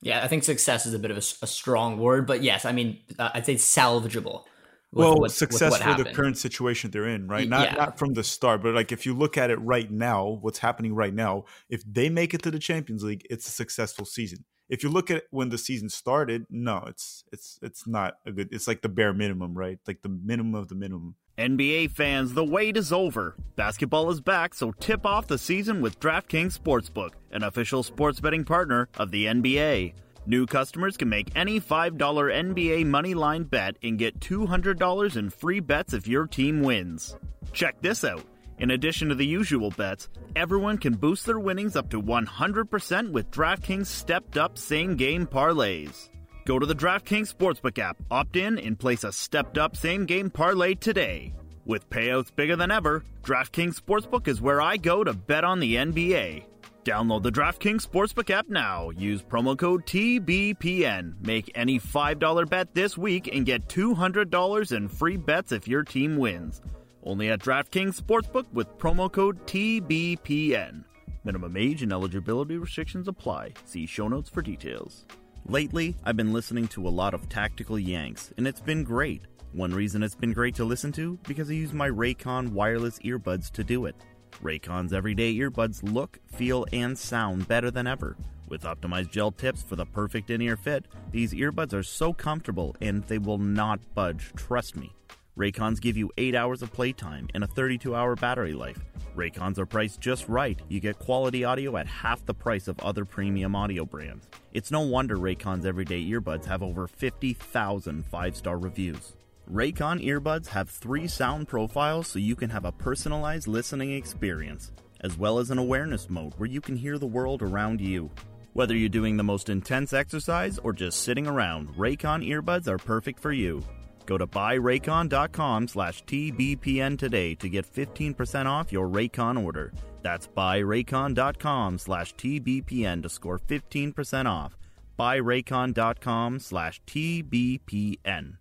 Yeah, 0.00 0.24
I 0.24 0.28
think 0.28 0.42
success 0.42 0.86
is 0.86 0.94
a 0.94 0.98
bit 0.98 1.12
of 1.12 1.16
a, 1.16 1.22
a 1.42 1.46
strong 1.46 1.98
word, 1.98 2.26
but 2.26 2.42
yes, 2.42 2.64
I 2.64 2.72
mean, 2.72 2.98
uh, 3.18 3.30
I'd 3.34 3.46
say 3.46 3.54
salvageable. 3.54 4.44
Well, 4.92 5.16
what, 5.20 5.32
success 5.32 5.76
for 5.76 5.84
happened. 5.84 6.06
the 6.06 6.12
current 6.12 6.38
situation 6.38 6.90
they're 6.90 7.08
in, 7.08 7.28
right? 7.28 7.48
Not 7.48 7.72
yeah. 7.72 7.74
not 7.74 7.98
from 7.98 8.14
the 8.14 8.24
start, 8.24 8.62
but 8.62 8.74
like 8.74 8.92
if 8.92 9.04
you 9.04 9.14
look 9.14 9.36
at 9.36 9.50
it 9.50 9.56
right 9.56 9.90
now, 9.90 10.38
what's 10.40 10.58
happening 10.58 10.94
right 10.94 11.12
now, 11.12 11.44
if 11.68 11.82
they 11.84 12.08
make 12.08 12.32
it 12.34 12.42
to 12.42 12.50
the 12.50 12.58
Champions 12.58 13.04
League, 13.04 13.26
it's 13.28 13.46
a 13.46 13.50
successful 13.50 14.04
season. 14.04 14.44
If 14.68 14.82
you 14.82 14.90
look 14.90 15.10
at 15.10 15.24
when 15.30 15.48
the 15.48 15.58
season 15.58 15.88
started, 15.88 16.46
no, 16.50 16.84
it's 16.86 17.24
it's 17.32 17.58
it's 17.62 17.86
not 17.86 18.14
a 18.26 18.32
good. 18.32 18.48
It's 18.52 18.66
like 18.68 18.82
the 18.82 18.88
bare 18.88 19.12
minimum, 19.12 19.56
right? 19.56 19.78
Like 19.86 20.02
the 20.02 20.08
minimum 20.08 20.54
of 20.54 20.68
the 20.68 20.74
minimum. 20.74 21.16
NBA 21.38 21.92
fans, 21.92 22.34
the 22.34 22.44
wait 22.44 22.76
is 22.76 22.92
over. 22.92 23.36
Basketball 23.54 24.10
is 24.10 24.20
back, 24.20 24.54
so 24.54 24.72
tip 24.72 25.06
off 25.06 25.28
the 25.28 25.38
season 25.38 25.80
with 25.80 26.00
DraftKings 26.00 26.58
Sportsbook, 26.58 27.12
an 27.30 27.44
official 27.44 27.84
sports 27.84 28.18
betting 28.20 28.44
partner 28.44 28.88
of 28.98 29.12
the 29.12 29.26
NBA. 29.26 29.94
New 30.28 30.44
customers 30.44 30.98
can 30.98 31.08
make 31.08 31.34
any 31.34 31.58
$5 31.58 31.96
NBA 31.96 32.84
moneyline 32.84 33.48
bet 33.48 33.76
and 33.82 33.98
get 33.98 34.20
$200 34.20 35.16
in 35.16 35.30
free 35.30 35.58
bets 35.58 35.94
if 35.94 36.06
your 36.06 36.26
team 36.26 36.60
wins. 36.60 37.16
Check 37.54 37.80
this 37.80 38.04
out. 38.04 38.26
In 38.58 38.72
addition 38.72 39.08
to 39.08 39.14
the 39.14 39.24
usual 39.24 39.70
bets, 39.70 40.10
everyone 40.36 40.76
can 40.76 40.92
boost 40.92 41.24
their 41.24 41.38
winnings 41.38 41.76
up 41.76 41.88
to 41.88 42.02
100% 42.02 43.10
with 43.10 43.30
DraftKings 43.30 43.86
stepped 43.86 44.36
up 44.36 44.58
same 44.58 44.96
game 44.96 45.26
parlays. 45.26 46.10
Go 46.44 46.58
to 46.58 46.66
the 46.66 46.74
DraftKings 46.74 47.34
Sportsbook 47.34 47.78
app, 47.78 47.96
opt 48.10 48.36
in, 48.36 48.58
and 48.58 48.78
place 48.78 49.04
a 49.04 49.12
stepped 49.12 49.56
up 49.56 49.78
same 49.78 50.04
game 50.04 50.28
parlay 50.28 50.74
today. 50.74 51.32
With 51.64 51.88
payouts 51.88 52.36
bigger 52.36 52.54
than 52.56 52.70
ever, 52.70 53.02
DraftKings 53.22 53.80
Sportsbook 53.80 54.28
is 54.28 54.42
where 54.42 54.60
I 54.60 54.76
go 54.76 55.04
to 55.04 55.14
bet 55.14 55.44
on 55.44 55.58
the 55.58 55.76
NBA. 55.76 56.44
Download 56.84 57.22
the 57.22 57.32
DraftKings 57.32 57.86
Sportsbook 57.86 58.30
app 58.30 58.48
now. 58.48 58.90
Use 58.90 59.22
promo 59.22 59.58
code 59.58 59.84
TBPN. 59.84 61.14
Make 61.20 61.50
any 61.54 61.78
$5 61.78 62.48
bet 62.48 62.74
this 62.74 62.96
week 62.96 63.28
and 63.34 63.44
get 63.44 63.68
$200 63.68 64.76
in 64.76 64.88
free 64.88 65.16
bets 65.16 65.52
if 65.52 65.68
your 65.68 65.82
team 65.82 66.16
wins. 66.16 66.62
Only 67.02 67.30
at 67.30 67.40
DraftKings 67.40 68.00
Sportsbook 68.00 68.46
with 68.52 68.78
promo 68.78 69.10
code 69.10 69.46
TBPN. 69.46 70.84
Minimum 71.24 71.56
age 71.56 71.82
and 71.82 71.92
eligibility 71.92 72.56
restrictions 72.56 73.08
apply. 73.08 73.52
See 73.64 73.84
show 73.84 74.08
notes 74.08 74.30
for 74.30 74.40
details. 74.40 75.04
Lately, 75.46 75.96
I've 76.04 76.16
been 76.16 76.32
listening 76.32 76.68
to 76.68 76.86
a 76.86 76.90
lot 76.90 77.12
of 77.12 77.28
Tactical 77.28 77.78
Yanks, 77.78 78.32
and 78.36 78.46
it's 78.46 78.60
been 78.60 78.84
great. 78.84 79.22
One 79.52 79.74
reason 79.74 80.02
it's 80.02 80.14
been 80.14 80.32
great 80.32 80.54
to 80.56 80.64
listen 80.64 80.92
to 80.92 81.18
because 81.26 81.50
I 81.50 81.54
use 81.54 81.72
my 81.72 81.88
Raycon 81.88 82.52
wireless 82.52 82.98
earbuds 83.00 83.50
to 83.52 83.64
do 83.64 83.86
it. 83.86 83.96
Raycon's 84.42 84.92
everyday 84.92 85.34
earbuds 85.34 85.80
look, 85.82 86.18
feel, 86.26 86.64
and 86.72 86.96
sound 86.96 87.48
better 87.48 87.70
than 87.70 87.86
ever. 87.86 88.16
With 88.48 88.62
optimized 88.62 89.10
gel 89.10 89.32
tips 89.32 89.62
for 89.62 89.76
the 89.76 89.84
perfect 89.84 90.30
in 90.30 90.40
ear 90.40 90.56
fit, 90.56 90.86
these 91.10 91.34
earbuds 91.34 91.74
are 91.74 91.82
so 91.82 92.12
comfortable 92.12 92.76
and 92.80 93.02
they 93.04 93.18
will 93.18 93.38
not 93.38 93.80
budge, 93.94 94.32
trust 94.36 94.76
me. 94.76 94.94
Raycons 95.36 95.80
give 95.80 95.96
you 95.96 96.10
8 96.18 96.34
hours 96.34 96.62
of 96.62 96.72
playtime 96.72 97.28
and 97.34 97.44
a 97.44 97.46
32 97.46 97.94
hour 97.94 98.16
battery 98.16 98.54
life. 98.54 98.78
Raycons 99.16 99.58
are 99.58 99.66
priced 99.66 100.00
just 100.00 100.28
right. 100.28 100.60
You 100.68 100.80
get 100.80 100.98
quality 100.98 101.44
audio 101.44 101.76
at 101.76 101.86
half 101.86 102.24
the 102.24 102.34
price 102.34 102.68
of 102.68 102.78
other 102.80 103.04
premium 103.04 103.54
audio 103.54 103.84
brands. 103.84 104.28
It's 104.52 104.70
no 104.70 104.80
wonder 104.80 105.16
Raycon's 105.16 105.66
everyday 105.66 106.04
earbuds 106.04 106.44
have 106.46 106.62
over 106.62 106.86
50,000 106.86 108.06
five 108.06 108.36
star 108.36 108.58
reviews. 108.58 109.14
Raycon 109.50 110.04
earbuds 110.04 110.48
have 110.48 110.68
three 110.68 111.08
sound 111.08 111.48
profiles 111.48 112.08
so 112.08 112.18
you 112.18 112.36
can 112.36 112.50
have 112.50 112.66
a 112.66 112.72
personalized 112.72 113.48
listening 113.48 113.92
experience, 113.92 114.72
as 115.00 115.16
well 115.16 115.38
as 115.38 115.50
an 115.50 115.56
awareness 115.56 116.10
mode 116.10 116.34
where 116.36 116.48
you 116.48 116.60
can 116.60 116.76
hear 116.76 116.98
the 116.98 117.06
world 117.06 117.40
around 117.40 117.80
you. 117.80 118.10
Whether 118.52 118.76
you're 118.76 118.90
doing 118.90 119.16
the 119.16 119.24
most 119.24 119.48
intense 119.48 119.94
exercise 119.94 120.58
or 120.58 120.74
just 120.74 121.02
sitting 121.02 121.26
around, 121.26 121.70
Raycon 121.76 122.28
earbuds 122.28 122.68
are 122.68 122.76
perfect 122.76 123.20
for 123.20 123.32
you. 123.32 123.64
Go 124.04 124.18
to 124.18 124.26
buyraycon.com 124.26 125.68
slash 125.68 126.04
TBPN 126.04 126.98
today 126.98 127.34
to 127.36 127.48
get 127.48 127.72
15% 127.72 128.46
off 128.46 128.70
your 128.70 128.88
Raycon 128.88 129.42
order. 129.42 129.72
That's 130.02 130.26
buyraycon.com 130.26 131.78
slash 131.78 132.14
TBPN 132.16 133.02
to 133.02 133.08
score 133.08 133.38
15% 133.38 134.26
off. 134.26 134.58
Buyraycon.com 134.98 136.38
slash 136.38 136.82
TBPN. 136.86 138.36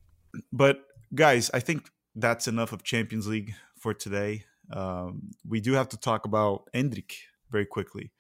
But 0.51 0.86
guys, 1.13 1.49
I 1.53 1.59
think 1.59 1.89
that's 2.15 2.47
enough 2.47 2.71
of 2.71 2.83
Champions 2.83 3.27
League 3.27 3.53
for 3.77 3.93
today. 3.93 4.43
Um, 4.71 5.29
we 5.47 5.61
do 5.61 5.73
have 5.73 5.89
to 5.89 5.97
talk 5.97 6.25
about 6.25 6.69
Endrick 6.73 7.13
very 7.49 7.65
quickly 7.65 8.11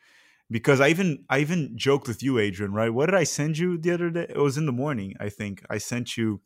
because 0.49 0.79
I 0.79 0.89
even 0.89 1.25
I 1.29 1.39
even 1.39 1.73
joked 1.75 2.07
with 2.07 2.23
you, 2.23 2.39
Adrian. 2.39 2.73
Right? 2.73 2.93
What 2.93 3.07
did 3.07 3.15
I 3.15 3.23
send 3.23 3.57
you 3.57 3.77
the 3.77 3.91
other 3.91 4.09
day? 4.09 4.27
It 4.29 4.37
was 4.37 4.57
in 4.57 4.65
the 4.65 4.71
morning. 4.71 5.15
I 5.19 5.29
think 5.29 5.65
I 5.69 5.77
sent 5.77 6.17
you 6.17 6.41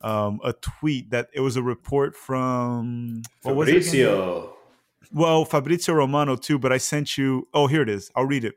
um, 0.00 0.40
a 0.44 0.52
tweet 0.52 1.10
that 1.10 1.28
it 1.32 1.40
was 1.40 1.56
a 1.56 1.62
report 1.62 2.16
from 2.16 3.22
Fabrizio. 3.42 4.54
Well, 5.12 5.44
Fabrizio 5.44 5.94
Romano 5.94 6.34
too, 6.34 6.58
but 6.58 6.72
I 6.72 6.78
sent 6.78 7.16
you. 7.16 7.48
Oh, 7.54 7.68
here 7.68 7.82
it 7.82 7.88
is. 7.88 8.10
I'll 8.16 8.26
read 8.26 8.44
it. 8.44 8.54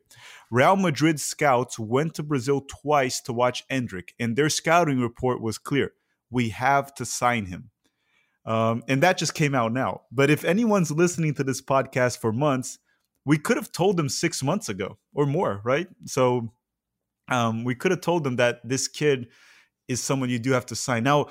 Real 0.49 0.75
Madrid 0.75 1.19
scouts 1.19 1.77
went 1.77 2.15
to 2.15 2.23
Brazil 2.23 2.61
twice 2.61 3.21
to 3.21 3.33
watch 3.33 3.67
Endrick, 3.67 4.09
and 4.19 4.35
their 4.35 4.49
scouting 4.49 4.99
report 4.99 5.41
was 5.41 5.59
clear. 5.59 5.93
We 6.29 6.49
have 6.49 6.93
to 6.95 7.05
sign 7.05 7.45
him. 7.45 7.71
Um, 8.45 8.83
and 8.87 9.03
that 9.03 9.17
just 9.17 9.33
came 9.33 9.53
out 9.53 9.73
now. 9.73 10.01
But 10.11 10.29
if 10.29 10.43
anyone's 10.43 10.91
listening 10.91 11.33
to 11.35 11.43
this 11.43 11.61
podcast 11.61 12.19
for 12.19 12.31
months, 12.31 12.79
we 13.25 13.37
could 13.37 13.57
have 13.57 13.71
told 13.71 13.97
them 13.97 14.09
six 14.09 14.41
months 14.41 14.69
ago 14.69 14.97
or 15.13 15.25
more, 15.25 15.61
right? 15.63 15.87
So 16.05 16.53
um, 17.29 17.63
we 17.63 17.75
could 17.75 17.91
have 17.91 18.01
told 18.01 18.23
them 18.23 18.37
that 18.37 18.67
this 18.67 18.87
kid 18.87 19.27
is 19.87 20.01
someone 20.01 20.29
you 20.29 20.39
do 20.39 20.51
have 20.51 20.65
to 20.67 20.75
sign. 20.75 21.03
Now, 21.03 21.27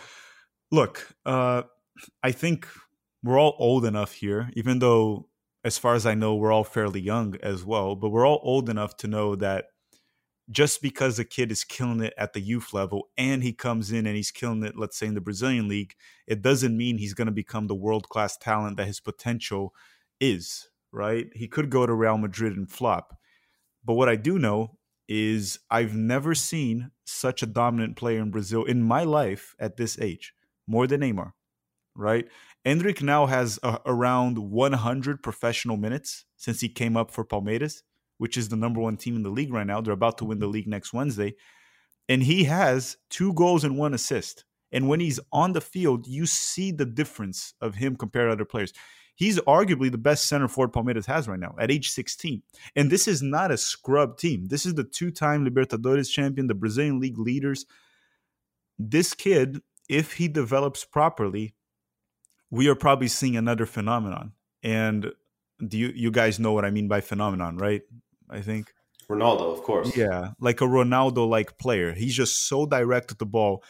look, 0.70 1.14
uh, 1.26 1.62
I 2.22 2.32
think 2.32 2.68
we're 3.24 3.40
all 3.40 3.56
old 3.58 3.84
enough 3.84 4.12
here, 4.12 4.50
even 4.54 4.78
though, 4.78 5.28
as 5.64 5.76
far 5.76 5.94
as 5.94 6.06
I 6.06 6.14
know, 6.14 6.36
we're 6.36 6.52
all 6.52 6.64
fairly 6.64 7.00
young 7.00 7.36
as 7.42 7.64
well, 7.64 7.96
but 7.96 8.10
we're 8.10 8.26
all 8.26 8.40
old 8.42 8.68
enough 8.68 8.96
to 8.98 9.08
know 9.08 9.34
that 9.36 9.66
just 10.50 10.80
because 10.80 11.18
a 11.18 11.24
kid 11.24 11.52
is 11.52 11.64
killing 11.64 12.00
it 12.00 12.14
at 12.16 12.32
the 12.32 12.40
youth 12.40 12.72
level 12.72 13.08
and 13.18 13.42
he 13.42 13.52
comes 13.52 13.92
in 13.92 14.06
and 14.06 14.16
he's 14.16 14.30
killing 14.30 14.62
it, 14.62 14.76
let's 14.76 14.96
say 14.96 15.06
in 15.06 15.14
the 15.14 15.20
Brazilian 15.20 15.68
league, 15.68 15.94
it 16.26 16.40
doesn't 16.40 16.76
mean 16.76 16.98
he's 16.98 17.14
going 17.14 17.26
to 17.26 17.32
become 17.32 17.66
the 17.66 17.74
world 17.74 18.08
class 18.08 18.36
talent 18.36 18.76
that 18.76 18.86
his 18.86 19.00
potential 19.00 19.74
is, 20.20 20.68
right? 20.90 21.26
He 21.34 21.48
could 21.48 21.70
go 21.70 21.84
to 21.84 21.92
Real 21.92 22.16
Madrid 22.16 22.56
and 22.56 22.70
flop. 22.70 23.18
But 23.84 23.94
what 23.94 24.08
I 24.08 24.16
do 24.16 24.38
know 24.38 24.78
is 25.06 25.58
I've 25.70 25.94
never 25.94 26.34
seen 26.34 26.90
such 27.04 27.42
a 27.42 27.46
dominant 27.46 27.96
player 27.96 28.20
in 28.20 28.30
Brazil 28.30 28.64
in 28.64 28.82
my 28.82 29.04
life 29.04 29.54
at 29.58 29.76
this 29.76 29.98
age, 29.98 30.34
more 30.66 30.86
than 30.86 31.00
Neymar, 31.00 31.32
right? 31.94 32.26
Endrick 32.66 33.02
now 33.02 33.26
has 33.26 33.58
uh, 33.62 33.78
around 33.86 34.38
100 34.38 35.22
professional 35.22 35.76
minutes 35.76 36.24
since 36.36 36.60
he 36.60 36.68
came 36.68 36.96
up 36.96 37.10
for 37.10 37.24
Palmeiras, 37.24 37.82
which 38.18 38.36
is 38.36 38.48
the 38.48 38.56
number 38.56 38.80
one 38.80 38.96
team 38.96 39.16
in 39.16 39.22
the 39.22 39.30
league 39.30 39.52
right 39.52 39.66
now. 39.66 39.80
They're 39.80 39.92
about 39.92 40.18
to 40.18 40.24
win 40.24 40.38
the 40.38 40.46
mm-hmm. 40.46 40.52
league 40.54 40.68
next 40.68 40.92
Wednesday. 40.92 41.34
And 42.08 42.22
he 42.22 42.44
has 42.44 42.96
two 43.10 43.32
goals 43.34 43.64
and 43.64 43.76
one 43.76 43.94
assist. 43.94 44.44
And 44.70 44.88
when 44.88 45.00
he's 45.00 45.20
on 45.32 45.52
the 45.52 45.60
field, 45.60 46.06
you 46.06 46.26
see 46.26 46.72
the 46.72 46.84
difference 46.84 47.54
of 47.60 47.74
him 47.74 47.96
compared 47.96 48.28
to 48.28 48.32
other 48.32 48.44
players 48.44 48.72
he's 49.18 49.40
arguably 49.40 49.90
the 49.90 49.98
best 49.98 50.26
center 50.26 50.46
forward 50.48 50.72
Palmeiras 50.72 51.04
has 51.06 51.28
right 51.28 51.40
now 51.40 51.54
at 51.58 51.70
age 51.70 51.90
16. 51.90 52.40
And 52.76 52.90
this 52.90 53.06
is 53.06 53.20
not 53.20 53.50
a 53.50 53.58
scrub 53.58 54.16
team. 54.16 54.46
This 54.46 54.64
is 54.64 54.74
the 54.74 54.84
two-time 54.84 55.44
Libertadores 55.44 56.10
champion, 56.10 56.46
the 56.46 56.54
Brazilian 56.54 57.00
league 57.00 57.18
leaders. 57.18 57.66
This 58.78 59.12
kid, 59.12 59.60
if 59.88 60.14
he 60.14 60.28
develops 60.28 60.84
properly, 60.84 61.54
we 62.50 62.68
are 62.68 62.76
probably 62.76 63.08
seeing 63.08 63.36
another 63.36 63.66
phenomenon. 63.66 64.32
And 64.62 65.12
do 65.66 65.76
you 65.76 65.88
you 65.88 66.10
guys 66.12 66.38
know 66.38 66.52
what 66.52 66.64
I 66.64 66.70
mean 66.70 66.86
by 66.86 67.00
phenomenon, 67.00 67.58
right? 67.58 67.82
I 68.30 68.40
think. 68.40 68.72
Ronaldo, 69.08 69.52
of 69.52 69.62
course. 69.62 69.96
Yeah, 69.96 70.32
like 70.38 70.60
a 70.60 70.64
Ronaldo 70.64 71.28
like 71.28 71.58
player. 71.58 71.94
He's 71.94 72.14
just 72.14 72.46
so 72.46 72.66
direct 72.66 73.10
at 73.10 73.18
the 73.18 73.26
ball. 73.26 73.62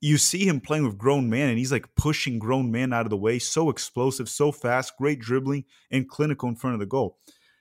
You 0.00 0.18
see 0.18 0.46
him 0.48 0.60
playing 0.60 0.84
with 0.84 0.98
grown 0.98 1.28
men 1.28 1.50
and 1.50 1.58
he's 1.58 1.70
like 1.70 1.94
pushing 1.94 2.38
grown 2.38 2.70
men 2.72 2.92
out 2.92 3.06
of 3.06 3.10
the 3.10 3.16
way. 3.16 3.38
So 3.38 3.70
explosive 3.70 4.28
so 4.28 4.50
fast 4.50 4.94
great 4.96 5.20
dribbling 5.20 5.64
and 5.90 6.08
clinical 6.08 6.48
in 6.48 6.56
front 6.56 6.74
of 6.74 6.80
the 6.80 6.86
goal. 6.86 7.18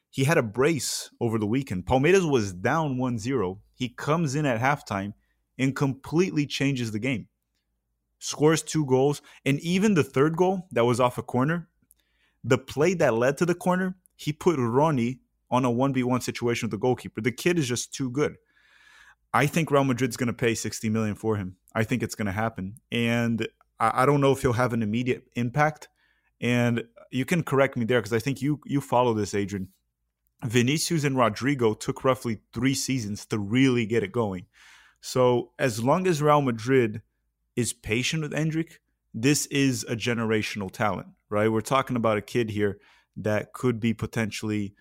He 0.10 0.24
had 0.24 0.38
a 0.38 0.44
brace 0.44 1.12
over 1.20 1.38
the 1.38 1.46
weekend. 1.46 1.86
Palmeiras 1.86 2.30
was 2.30 2.54
down 2.54 2.98
1-0 2.98 3.60
he 3.76 3.90
comes 3.90 4.36
in 4.36 4.46
at 4.46 4.62
halftime 4.62 5.14
and 5.58 5.76
completely 5.76 6.46
changes 6.46 6.92
the 6.92 7.00
game. 7.00 7.28
Scores 8.20 8.62
two 8.62 8.86
goals 8.86 9.22
and 9.46 9.60
even 9.60 9.94
the 9.94 10.04
third 10.04 10.38
goal 10.38 10.68
that 10.72 10.86
was 10.86 11.00
off 11.00 11.18
a 11.18 11.24
corner 11.24 11.68
The 12.44 12.58
play 12.58 12.94
that 12.96 13.14
led 13.14 13.38
to 13.38 13.46
the 13.46 13.56
corner, 13.56 13.98
he 14.16 14.32
put 14.32 14.58
Rony 14.58 15.20
on 15.54 15.66
a 15.66 15.72
1v1 15.72 16.24
situation 16.24 16.66
with 16.66 16.72
the 16.72 16.82
goalkeeper. 16.82 17.22
The 17.22 17.32
kid 17.32 17.60
is 17.60 17.68
just 17.68 17.94
too 17.94 18.10
good. 18.10 18.38
I 19.36 19.46
think 19.46 19.70
Real 19.70 19.84
Madrid's 19.84 20.18
going 20.18 20.28
to 20.28 20.34
pay 20.34 20.56
60 20.56 20.90
million 20.90 21.14
for 21.14 21.38
him. 21.38 21.58
I 21.76 21.84
think 21.84 22.02
it's 22.02 22.16
going 22.16 22.26
to 22.26 22.32
happen. 22.32 22.78
And 22.92 23.48
I, 23.80 24.02
I 24.02 24.06
don't 24.08 24.20
know 24.20 24.32
if 24.32 24.42
he'll 24.42 24.54
have 24.54 24.74
an 24.74 24.82
immediate 24.82 25.28
impact. 25.36 25.90
And 26.42 26.86
you 27.12 27.24
can 27.24 27.44
correct 27.44 27.78
me 27.78 27.86
there 27.86 28.00
because 28.00 28.14
I 28.14 28.20
think 28.20 28.42
you 28.42 28.62
you 28.66 28.82
follow 28.82 29.14
this, 29.14 29.36
Adrian. 29.36 29.70
Vinicius 30.44 31.04
and 31.04 31.16
Rodrygo 31.16 31.80
took 31.80 32.04
roughly 32.04 32.40
three 32.52 32.74
seasons 32.74 33.26
to 33.28 33.38
really 33.38 33.86
get 33.86 34.04
it 34.04 34.12
going. 34.12 34.48
So 35.02 35.52
as 35.60 35.84
long 35.84 36.08
as 36.08 36.22
Real 36.22 36.42
Madrid 36.42 37.04
is 37.56 37.74
patient 37.74 38.24
with 38.24 38.34
Endrick, 38.34 38.80
this 39.14 39.46
is 39.46 39.84
a 39.88 39.96
generational 39.96 40.72
talent, 40.72 41.10
right? 41.30 41.52
We're 41.52 41.62
talking 41.62 41.96
about 41.96 42.18
a 42.18 42.22
kid 42.22 42.50
here 42.50 42.80
that 43.16 43.54
could 43.54 43.80
be 43.80 43.94
potentially 43.94 44.74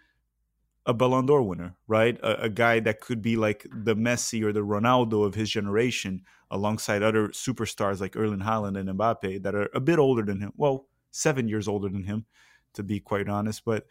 a 0.87 0.93
Ballon 0.93 1.26
d'Or 1.26 1.43
winner, 1.43 1.76
right? 1.87 2.18
A, 2.22 2.43
a, 2.43 2.49
guy 2.49 2.80
that 2.80 3.01
could 3.01 3.22
be 3.22 3.37
like 3.37 3.66
the 3.72 3.95
Messi 3.95 4.43
or 4.43 4.53
the 4.53 4.64
Ronaldo 4.64 5.24
of 5.24 5.35
his 5.35 5.51
generation, 5.51 6.22
alongside 6.51 7.03
other 7.03 7.28
superstars 7.28 8.01
like 8.01 8.16
Erling 8.16 8.41
Haaland 8.41 8.78
and 8.78 8.89
Mbappe 8.89 9.43
that 9.43 9.55
are 9.55 9.70
a 9.74 9.80
bit 9.80 9.99
older 9.99 10.22
than 10.22 10.41
him. 10.41 10.53
Well, 10.57 10.87
seven 11.11 11.49
years 11.49 11.66
older 11.68 11.89
than 11.89 12.05
him, 12.05 12.26
to 12.74 12.83
be 12.83 13.01
quite 13.01 13.28
honest. 13.28 13.64
But 13.64 13.87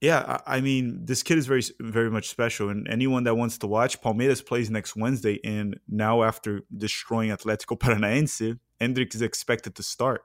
yeah, 0.00 0.40
I, 0.46 0.56
I 0.56 0.60
mean, 0.60 1.04
this 1.04 1.22
kid 1.22 1.38
is 1.38 1.46
very, 1.46 1.62
very 1.80 2.10
much 2.10 2.28
special. 2.28 2.68
And 2.68 2.86
anyone 2.88 3.24
that 3.24 3.36
wants 3.36 3.56
to 3.58 3.66
watch, 3.66 4.00
Palmeiras 4.02 4.44
plays 4.44 4.70
next 4.70 4.96
Wednesday, 4.96 5.40
and 5.44 5.78
now 5.88 6.22
after 6.22 6.62
destroying 6.76 7.30
Atletico 7.30 7.78
Paranaense, 7.78 8.58
Endrick 8.80 9.14
is 9.14 9.22
expected 9.22 9.74
to 9.76 9.82
start. 9.82 10.24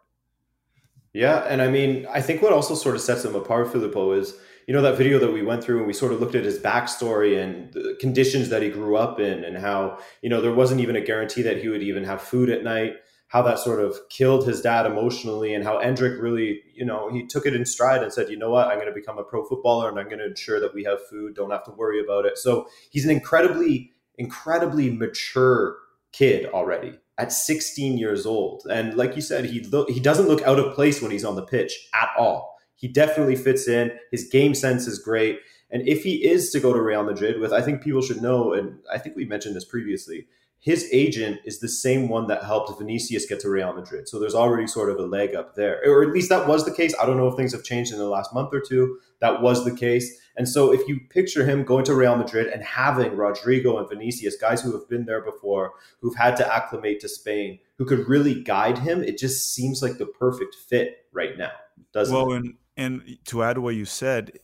Yeah, 1.13 1.39
and 1.47 1.61
I 1.61 1.69
mean, 1.69 2.05
I 2.09 2.21
think 2.21 2.41
what 2.41 2.53
also 2.53 2.75
sort 2.75 2.95
of 2.95 3.01
sets 3.01 3.25
him 3.25 3.35
apart, 3.35 3.71
Filippo, 3.71 4.11
is 4.11 4.37
you 4.69 4.75
know 4.75 4.83
that 4.83 4.99
video 4.99 5.17
that 5.17 5.33
we 5.33 5.41
went 5.41 5.63
through 5.63 5.79
and 5.79 5.87
we 5.87 5.93
sort 5.93 6.13
of 6.13 6.19
looked 6.19 6.35
at 6.35 6.43
his 6.43 6.59
backstory 6.59 7.41
and 7.41 7.73
the 7.73 7.97
conditions 7.99 8.49
that 8.49 8.61
he 8.61 8.69
grew 8.69 8.95
up 8.95 9.19
in 9.19 9.43
and 9.43 9.57
how 9.57 9.97
you 10.21 10.29
know 10.29 10.41
there 10.41 10.53
wasn't 10.53 10.79
even 10.79 10.95
a 10.95 11.01
guarantee 11.01 11.41
that 11.41 11.57
he 11.57 11.67
would 11.69 11.81
even 11.81 12.03
have 12.03 12.21
food 12.21 12.51
at 12.51 12.63
night 12.63 12.93
how 13.29 13.41
that 13.41 13.57
sort 13.57 13.79
of 13.79 13.97
killed 14.11 14.45
his 14.45 14.61
dad 14.61 14.85
emotionally 14.85 15.55
and 15.55 15.63
how 15.63 15.81
Endrick 15.81 16.21
really 16.21 16.61
you 16.71 16.85
know 16.85 17.11
he 17.11 17.25
took 17.25 17.47
it 17.47 17.55
in 17.55 17.65
stride 17.65 18.03
and 18.03 18.13
said 18.13 18.29
you 18.29 18.37
know 18.37 18.51
what? 18.51 18.67
I'm 18.67 18.75
going 18.75 18.87
to 18.87 18.93
become 18.93 19.17
a 19.17 19.23
pro 19.23 19.43
footballer 19.43 19.89
and 19.89 19.97
i'm 19.97 20.05
going 20.05 20.19
to 20.19 20.27
ensure 20.27 20.59
that 20.59 20.75
we 20.75 20.83
have 20.83 20.99
food. 21.07 21.33
Don't 21.33 21.49
have 21.49 21.63
to 21.63 21.71
worry 21.71 21.99
about 21.99 22.27
it. 22.27 22.37
So 22.37 22.67
he's 22.91 23.05
an 23.05 23.11
incredibly 23.11 23.91
incredibly 24.19 24.91
mature 24.91 25.77
kid 26.11 26.45
already 26.45 26.93
at 27.17 27.33
16 27.33 27.97
years 27.97 28.27
old. 28.27 28.67
And 28.69 28.93
like 28.93 29.15
you 29.15 29.23
said 29.23 29.45
he 29.45 29.61
lo- 29.61 29.87
he 29.89 29.99
doesn't 29.99 30.27
look 30.27 30.43
out 30.43 30.59
of 30.59 30.75
place 30.75 31.01
when 31.01 31.09
he's 31.09 31.25
on 31.25 31.35
the 31.35 31.41
pitch 31.41 31.89
at 31.95 32.09
all 32.19 32.58
he 32.79 32.87
definitely 32.87 33.35
fits 33.35 33.67
in. 33.67 33.91
His 34.09 34.29
game 34.29 34.55
sense 34.55 34.87
is 34.87 34.99
great. 34.99 35.41
And 35.69 35.85
if 35.85 36.03
he 36.03 36.25
is 36.25 36.49
to 36.51 36.61
go 36.61 36.71
to 36.71 36.81
Real 36.81 37.03
Madrid, 37.03 37.39
with 37.39 37.51
I 37.51 37.61
think 37.61 37.83
people 37.83 38.01
should 38.01 38.21
know, 38.21 38.53
and 38.53 38.79
I 38.91 38.97
think 38.97 39.17
we 39.17 39.25
mentioned 39.25 39.53
this 39.53 39.65
previously, 39.65 40.27
his 40.61 40.89
agent 40.93 41.41
is 41.43 41.59
the 41.59 41.67
same 41.67 42.07
one 42.07 42.27
that 42.27 42.43
helped 42.43 42.77
Vinicius 42.77 43.25
get 43.25 43.41
to 43.41 43.49
Real 43.49 43.73
Madrid. 43.73 44.07
So 44.07 44.17
there's 44.17 44.35
already 44.35 44.65
sort 44.65 44.89
of 44.89 44.97
a 44.97 45.05
leg 45.05 45.35
up 45.35 45.55
there. 45.55 45.81
Or 45.85 46.03
at 46.03 46.09
least 46.09 46.29
that 46.29 46.47
was 46.47 46.63
the 46.63 46.73
case. 46.73 46.95
I 47.01 47.05
don't 47.05 47.17
know 47.17 47.27
if 47.27 47.35
things 47.35 47.51
have 47.51 47.63
changed 47.63 47.91
in 47.91 47.97
the 47.97 48.07
last 48.07 48.33
month 48.33 48.53
or 48.53 48.61
two. 48.61 48.97
That 49.19 49.41
was 49.41 49.65
the 49.65 49.75
case. 49.75 50.17
And 50.37 50.47
so 50.47 50.71
if 50.71 50.87
you 50.87 51.01
picture 51.09 51.45
him 51.45 51.65
going 51.65 51.83
to 51.85 51.93
Real 51.93 52.15
Madrid 52.15 52.47
and 52.47 52.63
having 52.63 53.11
Rodrygo 53.11 53.77
and 53.77 53.89
Vinicius, 53.89 54.37
guys 54.37 54.61
who 54.61 54.71
have 54.71 54.87
been 54.87 55.05
there 55.05 55.21
before, 55.21 55.73
who've 55.99 56.15
had 56.15 56.37
to 56.37 56.53
acclimate 56.53 57.01
to 57.01 57.09
Spain, 57.09 57.59
who 57.77 57.85
could 57.85 58.07
really 58.07 58.41
guide 58.41 58.77
him, 58.77 59.03
it 59.03 59.17
just 59.17 59.53
seems 59.53 59.81
like 59.81 59.97
the 59.97 60.05
perfect 60.05 60.55
fit 60.55 61.05
right 61.11 61.37
now, 61.37 61.51
doesn't 61.93 62.15
well, 62.15 62.31
it? 62.31 62.37
And- 62.37 62.55
and 62.79 63.17
to 63.25 63.43
add 63.43 63.55
to 63.55 63.61
what 63.61 63.75
you 63.75 63.83
said, 63.83 64.39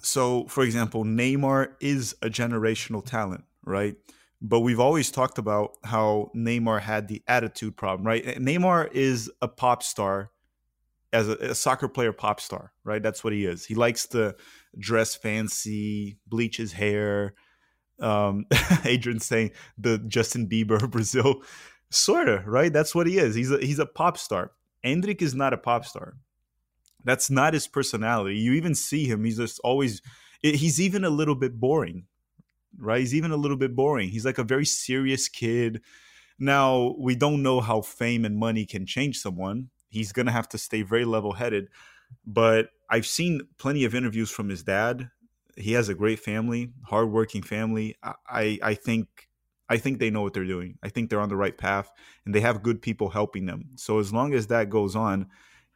so 0.00 0.46
for 0.46 0.62
example, 0.62 1.04
Neymar 1.04 1.72
is 1.80 2.14
a 2.22 2.28
generational 2.28 3.04
talent, 3.04 3.44
right? 3.64 3.96
But 4.40 4.60
we've 4.60 4.78
always 4.78 5.10
talked 5.10 5.38
about 5.38 5.76
how 5.84 6.30
Neymar 6.34 6.80
had 6.80 7.08
the 7.08 7.20
attitude 7.26 7.76
problem, 7.76 8.06
right? 8.06 8.24
Neymar 8.24 8.92
is 8.92 9.30
a 9.42 9.48
pop 9.48 9.82
star 9.82 10.30
as 11.12 11.28
a, 11.28 11.32
a, 11.32 11.54
soccer 11.56 11.88
player 11.88 12.12
pop 12.12 12.40
star, 12.40 12.72
right? 12.84 13.02
That's 13.02 13.24
what 13.24 13.32
he 13.32 13.44
is. 13.44 13.66
He 13.66 13.74
likes 13.74 14.06
to 14.08 14.36
dress 14.78 15.16
fancy, 15.16 16.16
bleach 16.28 16.56
his 16.56 16.72
hair. 16.72 17.34
Um, 17.98 18.46
saying 19.18 19.50
the 19.76 19.98
Justin 20.06 20.48
Bieber 20.48 20.80
of 20.80 20.92
Brazil, 20.92 21.42
sorta, 21.90 22.44
right? 22.46 22.72
That's 22.72 22.94
what 22.94 23.08
he 23.08 23.18
is. 23.18 23.34
He's 23.34 23.50
a 23.50 23.58
he's 23.58 23.80
a 23.80 23.84
pop 23.84 24.16
star. 24.16 24.52
Endrick 24.86 25.20
is 25.20 25.34
not 25.34 25.52
a 25.52 25.58
pop 25.58 25.84
star. 25.84 26.14
That's 27.04 27.30
not 27.30 27.54
his 27.54 27.66
personality. 27.68 28.38
You 28.38 28.52
even 28.54 28.74
see 28.74 29.06
him; 29.06 29.24
he's 29.24 29.38
just 29.38 29.60
always. 29.60 30.02
He's 30.42 30.80
even 30.80 31.04
a 31.04 31.10
little 31.10 31.34
bit 31.34 31.60
boring, 31.60 32.06
right? 32.78 33.00
He's 33.00 33.14
even 33.14 33.30
a 33.32 33.36
little 33.36 33.56
bit 33.58 33.76
boring. 33.76 34.10
He's 34.10 34.24
like 34.24 34.38
a 34.38 34.44
very 34.44 34.66
serious 34.66 35.28
kid. 35.28 35.82
Now 36.38 36.94
we 36.98 37.14
don't 37.16 37.42
know 37.42 37.60
how 37.60 37.82
fame 37.82 38.24
and 38.24 38.38
money 38.38 38.66
can 38.66 38.86
change 38.86 39.18
someone. 39.18 39.70
He's 39.90 40.12
gonna 40.12 40.32
have 40.32 40.48
to 40.50 40.58
stay 40.58 40.82
very 40.82 41.04
level-headed. 41.04 41.68
But 42.26 42.70
I've 42.90 43.06
seen 43.06 43.42
plenty 43.58 43.84
of 43.84 43.94
interviews 43.94 44.30
from 44.30 44.48
his 44.48 44.62
dad. 44.62 45.10
He 45.56 45.72
has 45.72 45.88
a 45.88 45.94
great 45.94 46.20
family, 46.20 46.72
hardworking 46.84 47.42
family. 47.42 47.96
I 48.02 48.58
I 48.62 48.74
think 48.74 49.28
I 49.68 49.78
think 49.78 49.98
they 49.98 50.10
know 50.10 50.22
what 50.22 50.32
they're 50.34 50.44
doing. 50.44 50.78
I 50.82 50.88
think 50.88 51.10
they're 51.10 51.20
on 51.20 51.28
the 51.28 51.36
right 51.36 51.56
path, 51.56 51.90
and 52.24 52.34
they 52.34 52.40
have 52.40 52.62
good 52.62 52.82
people 52.82 53.10
helping 53.10 53.46
them. 53.46 53.70
So 53.76 53.98
as 54.00 54.12
long 54.12 54.34
as 54.34 54.48
that 54.48 54.70
goes 54.70 54.96
on, 54.96 55.28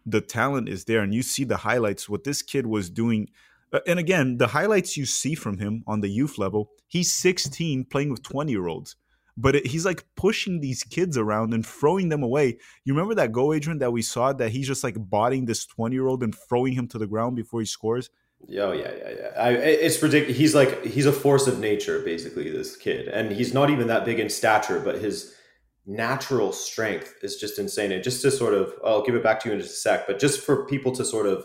the 0.07 0.21
talent 0.21 0.69
is 0.69 0.85
there 0.85 1.01
and 1.01 1.15
you 1.15 1.23
see 1.23 1.45
the 1.45 1.59
highlights 1.59 2.09
what 2.09 2.25
this 2.25 2.43
kid 2.43 2.67
was 2.67 2.91
doing 2.91 3.29
uh, 3.73 3.81
and 3.87 3.99
again 3.99 4.39
the 4.39 4.49
highlights 4.49 4.97
you 4.97 5.07
see 5.07 5.35
from 5.35 5.59
him 5.59 5.83
on 5.87 6.01
the 6.01 6.09
youth 6.09 6.39
level 6.39 6.71
he's 6.87 7.13
16 7.13 7.85
playing 7.85 8.11
with 8.11 8.23
20 8.23 8.53
year 8.53 8.67
olds 8.67 8.97
but 9.37 9.57
it, 9.57 9.67
he's 9.67 9.85
like 9.85 10.05
pushing 10.15 10.61
these 10.61 10.85
kids 10.85 11.19
around 11.19 11.53
and 11.53 11.67
throwing 11.67 12.09
them 12.09 12.23
away 12.23 12.59
you 12.85 12.95
remember 12.95 13.15
that 13.15 13.33
goal 13.33 13.53
adrian 13.53 13.79
that 13.79 13.93
we 13.93 14.03
saw 14.03 14.33
that 14.33 14.51
he's 14.51 14.67
just 14.67 14.85
like 14.85 14.97
bodying 14.99 15.47
this 15.47 15.65
20 15.67 15.95
year 15.95 16.07
old 16.07 16.23
and 16.23 16.35
throwing 16.49 16.75
him 16.75 16.87
to 16.89 16.99
the 16.99 17.07
ground 17.07 17.37
before 17.37 17.61
he 17.61 17.67
scores 17.67 18.11
Oh 18.59 18.73
yeah, 18.73 18.91
yeah, 18.99 19.11
yeah. 19.11 19.43
I, 19.43 19.51
it's 19.53 20.03
ridiculous. 20.03 20.37
He's 20.37 20.55
like 20.55 20.85
he's 20.85 21.07
a 21.07 21.13
force 21.13 21.47
of 21.47 21.61
nature, 21.61 22.01
basically. 22.01 22.51
This 22.51 22.77
kid, 22.77 23.09
and 23.09 23.33
he's 23.33 23.55
not 23.55 23.71
even 23.71 23.87
that 23.87 24.05
big 24.05 24.21
in 24.21 24.29
stature, 24.29 24.81
but 24.81 24.97
his 24.97 25.35
natural 25.87 26.53
strength 26.53 27.14
is 27.22 27.37
just 27.37 27.59
insane. 27.59 27.93
And 27.93 28.03
just 28.03 28.22
to 28.22 28.30
sort 28.30 28.55
of, 28.55 28.72
I'll 28.85 29.05
give 29.05 29.14
it 29.14 29.22
back 29.22 29.41
to 29.41 29.49
you 29.49 29.55
in 29.55 29.61
just 29.61 29.74
a 29.74 29.76
sec, 29.76 30.07
but 30.07 30.18
just 30.18 30.41
for 30.41 30.66
people 30.66 30.93
to 30.93 31.05
sort 31.05 31.26
of 31.26 31.45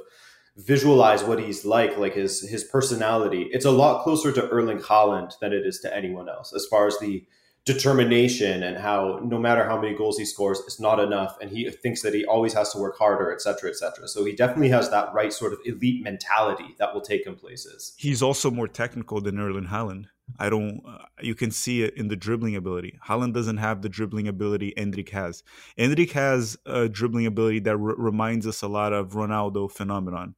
visualize 0.55 1.23
what 1.23 1.39
he's 1.39 1.65
like, 1.65 1.97
like 1.97 2.13
his 2.13 2.41
his 2.41 2.63
personality, 2.63 3.49
it's 3.51 3.65
a 3.65 3.71
lot 3.71 4.03
closer 4.03 4.31
to 4.31 4.47
Erling 4.49 4.79
Haaland 4.79 5.37
than 5.39 5.53
it 5.53 5.65
is 5.65 5.79
to 5.79 5.95
anyone 5.95 6.29
else 6.29 6.53
as 6.53 6.65
far 6.65 6.87
as 6.87 6.97
the 6.99 7.25
determination 7.65 8.63
and 8.63 8.77
how 8.77 9.19
no 9.23 9.37
matter 9.37 9.63
how 9.63 9.79
many 9.79 9.95
goals 9.95 10.17
he 10.17 10.25
scores, 10.25 10.59
it's 10.61 10.79
not 10.79 10.99
enough, 10.99 11.37
and 11.41 11.51
he 11.51 11.69
thinks 11.69 12.01
that 12.01 12.13
he 12.13 12.25
always 12.25 12.53
has 12.53 12.71
to 12.73 12.79
work 12.79 12.97
harder, 12.97 13.31
etc., 13.31 13.69
etc. 13.69 14.07
So 14.07 14.25
he 14.25 14.33
definitely 14.33 14.69
has 14.69 14.89
that 14.89 15.13
right 15.13 15.31
sort 15.31 15.53
of 15.53 15.59
elite 15.65 16.03
mentality 16.03 16.75
that 16.79 16.93
will 16.93 17.01
take 17.01 17.27
him 17.27 17.35
places. 17.35 17.93
He's 17.97 18.21
also 18.21 18.49
more 18.49 18.67
technical 18.67 19.21
than 19.21 19.39
Erling 19.39 19.67
Haaland. 19.67 20.05
I 20.37 20.49
don't. 20.49 20.81
Uh, 20.87 20.99
you 21.21 21.35
can 21.35 21.51
see 21.51 21.83
it 21.83 21.95
in 21.95 22.07
the 22.07 22.15
dribbling 22.15 22.55
ability. 22.55 22.99
Haaland 23.07 23.33
doesn't 23.33 23.57
have 23.57 23.81
the 23.81 23.89
dribbling 23.89 24.27
ability 24.27 24.73
Endrick 24.77 25.09
has. 25.09 25.43
Endrick 25.77 26.11
has 26.11 26.57
a 26.65 26.87
dribbling 26.87 27.25
ability 27.25 27.59
that 27.61 27.71
r- 27.71 27.77
reminds 27.77 28.45
us 28.45 28.61
a 28.61 28.67
lot 28.67 28.93
of 28.93 29.11
Ronaldo 29.11 29.71
phenomenon, 29.71 30.35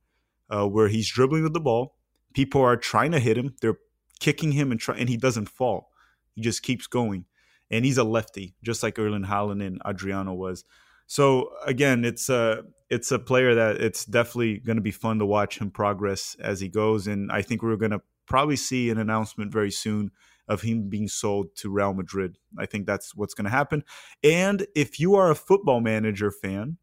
uh, 0.50 0.68
where 0.68 0.88
he's 0.88 1.10
dribbling 1.10 1.44
with 1.44 1.54
the 1.54 1.60
ball. 1.60 1.96
People 2.34 2.62
are 2.62 2.78
trying 2.78 3.12
to 3.12 3.20
hit 3.20 3.38
him. 3.38 3.56
They're 3.62 3.80
kicking 4.20 4.54
him 4.54 4.72
and 4.72 4.80
try, 4.80 4.96
and 4.96 5.10
he 5.10 5.18
doesn't 5.18 5.50
fall. 5.50 5.92
He 6.34 6.42
just 6.42 6.64
keeps 6.64 6.88
going, 6.88 7.26
and 7.70 7.84
he's 7.84 7.98
a 7.98 8.04
lefty, 8.04 8.56
just 8.64 8.84
like 8.84 8.98
Erling 8.98 9.26
Haaland 9.26 9.66
and 9.66 9.82
Adriano 9.86 10.34
was. 10.34 10.64
So 11.08 11.52
again, 11.66 12.06
it's 12.06 12.30
a 12.30 12.64
it's 12.90 13.12
a 13.12 13.20
player 13.20 13.56
that 13.56 13.82
it's 13.82 14.06
definitely 14.06 14.60
going 14.60 14.78
to 14.78 14.82
be 14.82 14.92
fun 14.92 15.20
to 15.20 15.26
watch 15.26 15.60
him 15.60 15.70
progress 15.70 16.38
as 16.40 16.62
he 16.62 16.70
goes, 16.70 17.08
and 17.08 17.32
I 17.32 17.42
think 17.42 17.62
we're 17.62 17.76
going 17.76 17.92
to 17.92 18.02
probably 18.26 18.56
see 18.56 18.90
an 18.90 18.98
announcement 18.98 19.52
very 19.52 19.72
soon 19.72 20.12
of 20.48 20.62
him 20.62 20.90
being 20.90 21.08
sold 21.08 21.56
to 21.56 21.70
Real 21.70 21.94
Madrid. 21.94 22.38
I 22.58 22.66
think 22.66 22.86
that's 22.86 23.16
what's 23.16 23.34
going 23.34 23.46
to 23.46 23.52
happen. 23.52 23.84
And 24.24 24.68
if 24.76 25.00
you 25.00 25.16
are 25.16 25.32
a 25.32 25.36
football 25.36 25.80
manager 25.80 26.32
fan, 26.32 26.78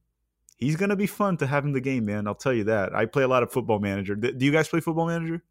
he's 0.57 0.76
going 0.76 0.91
to 0.91 0.97
be 0.97 1.07
fun 1.07 1.36
to 1.39 1.47
have 1.47 1.64
in 1.64 1.72
the 1.72 1.80
game, 1.80 2.07
man. 2.07 2.26
I'll 2.26 2.34
tell 2.34 2.53
you 2.53 2.64
that. 2.64 2.95
I 2.95 3.07
play 3.07 3.22
a 3.22 3.28
lot 3.28 3.43
of 3.43 3.53
football 3.53 3.78
manager. 3.78 4.14
Do 4.14 4.45
you 4.45 4.53
guys 4.53 4.68
play 4.68 4.80
football 4.80 5.07
manager? 5.07 5.43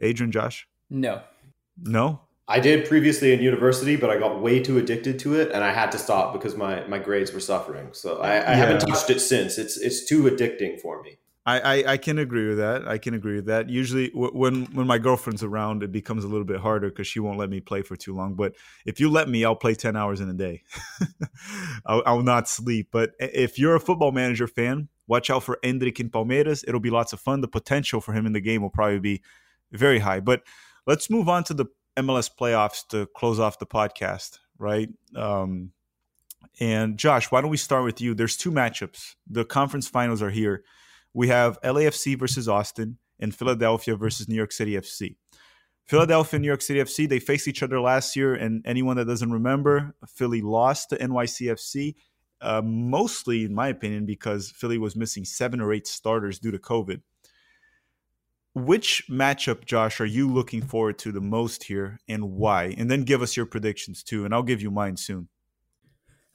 Adrian, 0.00 0.32
Josh? 0.32 0.68
No. 0.90 1.22
No? 1.82 2.20
I 2.46 2.60
did 2.60 2.86
previously 2.86 3.32
in 3.32 3.40
university, 3.40 3.96
but 3.96 4.10
I 4.10 4.18
got 4.18 4.40
way 4.40 4.60
too 4.60 4.76
addicted 4.76 5.18
to 5.20 5.40
it, 5.40 5.50
and 5.50 5.64
I 5.64 5.72
had 5.72 5.90
to 5.92 5.98
stop 5.98 6.34
because 6.34 6.54
my, 6.56 6.86
my 6.86 6.98
grades 6.98 7.32
were 7.32 7.40
suffering. 7.40 7.88
So 7.92 8.18
I, 8.18 8.32
I 8.32 8.32
yeah. 8.32 8.54
haven't 8.54 8.80
touched 8.80 9.08
it 9.08 9.20
since. 9.20 9.56
It's 9.56 9.78
it's 9.78 10.04
too 10.04 10.24
addicting 10.24 10.78
for 10.78 11.02
me. 11.02 11.16
I, 11.46 11.60
I, 11.60 11.92
I, 11.92 11.96
can 11.98 12.18
agree 12.18 12.48
with 12.48 12.56
that. 12.56 12.88
I 12.88 12.96
can 12.96 13.12
agree 13.12 13.36
with 13.36 13.46
that. 13.46 13.68
Usually, 13.68 14.08
w- 14.08 14.32
when 14.32 14.64
when 14.72 14.86
my 14.86 14.96
girlfriend's 14.96 15.42
around, 15.42 15.82
it 15.82 15.92
becomes 15.92 16.24
a 16.24 16.28
little 16.28 16.46
bit 16.46 16.58
harder 16.58 16.88
because 16.88 17.06
she 17.06 17.20
won't 17.20 17.38
let 17.38 17.50
me 17.50 17.60
play 17.60 17.82
for 17.82 17.96
too 17.96 18.14
long. 18.14 18.34
But 18.34 18.54
if 18.86 18.98
you 18.98 19.10
let 19.10 19.28
me, 19.28 19.44
I'll 19.44 19.54
play 19.54 19.74
ten 19.74 19.94
hours 19.94 20.20
in 20.20 20.30
a 20.30 20.34
day. 20.34 20.62
I'll, 21.86 22.02
I'll, 22.06 22.22
not 22.22 22.48
sleep. 22.48 22.88
But 22.90 23.12
if 23.18 23.58
you're 23.58 23.76
a 23.76 23.80
football 23.80 24.10
manager 24.10 24.46
fan, 24.46 24.88
Watch 25.06 25.30
out 25.30 25.42
for 25.42 25.58
Endrick 25.62 26.00
in 26.00 26.10
Palmeiras. 26.10 26.64
It'll 26.66 26.80
be 26.80 26.90
lots 26.90 27.12
of 27.12 27.20
fun. 27.20 27.40
The 27.40 27.48
potential 27.48 28.00
for 28.00 28.12
him 28.12 28.26
in 28.26 28.32
the 28.32 28.40
game 28.40 28.62
will 28.62 28.70
probably 28.70 29.00
be 29.00 29.22
very 29.72 29.98
high. 29.98 30.20
But 30.20 30.42
let's 30.86 31.10
move 31.10 31.28
on 31.28 31.44
to 31.44 31.54
the 31.54 31.66
MLS 31.96 32.30
playoffs 32.34 32.86
to 32.88 33.06
close 33.14 33.38
off 33.38 33.58
the 33.58 33.66
podcast, 33.66 34.38
right? 34.58 34.88
Um, 35.14 35.72
and 36.58 36.98
Josh, 36.98 37.30
why 37.30 37.40
don't 37.40 37.50
we 37.50 37.56
start 37.56 37.84
with 37.84 38.00
you? 38.00 38.14
There's 38.14 38.36
two 38.36 38.50
matchups. 38.50 39.14
The 39.28 39.44
conference 39.44 39.88
finals 39.88 40.22
are 40.22 40.30
here. 40.30 40.64
We 41.14 41.28
have 41.28 41.60
LAFC 41.62 42.18
versus 42.18 42.48
Austin 42.48 42.98
and 43.20 43.34
Philadelphia 43.34 43.96
versus 43.96 44.28
New 44.28 44.34
York 44.34 44.52
City 44.52 44.72
FC. 44.72 45.16
Philadelphia 45.86 46.36
and 46.36 46.42
New 46.42 46.48
York 46.48 46.62
City 46.62 46.80
FC, 46.80 47.08
they 47.08 47.20
faced 47.20 47.46
each 47.46 47.62
other 47.62 47.80
last 47.80 48.16
year, 48.16 48.34
and 48.34 48.66
anyone 48.66 48.96
that 48.96 49.06
doesn't 49.06 49.32
remember, 49.32 49.94
Philly 50.08 50.40
lost 50.40 50.90
to 50.90 50.96
NYCFC, 50.96 51.94
uh, 52.40 52.62
mostly, 52.64 53.44
in 53.44 53.54
my 53.54 53.68
opinion, 53.68 54.06
because 54.06 54.50
Philly 54.50 54.78
was 54.78 54.96
missing 54.96 55.24
seven 55.24 55.60
or 55.60 55.72
eight 55.72 55.86
starters 55.86 56.38
due 56.38 56.50
to 56.50 56.58
COVID. 56.58 57.02
Which 58.54 59.04
matchup, 59.10 59.64
Josh, 59.66 60.00
are 60.00 60.06
you 60.06 60.32
looking 60.32 60.62
forward 60.62 60.98
to 61.00 61.12
the 61.12 61.20
most 61.20 61.64
here 61.64 61.98
and 62.08 62.32
why? 62.32 62.74
And 62.78 62.90
then 62.90 63.02
give 63.02 63.20
us 63.20 63.36
your 63.36 63.46
predictions 63.46 64.02
too, 64.02 64.24
and 64.24 64.32
I'll 64.32 64.42
give 64.42 64.62
you 64.62 64.70
mine 64.70 64.96
soon. 64.96 65.28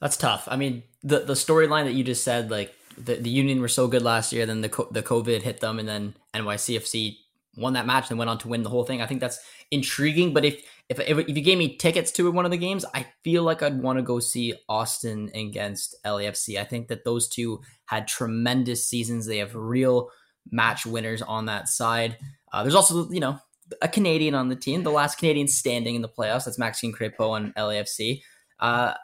That's 0.00 0.16
tough. 0.16 0.48
I 0.50 0.56
mean, 0.56 0.82
the 1.02 1.20
the 1.20 1.34
storyline 1.34 1.84
that 1.84 1.92
you 1.92 2.04
just 2.04 2.24
said, 2.24 2.50
like 2.50 2.74
the, 2.96 3.16
the 3.16 3.30
Union 3.30 3.60
were 3.60 3.68
so 3.68 3.86
good 3.86 4.02
last 4.02 4.32
year, 4.32 4.46
then 4.46 4.60
the 4.60 4.86
the 4.90 5.02
COVID 5.02 5.42
hit 5.42 5.60
them, 5.60 5.78
and 5.78 5.88
then 5.88 6.14
NYCFC 6.34 7.16
won 7.56 7.74
that 7.74 7.86
match 7.86 8.10
and 8.10 8.18
went 8.18 8.30
on 8.30 8.38
to 8.38 8.48
win 8.48 8.62
the 8.62 8.70
whole 8.70 8.84
thing. 8.84 9.02
I 9.02 9.06
think 9.06 9.20
that's 9.20 9.40
intriguing. 9.70 10.32
But 10.32 10.44
if 10.44 10.62
if 10.88 10.98
if, 11.00 11.28
you 11.28 11.42
gave 11.42 11.58
me 11.58 11.76
tickets 11.76 12.10
to 12.12 12.30
one 12.30 12.44
of 12.44 12.50
the 12.50 12.56
games, 12.56 12.84
I 12.94 13.06
feel 13.22 13.42
like 13.42 13.62
I'd 13.62 13.82
want 13.82 13.98
to 13.98 14.02
go 14.02 14.20
see 14.20 14.54
Austin 14.68 15.30
against 15.34 15.96
LAFC. 16.04 16.58
I 16.58 16.64
think 16.64 16.88
that 16.88 17.04
those 17.04 17.28
two 17.28 17.60
had 17.86 18.08
tremendous 18.08 18.86
seasons. 18.86 19.26
They 19.26 19.38
have 19.38 19.54
real 19.54 20.10
match 20.50 20.86
winners 20.86 21.22
on 21.22 21.46
that 21.46 21.68
side. 21.68 22.16
Uh, 22.52 22.62
there's 22.62 22.74
also 22.74 23.10
you 23.10 23.20
know 23.20 23.38
a 23.82 23.88
Canadian 23.88 24.34
on 24.34 24.48
the 24.48 24.56
team, 24.56 24.82
the 24.82 24.90
last 24.90 25.18
Canadian 25.18 25.48
standing 25.48 25.94
in 25.94 26.02
the 26.02 26.08
playoffs. 26.08 26.44
That's 26.44 26.58
Maxime 26.58 26.92
Crepeau 26.92 27.30
on 27.30 27.52
LAFC. 27.52 28.22
Uh, 28.58 28.94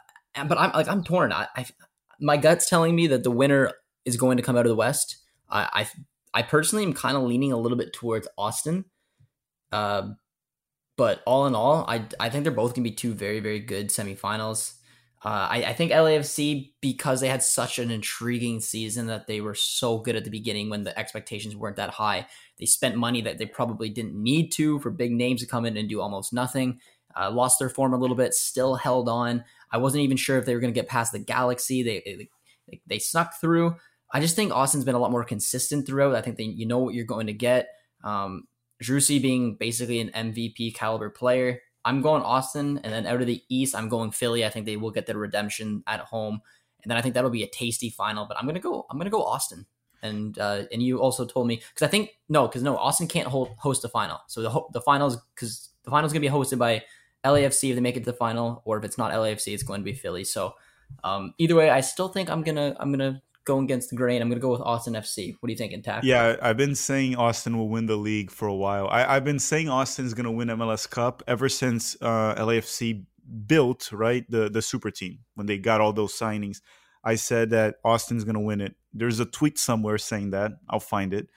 but 0.45 0.59
I'm 0.59 0.73
like 0.73 0.89
I'm 0.89 1.05
torn. 1.05 1.33
I, 1.33 1.49
I 1.57 1.67
my 2.21 2.37
gut's 2.37 2.69
telling 2.69 2.95
me 2.95 3.07
that 3.09 3.25
the 3.25 3.31
winner 3.31 3.73
is 4.05 4.17
going 4.17 4.37
to 4.37 4.43
come 4.43 4.57
out 4.57 4.67
of 4.67 4.71
the 4.71 4.77
West. 4.77 5.17
I 5.49 5.87
I, 6.35 6.41
I 6.41 6.43
personally 6.43 6.85
am 6.85 6.93
kind 6.93 7.17
of 7.17 7.23
leaning 7.23 7.53
a 7.53 7.59
little 7.59 7.79
bit 7.79 7.93
towards 7.93 8.29
Austin. 8.37 8.85
Uh, 9.73 10.11
but 10.97 11.23
all 11.27 11.47
in 11.47 11.55
all, 11.55 11.85
I 11.89 12.07
I 12.19 12.31
think 12.31 12.45
they're 12.45 12.53
both 12.53 12.75
gonna 12.75 12.85
be 12.85 12.93
two 12.93 13.15
very 13.15 13.41
very 13.41 13.61
good 13.61 13.89
semifinals. 13.89 14.75
Uh, 15.25 15.49
I, 15.51 15.65
I 15.65 15.73
think 15.73 15.93
LAFC 15.93 16.73
because 16.81 17.21
they 17.21 17.29
had 17.29 17.43
such 17.43 17.79
an 17.79 17.91
intriguing 17.91 18.61
season 18.61 19.07
that 19.07 19.27
they 19.27 19.41
were 19.41 19.55
so 19.55 19.99
good 19.99 20.15
at 20.15 20.25
the 20.25 20.31
beginning 20.31 20.71
when 20.71 20.85
the 20.85 20.97
expectations 20.97 21.57
weren't 21.57 21.77
that 21.77 21.91
high. 21.91 22.27
They 22.59 22.67
spent 22.67 22.97
money 22.97 23.23
that 23.23 23.39
they 23.39 23.47
probably 23.47 23.89
didn't 23.89 24.15
need 24.15 24.53
to 24.53 24.79
for 24.79 24.91
big 24.91 25.13
names 25.13 25.41
to 25.41 25.47
come 25.49 25.65
in 25.65 25.77
and 25.77 25.89
do 25.89 26.01
almost 26.01 26.33
nothing. 26.33 26.81
Uh, 27.19 27.31
lost 27.31 27.59
their 27.59 27.71
form 27.71 27.95
a 27.95 27.97
little 27.97 28.15
bit, 28.15 28.35
still 28.35 28.75
held 28.75 29.09
on. 29.09 29.43
I 29.71 29.79
wasn't 29.79 30.05
even 30.05 30.17
sure 30.17 30.39
if 30.39 30.47
they 30.47 30.55
were 30.55 30.61
going 30.61 30.73
to 30.73 30.79
get 30.79 30.89
past 30.89 31.13
the 31.13 31.19
Galaxy. 31.19 31.83
They, 31.83 32.03
they 32.69 32.81
they 32.87 32.99
snuck 32.99 33.41
through. 33.41 33.77
I 34.13 34.21
just 34.21 34.37
think 34.37 34.53
Austin's 34.53 34.85
been 34.85 34.95
a 34.95 34.99
lot 34.99 35.11
more 35.11 35.25
consistent 35.25 35.87
throughout. 35.87 36.15
I 36.15 36.21
think 36.21 36.39
you 36.39 36.67
know 36.67 36.79
what 36.79 36.95
you're 36.95 37.05
going 37.05 37.27
to 37.27 37.33
get. 37.33 37.69
Um, 38.05 38.45
Driussi 38.83 39.21
being 39.21 39.57
basically 39.57 40.01
an 40.01 40.11
MVP 40.11 40.75
caliber 40.75 41.11
player. 41.11 41.61
I'm 41.85 42.03
going 42.03 42.23
Austin, 42.23 42.81
and 42.83 42.93
then 42.93 43.07
out 43.07 43.21
of 43.21 43.27
the 43.27 43.43
East, 43.49 43.75
I'm 43.75 43.89
going 43.89 44.11
Philly. 44.11 44.45
I 44.45 44.51
think 44.51 44.67
they 44.67 44.77
will 44.77 44.91
get 44.91 45.07
their 45.07 45.19
redemption 45.19 45.83
at 45.87 46.01
home, 46.01 46.41
and 46.83 46.91
then 46.91 46.99
I 46.99 47.01
think 47.01 47.15
that'll 47.15 47.31
be 47.31 47.45
a 47.45 47.49
tasty 47.49 47.91
final. 47.91 48.27
But 48.27 48.37
I'm 48.39 48.47
gonna 48.47 48.61
go. 48.61 48.87
I'm 48.91 48.99
gonna 48.99 49.11
go 49.11 49.23
Austin. 49.23 49.67
And 50.03 50.39
uh, 50.39 50.65
and 50.73 50.83
you 50.83 51.01
also 51.01 51.25
told 51.25 51.47
me 51.47 51.57
because 51.57 51.87
I 51.87 51.91
think 51.91 52.11
no, 52.29 52.47
because 52.47 52.63
no, 52.63 52.77
Austin 52.77 53.09
can't 53.09 53.29
hold, 53.29 53.51
host 53.59 53.83
the 53.83 53.89
final. 53.89 54.21
So 54.27 54.43
the 54.43 54.63
the 54.73 54.81
finals 54.81 55.17
because 55.35 55.71
the 55.85 55.91
finals 55.91 56.13
gonna 56.13 56.21
be 56.21 56.29
hosted 56.29 56.59
by 56.59 56.83
LAFC 57.27 57.71
if 57.71 57.75
they 57.75 57.81
make 57.81 57.97
it 57.97 58.05
to 58.05 58.11
the 58.13 58.17
final, 58.17 58.63
or 58.65 58.79
if 58.79 58.85
it's 58.85 58.99
not 58.99 59.13
LAFC, 59.13 59.53
it's 59.53 59.63
going 59.63 59.81
to 59.81 59.85
be 59.85 59.93
Philly. 59.93 60.25
So 60.25 60.55
um, 61.05 61.35
either 61.39 61.55
way, 61.55 61.71
I 61.71 61.81
still 61.81 62.09
think 62.09 62.31
I'm 62.31 62.43
gonna 62.43 62.77
I'm 62.79 62.91
gonna 62.91 63.23
go 63.45 63.59
against 63.61 63.91
the 63.91 63.97
grain. 63.97 64.23
I'm 64.23 64.29
gonna 64.29 64.41
go 64.41 64.51
with 64.51 64.61
Austin 64.61 64.95
FC. 64.95 65.35
What 65.41 65.47
do 65.47 65.53
you 65.53 65.57
think, 65.57 65.73
Intact? 65.73 66.05
Yeah, 66.05 66.37
I've 66.43 66.57
been 66.57 66.75
saying 66.75 67.17
Austin 67.17 67.57
will 67.57 67.69
win 67.69 67.87
the 67.87 67.97
league 67.97 68.31
for 68.31 68.49
a 68.49 68.55
while. 68.55 68.89
I, 68.89 69.15
have 69.15 69.25
been 69.25 69.39
saying 69.39 69.69
Austin's 69.69 70.15
gonna 70.15 70.33
win 70.33 70.49
MLS 70.49 70.89
Cup 70.89 71.23
ever 71.27 71.49
since 71.49 71.97
uh, 72.01 72.35
LAFC 72.37 73.05
built 73.47 73.91
right 73.93 74.29
the 74.31 74.49
the 74.49 74.63
super 74.63 74.91
team 74.91 75.21
when 75.35 75.47
they 75.47 75.59
got 75.59 75.81
all 75.81 75.93
those 75.93 76.19
signings. 76.19 76.61
I 77.05 77.15
said 77.15 77.51
that 77.51 77.77
Austin's 77.85 78.25
gonna 78.25 78.41
win 78.41 78.61
it. 78.61 78.75
There's 78.93 79.21
a 79.21 79.27
tweet 79.27 79.59
somewhere 79.59 79.99
saying 79.99 80.31
that. 80.31 80.53
I'll 80.69 80.81
find 80.81 81.13
it. 81.15 81.29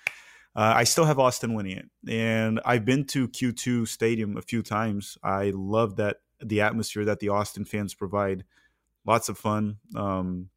Uh, 0.55 0.73
I 0.75 0.83
still 0.83 1.05
have 1.05 1.19
Austin 1.19 1.53
winning 1.53 1.77
it, 1.77 1.89
and 2.07 2.59
I've 2.65 2.83
been 2.83 3.05
to 3.07 3.27
Q2 3.27 3.87
Stadium 3.87 4.35
a 4.35 4.41
few 4.41 4.63
times. 4.63 5.17
I 5.23 5.51
love 5.55 5.97
that 5.97 6.17
the 6.41 6.61
atmosphere 6.61 7.05
that 7.05 7.19
the 7.19 7.29
Austin 7.29 7.65
fans 7.65 7.93
provide. 7.93 8.43
Lots 9.05 9.29
of 9.29 9.37
fun, 9.37 9.77
um, 9.95 10.49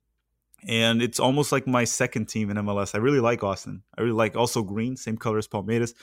and 0.66 1.00
it's 1.02 1.20
almost 1.20 1.52
like 1.52 1.66
my 1.66 1.84
second 1.84 2.26
team 2.26 2.50
in 2.50 2.56
MLS. 2.56 2.94
I 2.94 2.98
really 2.98 3.20
like 3.20 3.44
Austin. 3.44 3.82
I 3.96 4.02
really 4.02 4.14
like 4.14 4.36
also 4.36 4.62
green, 4.62 4.96
same 4.96 5.16
color 5.16 5.38
as 5.38 5.48
Palmeiras. 5.48 5.94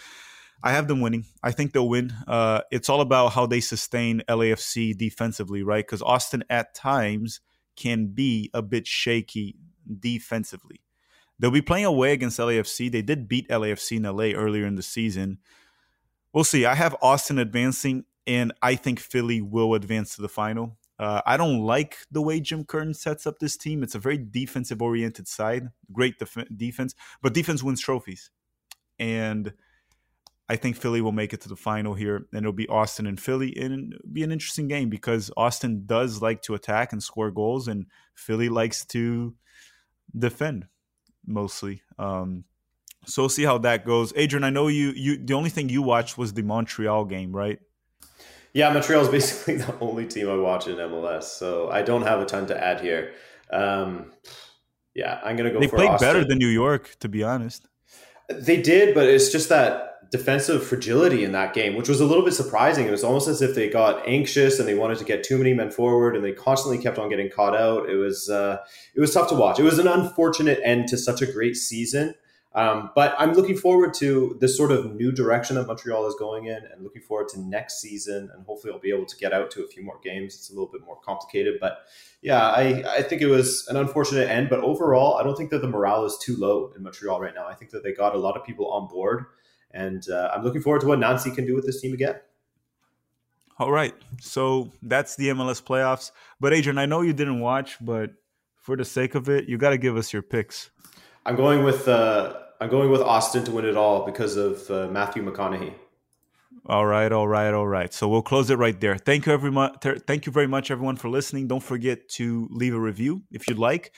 I 0.62 0.72
have 0.72 0.88
them 0.88 1.00
winning. 1.02 1.26
I 1.42 1.52
think 1.52 1.72
they'll 1.72 1.88
win. 1.88 2.14
Uh, 2.28 2.62
it's 2.72 2.90
all 2.90 3.02
about 3.02 3.30
how 3.30 3.46
they 3.46 3.62
sustain 3.62 4.22
LAFC 4.28 4.98
defensively, 4.98 5.64
right? 5.64 5.86
Because 5.86 6.02
Austin 6.02 6.44
at 6.50 6.76
times 6.76 7.40
can 7.78 8.08
be 8.08 8.50
a 8.54 8.62
bit 8.62 8.86
shaky 8.86 9.56
defensively. 10.00 10.82
They'll 11.40 11.52
be 11.52 11.62
playing 11.62 11.86
away 11.86 12.12
against 12.12 12.38
LAFC. 12.38 12.92
They 12.92 13.02
did 13.02 13.28
beat 13.28 13.48
LAFC 13.48 13.98
in 13.98 14.04
LA 14.04 14.38
earlier 14.38 14.66
in 14.66 14.76
the 14.76 14.84
season. 14.84 15.40
We'll 16.34 16.44
see. 16.44 16.66
I 16.66 16.76
have 16.76 16.96
Austin 17.02 17.40
advancing, 17.40 18.04
and 18.28 18.54
I 18.62 18.76
think 18.76 19.00
Philly 19.00 19.42
will 19.42 19.74
advance 19.74 20.16
to 20.16 20.22
the 20.22 20.30
final. 20.30 20.78
Uh, 21.00 21.22
I 21.26 21.38
don't 21.38 21.62
like 21.62 21.98
the 22.12 22.22
way 22.22 22.42
Jim 22.42 22.66
Curtin 22.66 22.94
sets 22.94 23.26
up 23.26 23.40
this 23.40 23.56
team. 23.56 23.84
It's 23.84 23.96
a 23.96 24.00
very 24.00 24.18
defensive 24.18 24.82
oriented 24.82 25.30
side, 25.30 25.70
great 25.94 26.20
def- 26.20 26.46
defense, 26.56 26.94
but 27.22 27.34
defense 27.34 27.64
wins 27.64 27.80
trophies. 27.80 28.32
And 29.00 29.54
I 30.50 30.58
think 30.58 30.76
Philly 30.76 31.00
will 31.00 31.14
make 31.14 31.32
it 31.34 31.40
to 31.42 31.50
the 31.50 31.56
final 31.56 31.94
here, 31.94 32.18
and 32.34 32.42
it'll 32.42 32.52
be 32.52 32.68
Austin 32.68 33.08
and 33.08 33.20
Philly, 33.20 33.56
and 33.56 33.94
it'll 33.94 34.10
be 34.12 34.24
an 34.24 34.32
interesting 34.34 34.68
game 34.68 34.90
because 34.90 35.32
Austin 35.38 35.84
does 35.86 36.22
like 36.22 36.42
to 36.44 36.54
attack 36.54 36.92
and 36.92 37.02
score 37.02 37.32
goals, 37.32 37.70
and 37.70 37.86
Philly 38.14 38.50
likes 38.50 38.84
to 38.88 39.34
defend 40.18 40.68
mostly. 41.30 41.82
Um, 41.97 42.43
so 43.05 43.21
we'll 43.23 43.30
see 43.30 43.43
how 43.43 43.57
that 43.59 43.86
goes. 43.86 44.11
Adrian, 44.15 44.43
I 44.43 44.49
know 44.49 44.67
you 44.67 44.89
you 44.89 45.17
the 45.17 45.34
only 45.34 45.49
thing 45.49 45.69
you 45.69 45.82
watched 45.82 46.17
was 46.17 46.34
the 46.34 46.41
Montreal 46.41 47.05
game, 47.05 47.36
right? 47.36 47.59
Yeah, 48.53 48.71
Montreal 48.73 49.03
is 49.03 49.09
basically 49.19 49.57
the 49.57 49.77
only 49.80 50.05
team 50.05 50.30
I 50.30 50.36
watch 50.36 50.67
in 50.67 50.75
MLS, 50.75 51.23
so 51.23 51.69
I 51.71 51.82
don't 51.82 52.03
have 52.03 52.19
a 52.19 52.25
ton 52.25 52.47
to 52.47 52.63
add 52.63 52.82
here. 52.82 53.13
Um, 53.51 54.11
yeah, 54.93 55.19
I'm 55.23 55.36
gonna 55.38 55.51
go. 55.51 55.59
They 55.59 55.67
played 55.67 55.89
Austin. 55.89 56.07
better 56.07 56.25
than 56.25 56.38
New 56.38 56.47
York, 56.47 56.95
to 56.99 57.09
be 57.09 57.23
honest. 57.23 57.67
They 58.27 58.61
did, 58.61 58.93
but 58.93 59.07
it's 59.07 59.32
just 59.32 59.49
that 59.49 59.89
defensive 60.12 60.66
fragility 60.66 61.24
in 61.24 61.32
that 61.34 61.53
game, 61.53 61.76
which 61.76 61.88
was 61.88 62.01
a 62.01 62.05
little 62.05 62.24
bit 62.24 62.34
surprising. 62.34 62.88
It 62.88 62.91
was 62.91 63.03
almost 63.03 63.28
as 63.28 63.41
if 63.41 63.53
they 63.53 63.70
got 63.70 64.07
anxious 64.07 64.60
and 64.60 64.68
they 64.68 64.74
wanted 64.74 64.97
to 64.99 65.05
get 65.05 65.24
too 65.24 65.38
many 65.38 65.53
men 65.53 65.72
forward, 65.72 66.16
and 66.16 66.26
they 66.26 66.32
constantly 66.32 66.82
kept 66.82 66.97
on 66.97 67.10
getting 67.10 67.30
caught 67.30 67.55
out. 67.55 67.89
It 67.89 67.95
was 67.95 68.30
uh, 68.30 68.57
it 68.95 68.99
was 68.99 69.14
tough 69.14 69.30
to 69.30 69.36
watch. 69.36 69.60
It 69.60 69.64
was 69.64 69.80
an 69.80 69.88
unfortunate 69.88 70.60
end 70.64 70.88
to 70.89 70.97
such 70.97 71.22
a 71.22 71.32
great 71.32 71.55
season. 71.55 72.16
Um, 72.55 72.89
but 72.95 73.14
I'm 73.20 73.34
looking 73.34 73.55
forward 73.55 73.93
to 73.95 74.36
this 74.41 74.57
sort 74.57 74.72
of 74.72 74.95
new 74.95 75.12
direction 75.12 75.55
that 75.57 75.68
Montreal 75.68 76.07
is 76.07 76.16
going 76.18 76.45
in, 76.45 76.57
and 76.74 76.84
looking 76.84 77.03
forward 77.03 77.28
to 77.30 77.39
next 77.39 77.80
season. 77.80 78.32
And 78.34 78.43
hopefully, 78.47 78.74
I'll 78.74 78.80
be 78.80 78.91
able 78.91 79.05
to 79.05 79.18
get 79.18 79.34
out 79.34 79.51
to 79.51 79.64
a 79.64 79.68
few 79.68 79.84
more 79.84 79.99
games. 80.03 80.34
It's 80.34 80.49
a 80.49 80.53
little 80.53 80.72
bit 80.72 80.82
more 80.84 80.97
complicated, 80.97 81.60
but 81.62 81.86
yeah, 82.24 82.47
I, 82.47 82.84
I 82.97 83.01
think 83.03 83.22
it 83.22 83.28
was 83.28 83.68
an 83.70 83.78
unfortunate 83.78 84.28
end. 84.28 84.49
But 84.49 84.62
overall, 84.62 85.18
I 85.18 85.24
don't 85.24 85.38
think 85.38 85.51
that 85.51 85.62
the 85.62 85.68
morale 85.68 86.05
is 86.05 86.18
too 86.18 86.36
low 86.38 86.74
in 86.76 86.82
Montreal 86.82 87.22
right 87.22 87.36
now. 87.36 87.47
I 87.47 87.53
think 87.53 87.70
that 87.72 87.84
they 87.84 87.93
got 87.93 88.16
a 88.16 88.18
lot 88.18 88.36
of 88.36 88.43
people 88.43 88.72
on 88.72 88.88
board 88.88 89.28
and 89.72 90.09
uh, 90.09 90.32
I'm 90.34 90.43
looking 90.43 90.61
forward 90.61 90.82
to 90.82 90.88
what 90.88 90.99
Nancy 90.99 91.32
can 91.32 91.45
do 91.45 91.55
with 91.55 91.65
this 91.65 91.82
team 91.82 91.93
again. 91.93 92.15
All 93.57 93.72
right. 93.72 93.93
So 94.22 94.72
that's 94.82 95.15
the 95.17 95.30
MLS 95.30 95.61
playoffs. 95.61 96.11
But 96.39 96.53
Adrian, 96.53 96.78
I 96.78 96.86
know 96.86 97.01
you 97.01 97.13
didn't 97.13 97.41
watch, 97.41 97.76
but 97.82 98.11
for 98.55 98.78
the 98.78 98.86
sake 98.86 99.15
of 99.15 99.28
it, 99.30 99.49
you 99.49 99.57
got 99.57 99.72
to 99.72 99.78
give 99.78 99.97
us 99.97 100.13
your 100.13 100.22
picks. 100.22 100.70
I'm 101.26 101.36
going 101.36 101.63
with 101.63 101.88
uh, 101.88 102.38
I'm 102.61 102.70
going 102.70 102.89
with 102.89 103.01
Austin 103.01 103.43
to 103.45 103.51
win 103.51 103.65
it 103.65 103.76
all 103.76 104.05
because 104.05 104.38
of 104.38 104.70
uh, 104.72 104.88
Matthew 104.88 105.24
McConaughey. 105.24 105.74
All 106.65 106.86
right, 106.86 107.11
all 107.11 107.28
right, 107.28 107.53
all 107.53 107.67
right. 107.67 107.93
So 107.93 108.07
we'll 108.07 108.22
close 108.22 108.49
it 108.49 108.57
right 108.57 108.80
there. 108.80 108.97
Thank 108.97 109.26
you, 109.26 109.34
everyone. 109.34 109.76
Thank 109.80 110.26
you 110.26 110.32
very 110.32 110.47
much, 110.47 110.72
everyone, 110.72 110.97
for 110.97 111.09
listening. 111.09 111.47
Don't 111.47 111.63
forget 111.63 112.07
to 112.09 112.47
leave 112.51 112.76
a 112.76 112.80
review 112.80 113.24
if 113.32 113.47
you'd 113.47 113.57
like. 113.57 113.93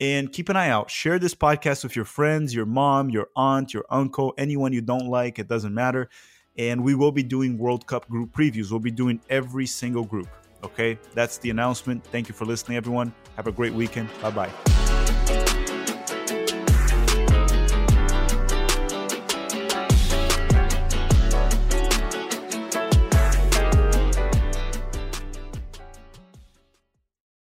And 0.00 0.30
keep 0.30 0.48
an 0.48 0.56
eye 0.56 0.68
out. 0.68 0.90
Share 0.90 1.18
this 1.18 1.34
podcast 1.34 1.82
with 1.82 1.96
your 1.96 2.04
friends, 2.04 2.54
your 2.54 2.66
mom, 2.66 3.08
your 3.08 3.28
aunt, 3.34 3.72
your 3.72 3.84
uncle, 3.88 4.34
anyone 4.36 4.72
you 4.72 4.82
don't 4.82 5.08
like. 5.08 5.38
It 5.38 5.48
doesn't 5.48 5.72
matter. 5.72 6.10
And 6.58 6.84
we 6.84 6.94
will 6.94 7.12
be 7.12 7.22
doing 7.22 7.58
World 7.58 7.86
Cup 7.86 8.08
group 8.08 8.32
previews. 8.32 8.70
We'll 8.70 8.80
be 8.80 8.90
doing 8.90 9.20
every 9.30 9.66
single 9.66 10.04
group. 10.04 10.28
Okay. 10.64 10.98
That's 11.14 11.38
the 11.38 11.50
announcement. 11.50 12.04
Thank 12.04 12.28
you 12.28 12.34
for 12.34 12.44
listening, 12.44 12.76
everyone. 12.76 13.14
Have 13.36 13.46
a 13.46 13.52
great 13.52 13.72
weekend. 13.72 14.08
Bye 14.20 14.30
bye. 14.30 14.85